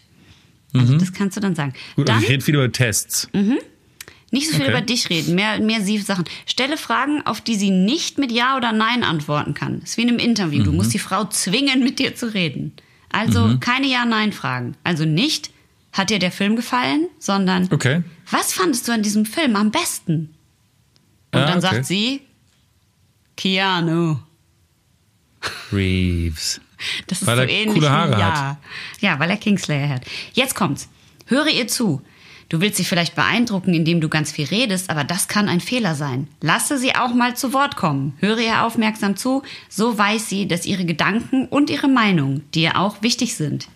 [0.74, 1.72] Also das kannst du dann sagen.
[1.74, 1.96] Mhm.
[1.96, 3.30] Gut, dann, also ich rede viel über Tests.
[3.34, 4.70] nicht so viel Okay.
[4.72, 6.26] über dich reden, mehr, mehr sie Sachen.
[6.46, 9.82] Stelle Fragen, auf die sie nicht mit Ja oder Nein antworten kann.
[9.82, 10.60] ist wie in einem Interview.
[10.60, 10.66] Mhm.
[10.66, 12.74] Du musst die Frau zwingen, mit dir zu reden.
[13.12, 14.76] Also keine Ja-Nein-Fragen.
[14.84, 15.50] Also nicht,
[15.94, 18.04] hat dir der Film gefallen, sondern Okay.
[18.30, 20.36] was fandest du an diesem Film am besten?
[21.32, 21.62] Und Ah, dann okay.
[21.76, 22.22] sagt sie,
[23.38, 24.18] Keanu.
[25.72, 26.62] Reeves.
[27.08, 28.36] Das ist Weil so er ähnlich coole Haare wie hat.
[28.36, 28.58] ja.
[29.00, 30.02] Ja, weil er Kingslayer hat.
[30.34, 30.90] Jetzt kommt's.
[31.26, 32.02] Höre ihr zu.
[32.50, 35.96] Du willst sie vielleicht beeindrucken, indem du ganz viel redest, aber das kann ein Fehler
[35.96, 36.28] sein.
[36.42, 38.14] Lasse sie auch mal zu Wort kommen.
[38.20, 43.02] Höre ihr aufmerksam zu, so weiß sie, dass ihre Gedanken und ihre Meinung dir auch
[43.02, 43.68] wichtig sind.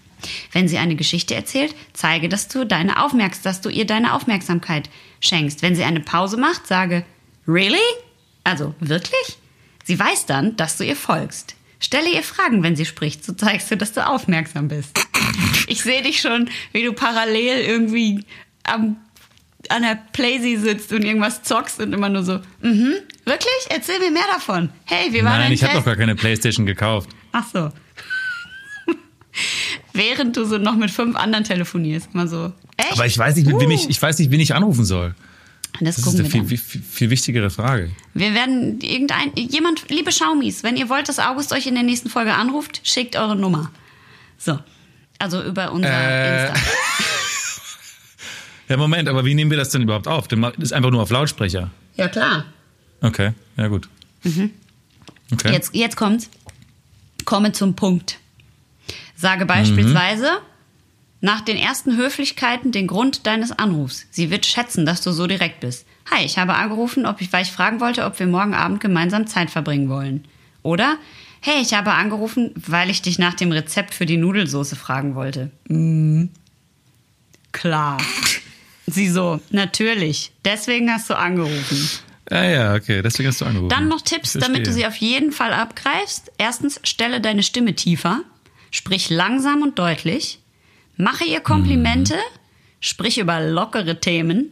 [0.51, 4.89] Wenn sie eine Geschichte erzählt, zeige, dass du deine Aufmerks dass du ihr deine Aufmerksamkeit
[5.20, 5.61] schenkst.
[5.63, 7.05] Wenn sie eine Pause macht, sage
[7.47, 7.78] Really?
[8.43, 9.38] Also wirklich?
[9.84, 11.55] Sie weiß dann, dass du ihr folgst.
[11.80, 14.99] Stelle ihr Fragen, wenn sie spricht, so zeigst du, dass du aufmerksam bist.
[15.67, 18.25] Ich sehe dich schon, wie du parallel irgendwie
[18.63, 18.97] am,
[19.69, 23.53] an der Playsee sitzt und irgendwas zockst und immer nur so, mhm, wirklich?
[23.69, 24.69] Erzähl mir mehr davon.
[24.86, 27.09] Hey, wie war Nein, ich habe doch gar keine Playstation gekauft.
[27.32, 27.71] Ach so.
[29.93, 32.13] Während du so noch mit fünf anderen telefonierst.
[32.13, 32.93] Mal so, echt?
[32.93, 35.16] Aber ich weiß nicht, mit wem ich, ich weiß nicht, wen ich anrufen soll.
[35.80, 37.92] Das, Das ist eine viel, viel, viel wichtigere Frage.
[38.14, 42.10] Wir werden irgendein, jemand, liebe Schaumis, wenn ihr wollt, dass August euch in der nächsten
[42.10, 43.72] Folge anruft, schickt eure Nummer.
[44.38, 44.60] So.
[45.20, 46.47] Also über unser Äh.
[46.50, 46.62] Insta.
[48.70, 50.28] Ja, Moment, aber wie nehmen wir das denn überhaupt auf?
[50.28, 51.72] Das ist einfach nur auf Lautsprecher.
[51.96, 52.46] Ja, klar.
[53.01, 53.89] Okay, ja gut.
[54.24, 55.51] Okay.
[55.51, 56.30] Jetzt, jetzt kommt's.
[57.26, 58.20] Komme zum Punkt.
[59.16, 60.38] Sage beispielsweise
[61.21, 64.08] nach den ersten Höflichkeiten den Grund deines Anrufs.
[64.12, 65.86] Sie wird schätzen, dass du so direkt bist.
[66.09, 69.28] Hi, ich habe angerufen, ob ich, weil ich fragen wollte, ob wir morgen Abend gemeinsam
[69.28, 70.25] Zeit verbringen wollen.
[70.63, 70.97] Oder
[71.41, 75.51] Hey, ich habe angerufen, weil ich dich nach dem Rezept für die Nudelsoße fragen wollte.
[75.70, 76.25] Mm,
[77.51, 77.97] klar.
[78.87, 80.32] Sie so, natürlich.
[80.43, 81.89] Deswegen hast du angerufen.
[82.29, 83.70] Ah ja, okay, deswegen hast du angerufen.
[83.70, 86.32] Dann noch Tipps, damit du sie auf jeden Fall abgreifst.
[86.37, 88.21] Erstens, stelle deine Stimme tiefer.
[88.71, 90.39] Sprich langsam und deutlich.
[91.01, 92.17] Mache ihr Komplimente,
[92.82, 94.51] sprich über lockere Themen,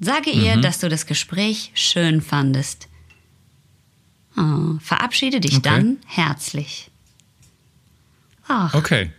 [0.00, 0.42] sage Mhm.
[0.42, 2.88] ihr, dass du das Gespräch schön fandest.
[4.36, 5.62] Oh, verabschiede dich Okay.
[5.62, 6.90] dann herzlich.
[8.48, 9.10] Ach, Okay.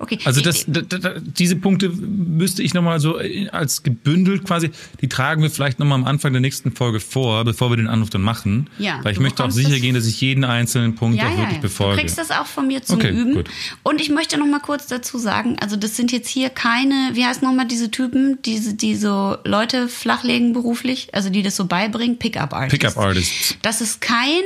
[0.00, 0.18] Okay.
[0.24, 3.20] Also das, da, da, diese Punkte müsste ich nochmal so
[3.52, 4.70] als gebündelt quasi,
[5.00, 8.10] die tragen wir vielleicht nochmal am Anfang der nächsten Folge vor, bevor wir den Anruf
[8.10, 8.68] dann machen.
[8.78, 11.56] Ja, Weil ich möchte auch sicher gehen, dass ich jeden einzelnen Punkt Ja, auch wirklich
[11.56, 11.60] ja.
[11.60, 11.96] befolge.
[11.96, 13.34] Du kriegst das auch von mir zum Okay, Üben.
[13.34, 13.50] gut.
[13.82, 17.24] Und ich möchte noch mal kurz dazu sagen, also das sind jetzt hier keine, wie
[17.24, 21.66] heißt noch mal diese Typen, diese, die so Leute flachlegen beruflich, also die das so
[21.66, 22.78] beibringen, Pickup Artists.
[22.78, 23.56] Pickup Artists.
[23.62, 24.42] Das ist kein,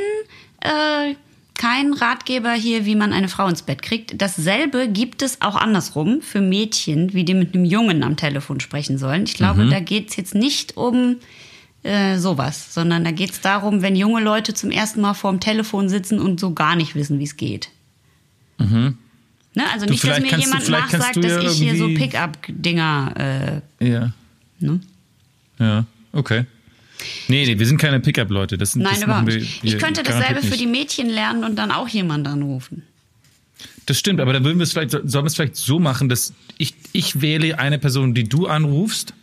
[0.60, 1.14] äh,
[1.56, 4.20] kein Ratgeber hier, wie man eine Frau ins Bett kriegt.
[4.20, 8.98] Dasselbe gibt es auch andersrum für Mädchen, wie die mit einem Jungen am Telefon sprechen
[8.98, 9.24] sollen.
[9.24, 9.70] Ich glaube, Mhm.
[9.70, 11.16] da geht es jetzt nicht um
[11.86, 15.90] äh, sowas, sondern da geht es darum, wenn junge Leute zum ersten Mal vorm Telefon
[15.90, 17.68] sitzen und so gar nicht wissen, wie es geht.
[18.58, 18.94] Ne?
[19.72, 20.24] Also nicht, dass Mhm.
[20.24, 23.60] mir du- jemand kannst nachsagt, du dass ja ich hier so Pickup-Dinger.
[23.80, 24.12] Äh, Ja.
[24.60, 24.80] ne?
[25.58, 26.46] Ja, okay.
[27.28, 28.58] Nee, nee, wir sind keine Pickup-Leute.
[28.58, 29.64] Das, sind- Nein, das überhaupt wir nicht.
[29.64, 32.82] Ich könnte dasselbe für die Mädchen lernen und dann auch jemand anrufen.
[33.86, 36.32] Das stimmt, aber dann würden wir es vielleicht, sollen wir es vielleicht so machen, dass
[36.58, 39.14] ich, ich wähle eine Person, die du anrufst.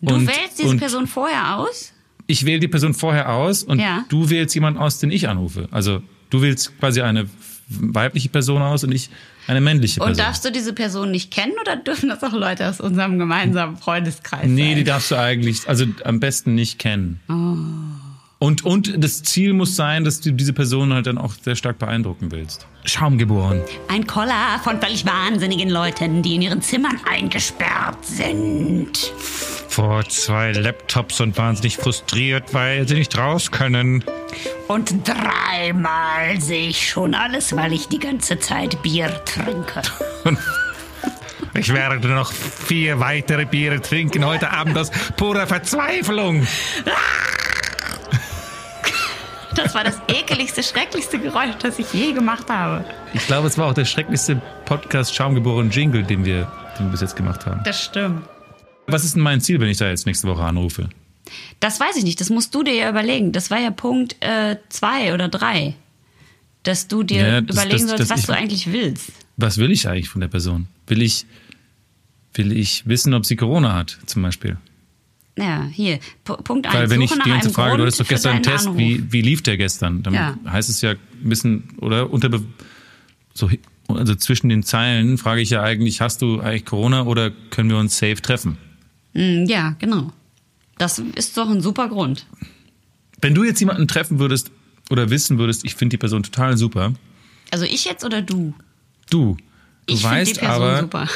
[0.00, 1.92] Du Und- wählst diese Person vorher aus?
[2.26, 4.04] Ich wähle die Person vorher aus und Ja.
[4.08, 5.68] du wählst jemanden aus, den ich anrufe.
[5.70, 7.28] Also du wählst quasi eine
[7.68, 9.10] weibliche Person aus und ich
[9.46, 10.24] eine männliche Und Person.
[10.24, 14.46] darfst du diese Person nicht kennen oder dürfen das auch Leute aus unserem gemeinsamen Freundeskreis
[14.46, 14.76] nee, sein?
[14.76, 17.20] die darfst du eigentlich, also am besten nicht kennen.
[17.28, 18.03] Oh.
[18.38, 21.78] Und, und das Ziel muss sein, dass du diese Person halt dann auch sehr stark
[21.78, 22.66] beeindrucken willst.
[22.84, 23.62] Schaumgeboren.
[23.88, 29.12] Ein Koller von völlig wahnsinnigen Leuten, die in ihren Zimmern eingesperrt sind.
[29.68, 34.04] Vor zwei Laptops und wahnsinnig frustriert, weil sie nicht raus können.
[34.68, 39.82] Und dreimal sehe ich schon alles, weil ich die ganze Zeit Bier trinke.
[41.56, 46.44] Ich werde noch vier weitere Biere trinken heute Abend aus purer Verzweiflung.
[49.54, 52.84] Das war das ekeligste, schrecklichste Geräusch, das ich je gemacht habe.
[53.12, 57.00] Ich glaube, es war auch der schrecklichste Podcast Schaumgeboren Jingle, den wir, den wir bis
[57.00, 57.60] jetzt gemacht haben.
[57.64, 58.22] Das stimmt.
[58.86, 60.88] Was ist denn mein Ziel, wenn ich da jetzt nächste Woche anrufe?
[61.60, 63.32] Das weiß ich nicht, das musst du dir ja überlegen.
[63.32, 65.74] Das war ja Punkt äh, zwei oder drei.
[66.64, 69.12] Dass du dir Ja, das- überlegen das- sollst, das- was ich- du eigentlich willst.
[69.36, 70.66] Was will ich eigentlich von der Person?
[70.86, 71.26] Will ich,
[72.34, 74.58] will ich wissen, ob sie Corona hat, zum Beispiel?
[75.36, 76.74] Ja, hier, P Punkt eins.
[76.74, 78.66] Weil wenn ich Suche nach die ganze Frage, du Grund hattest doch gestern einen Test,
[78.66, 78.78] Anruf.
[78.78, 80.02] wie, wie lief der gestern?
[80.04, 80.38] Dann Ja.
[80.46, 82.30] heißt es ja ein bisschen, oder unter,
[83.32, 83.50] so,
[83.88, 87.78] also zwischen den Zeilen frage ich ja eigentlich, hast du eigentlich Corona oder können wir
[87.78, 88.58] uns safe treffen?
[89.12, 90.12] Mm, Ja, genau.
[90.78, 92.26] Das ist doch ein super Grund.
[93.20, 94.50] Wenn du jetzt jemanden treffen würdest
[94.90, 96.92] oder wissen würdest, ich finde die Person total super,
[97.50, 98.54] Also ich jetzt oder du?
[99.10, 99.36] du,
[99.86, 101.08] du Ich weißt die Person aber, super.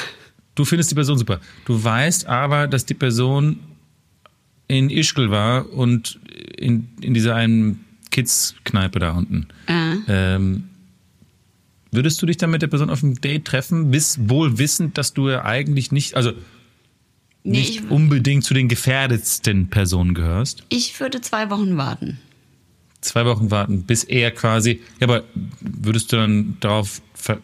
[0.54, 1.40] du findest die Person super.
[1.66, 3.58] Du weißt aber, dass die Person
[4.68, 6.20] in Ischgl war und
[6.56, 9.48] in, in dieser einen Kids-Kneipe da unten.
[9.66, 9.96] Äh.
[10.08, 10.64] Ähm,
[11.90, 15.14] würdest du dich dann mit der Person auf ein Date treffen, bis wohl wissend, dass
[15.14, 16.32] du ja eigentlich nicht, also
[17.44, 20.64] Nee, nicht ich, unbedingt zu den gefährdetsten Personen gehörst?
[20.68, 22.18] ich würde zwei Wochen warten.
[23.00, 25.22] Zwei Wochen warten, bis er quasi, ja, aber
[25.60, 27.38] würdest du dann darauf ver,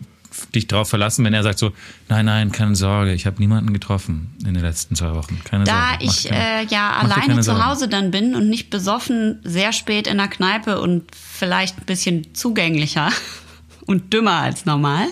[0.54, 1.72] dich darauf verlassen, wenn er sagt so,
[2.08, 5.40] nein, nein, keine Sorge, ich habe niemanden getroffen in den letzten zwei Wochen.
[5.44, 6.04] Keine Da Sorge.
[6.04, 7.64] ich keine- äh, ja alleine zu.
[7.66, 12.34] Hause dann bin und nicht besoffen, sehr spät in der Kneipe und vielleicht ein bisschen
[12.34, 13.10] zugänglicher
[13.86, 15.06] und dümmer als normal,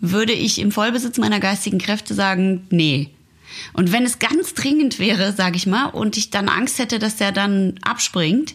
[0.00, 3.10] würde ich im Vollbesitz meiner geistigen Kräfte sagen, nee.
[3.72, 7.16] Und wenn es ganz dringend wäre, sage ich mal, und ich dann Angst hätte, dass
[7.16, 8.54] der dann abspringt,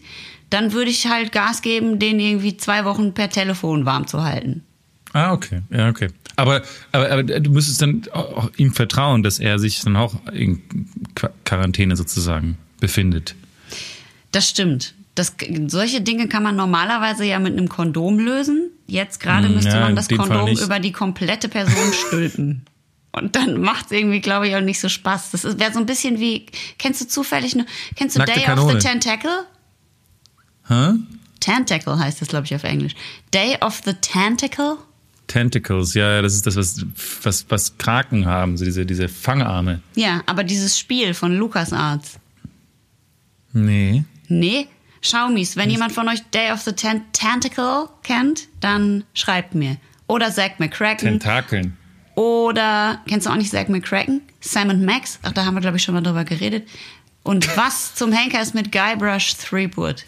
[0.49, 4.63] dann würde ich halt Gas geben, den irgendwie zwei Wochen per Telefon warm zu halten.
[5.13, 5.61] Ah, okay.
[5.71, 6.09] Ja, okay.
[6.35, 6.61] Aber,
[6.91, 10.61] aber, aber du müsstest dann auch ihm vertrauen, dass er sich dann auch in
[11.15, 13.35] Qu- Quarantäne sozusagen befindet.
[14.31, 14.93] Das stimmt.
[15.15, 15.33] Das,
[15.67, 18.69] solche Dinge kann man normalerweise ja mit einem Kondom lösen.
[18.87, 22.65] Jetzt gerade Hm, müsste ja, man das Kondom über die komplette Person stülpen.
[23.11, 25.31] Und dann macht es irgendwie, glaube ich, auch nicht so Spaß.
[25.31, 26.45] Das wäre so ein bisschen wie,
[26.77, 27.65] kennst du zufällig, nur-
[27.95, 28.75] kennst du Nackte Day Kanone.
[28.75, 29.45] of the Tentacle?
[30.67, 30.91] Hä?
[31.39, 32.93] Tentacle heißt das, glaube ich, auf Englisch.
[33.33, 34.77] Day of the Tentacle?
[35.29, 36.85] Tentacles, ja, ja, das ist das, was,
[37.23, 39.81] was, was Kraken haben, so diese, diese Fangarme.
[39.95, 42.19] Ja, aber dieses Spiel von LucasArts.
[43.53, 44.03] Nee.
[44.27, 44.67] Nee,
[45.01, 49.77] Schaumis, wenn jemand von euch Day of the Ten Tentacle kennt, dann schreibt mir.
[50.07, 51.19] Oder Zack McCracken.
[51.19, 51.77] Tentakeln.
[52.15, 54.21] Oder, kennst du auch nicht Zack McCracken?
[54.41, 55.19] Simon Max?
[55.23, 56.67] Ach, da haben wir, glaube ich, schon mal drüber geredet.
[57.23, 60.05] Und was zum Henker ist mit Guybrush Threepwood?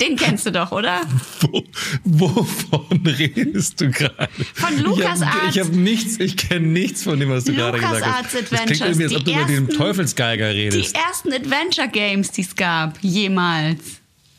[0.00, 1.00] Den kennst du doch, oder?
[1.40, 1.64] Wo,
[2.04, 4.28] wovon redest du gerade?
[4.54, 5.20] Von Lucas
[5.50, 8.14] Ich habe hab nichts, ich kenne nichts von dem, was du gerade gesagt hast.
[8.16, 10.94] Arts Das klingt Adventures, irgendwie, als ob du die über den ersten- Teufelsgeiger Die redest.
[10.96, 13.80] ersten Adventure Games, die es gab, jemals.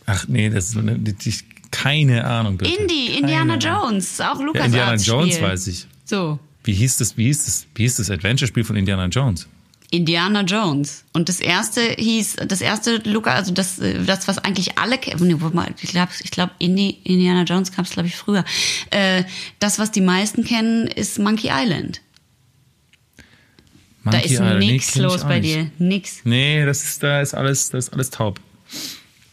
[0.06, 1.34] Ach nee, das ist die, die,
[1.72, 2.58] keine Ahnung.
[2.58, 2.76] Bitte.
[2.80, 3.92] Indie, Indiana Keine Ahnung.
[3.94, 5.48] Jones, auch Lucas Ja, Indiana Arts Jones Spiel.
[5.48, 5.88] weiß ich.
[6.06, 9.48] So, Wie hieß das, wie hieß das, wie hieß das Adventure-Spiel von Indiana Jones?
[9.90, 11.06] Indiana Jones.
[11.14, 15.26] Und das erste hieß, das erste Luca, also das, äh, das was eigentlich alle kennen,
[15.26, 15.36] nee,
[15.82, 18.44] ich glaube, ich glaub, Indi, Indiana Jones gab es, glaube ich, früher.
[18.90, 19.24] Äh,
[19.60, 22.02] das, was die meisten kennen, ist Monkey Island.
[24.04, 24.60] da Monkey ist Island.
[24.60, 25.72] Nee, kenn ich los bei dir.
[25.78, 26.22] Nix.
[26.26, 28.42] Nee, das ist, da ist alles, das ist alles taub.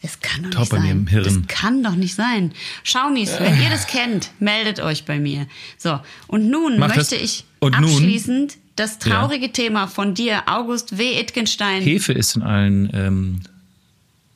[0.02, 0.90] Das kann doch Taub nicht sein.
[0.90, 1.24] im Hirn.
[1.24, 2.52] Das kann doch nicht sein.
[2.82, 5.46] Schaumis, wenn ihr das kennt, meldet euch bei mir.
[5.78, 6.96] So, und nun Mach das.
[7.10, 8.48] möchte ich Und nun?
[8.76, 11.20] Das traurige Thema von dir, August W.
[11.20, 11.82] Itgenstein.
[11.82, 13.40] Hefe ist in allen ähm,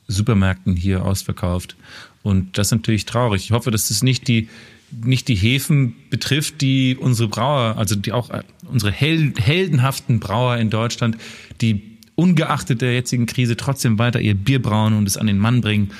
[0.07, 1.75] Supermärkten hier ausverkauft.
[2.23, 3.43] Und das ist natürlich traurig.
[3.45, 4.49] Ich hoffe, dass es nicht die,
[4.91, 10.57] nicht die Hefen betrifft, die unsere Brauer, also die auch äh, unsere hel heldenhaften Brauer
[10.57, 11.17] in Deutschland,
[11.61, 15.61] die ungeachtet der jetzigen Krise trotzdem weiter ihr Bier brauen und es an den Mann
[15.61, 15.91] bringen.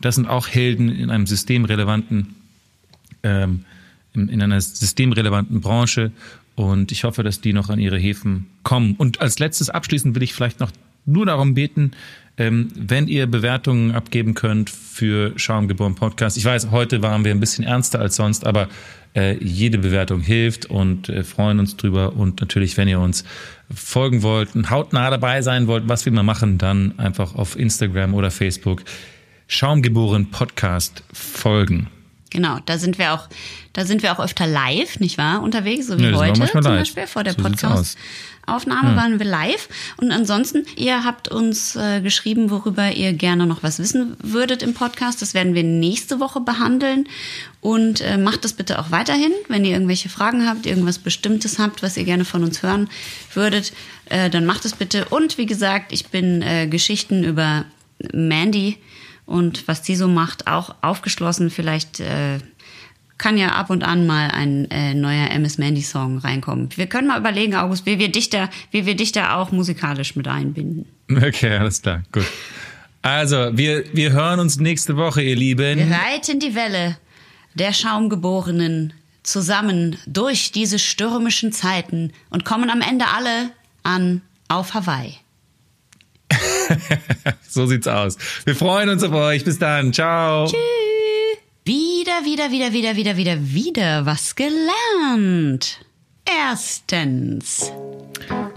[0.00, 2.34] Das sind auch Helden in einem systemrelevanten
[3.22, 3.64] ähm,
[4.14, 6.12] in einer systemrelevanten Branche
[6.54, 8.94] und ich hoffe, dass die noch an ihre Häfen kommen.
[8.96, 10.70] Und als letztes abschließend will ich vielleicht noch
[11.04, 11.92] nur darum beten,
[12.38, 16.36] ähm, wenn ihr Bewertungen abgeben könnt für Schaumgeboren Podcast.
[16.36, 18.68] Ich weiß, heute waren wir ein bisschen ernster als sonst, aber
[19.14, 22.14] äh, jede Bewertung hilft und äh, freuen uns drüber.
[22.14, 23.24] Und natürlich, wenn ihr uns
[23.74, 28.14] folgen wollt und hautnah dabei sein wollt, was wir mal machen, dann einfach auf Instagram
[28.14, 28.82] oder Facebook
[29.48, 31.88] Schaumgeboren Podcast folgen.
[32.32, 33.28] Genau, da sind wir auch,
[33.74, 36.78] da sind wir auch öfter live, nicht wahr, unterwegs, so wie Ja, heute zum live.
[36.78, 39.68] Beispiel vor der So sieht's Podcast-Aufnahme waren wir live.
[39.98, 44.72] Und ansonsten, ihr habt uns äh, geschrieben, worüber ihr gerne noch was wissen würdet im
[44.72, 45.20] Podcast.
[45.20, 47.06] Das werden wir nächste Woche behandeln.
[47.60, 51.82] Und äh, macht das bitte auch weiterhin, wenn ihr irgendwelche Fragen habt, irgendwas Bestimmtes habt,
[51.82, 52.88] was ihr gerne von uns hören
[53.34, 53.72] würdet,
[54.06, 55.04] äh, dann macht es bitte.
[55.10, 57.66] Und wie gesagt, ich bin äh, Geschichten über
[58.12, 58.78] Mandy
[59.32, 61.48] und was die so macht, auch aufgeschlossen.
[61.48, 62.38] Vielleicht äh,
[63.16, 66.68] kann ja ab und an mal ein äh, neuer MS Mandy Song reinkommen.
[66.76, 70.16] Wir können mal überlegen, August, wie wir dich da, wie wir dich da auch musikalisch
[70.16, 70.86] mit einbinden.
[71.10, 72.26] Okay, alles klar, gut.
[73.00, 75.78] Also, wir, wir hören uns nächste Woche, ihr Lieben.
[75.78, 76.96] Wir reiten die Welle
[77.54, 78.92] der Schaumgeborenen
[79.22, 83.50] zusammen durch diese stürmischen Zeiten und kommen am Ende alle
[83.82, 85.21] an auf Hawaii.
[87.48, 88.16] So sieht's aus.
[88.44, 89.44] Wir freuen uns auf euch.
[89.44, 89.92] Bis dann.
[89.92, 90.50] Ciao.
[91.64, 95.80] Wieder, wieder, wieder, wieder, wieder, wieder, wieder was gelernt.
[96.24, 97.70] Erstens.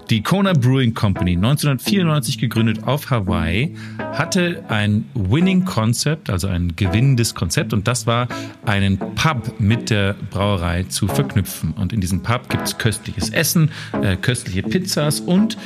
[0.09, 7.33] Die Kona Brewing Company, 1994 gegründet auf Hawaii, hatte ein Winning Concept, also ein gewinnendes
[7.33, 7.73] Konzept.
[7.73, 8.27] Und das war,
[8.65, 11.71] einen Pub mit der Brauerei zu verknüpfen.
[11.71, 13.71] Und in diesem Pub gibt's köstliches Essen,
[14.01, 15.57] äh, köstliche Pizzas und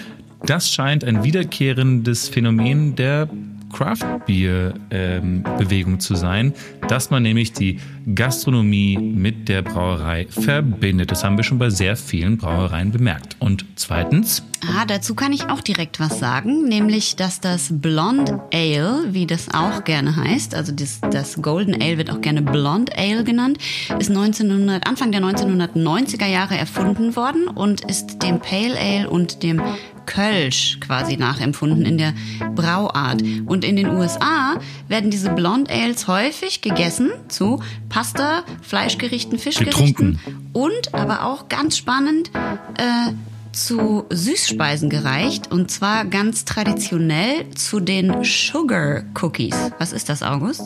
[0.46, 3.30] das scheint ein wiederkehrendes Phänomen der
[3.72, 6.54] Craft Beer ähm, Bewegung zu sein,
[6.88, 7.80] dass man nämlich die
[8.16, 11.12] Gastronomie mit der Brauerei verbindet.
[11.12, 13.36] Das haben wir schon bei sehr vielen Brauereien bemerkt.
[13.40, 19.06] Und zweitens, Ah, dazu kann ich auch direkt was sagen, nämlich, dass das Blonde Ale,
[19.12, 23.24] wie das auch gerne heißt, also das, das Golden Ale wird auch gerne Blonde Ale
[23.24, 23.58] genannt,
[24.00, 29.62] ist 1900, Anfang der 1990er Jahre erfunden worden und ist dem Pale Ale und dem
[30.06, 32.14] Kölsch quasi nachempfunden in der
[32.56, 33.22] Brauart.
[33.46, 34.56] Und in den USA
[34.88, 40.50] werden diese Blonde Ales häufig gegessen zu Pasta, Fleischgerichten, Fischgerichten Getrunken.
[40.54, 42.32] und aber auch ganz spannend
[42.78, 43.14] äh,
[43.52, 49.56] zu Süßspeisen gereicht und zwar ganz traditionell zu den Sugar Cookies.
[49.80, 50.62] Was ist das, August?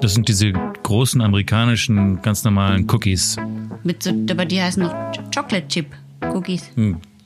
[0.00, 0.52] das sind diese
[0.82, 3.36] großen amerikanischen, ganz normalen Cookies.
[3.84, 5.86] Mit so, aber die heißen noch Ch- Chocolate Chip
[6.32, 6.70] Cookies.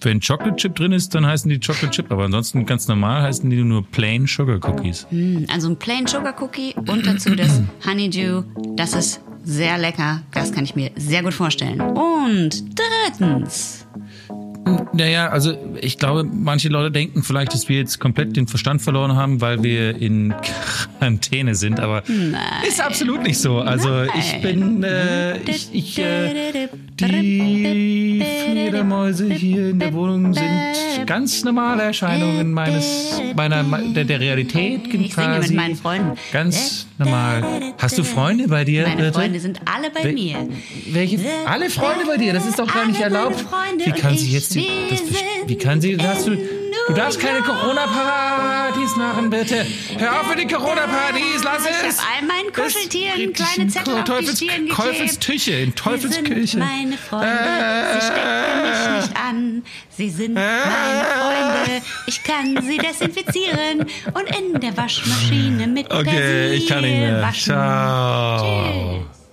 [0.05, 3.23] Hm, Wenn Chocolate Chip drin ist, dann heißen die Chocolate Chip, aber ansonsten ganz normal
[3.23, 5.07] heißen die nur Plain Sugar Cookies.
[5.11, 8.43] Mm, Also ein Plain Sugar Cookie und dazu das Honeydew.
[8.77, 10.23] Das ist sehr lecker.
[10.33, 11.81] Das kann ich mir sehr gut vorstellen.
[11.81, 13.87] Und drittens.
[14.93, 19.15] Naja, also ich glaube, manche Leute denken vielleicht, dass wir jetzt komplett den Verstand verloren
[19.17, 20.35] haben, weil wir in
[20.99, 22.03] Quarantäne sind, aber
[22.67, 23.59] ist absolut nicht so.
[23.59, 26.69] Also ich bin, äh, ich, ich äh,
[27.01, 34.83] die Fledermäuse hier in der Wohnung sind ganz normale Erscheinungen meines, meiner, der, der Realität
[34.87, 35.55] Ich singe mit quasi.
[35.55, 36.13] meinen Freunden.
[36.33, 37.75] Ganz normal.
[37.79, 38.83] Hast du Freunde bei dir?
[38.83, 39.19] Meine Birte?
[39.19, 40.49] Freunde sind alle bei Wel- mir.
[40.91, 41.19] Welche?
[41.47, 42.33] Alle Freunde bei dir?
[42.33, 43.41] Das ist doch gar nicht erlaubt.
[43.41, 45.03] Freunde Wie kann sie ich, jetzt die, das,
[45.47, 45.97] Wie kann sie?
[45.99, 46.37] Hast du,
[46.87, 49.65] Du darfst keine Corona-Partys machen, bitte.
[49.97, 51.99] Hör auf mit den Corona-Partys, lass Ich es.
[51.99, 54.77] habe all meinen Kuscheltieren kleine Zettel auf die Teufels, Stirn geklebt.
[54.77, 56.59] Teufelsküche, in Sie sind Teufelsküche.
[56.59, 57.39] meine Freunde,
[57.95, 58.63] sie stecken
[58.99, 59.63] mich nicht an.
[59.97, 66.53] Sie sind meine Freunde, ich kann sie desinfizieren und in der Waschmaschine mit Okay, Persil
[66.55, 67.23] ich kann nicht mehr.
[67.23, 67.55] waschen.
[67.55, 68.99] Ciao.
[68.99, 69.29] Tschüss.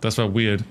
[0.00, 0.62] Das war weird.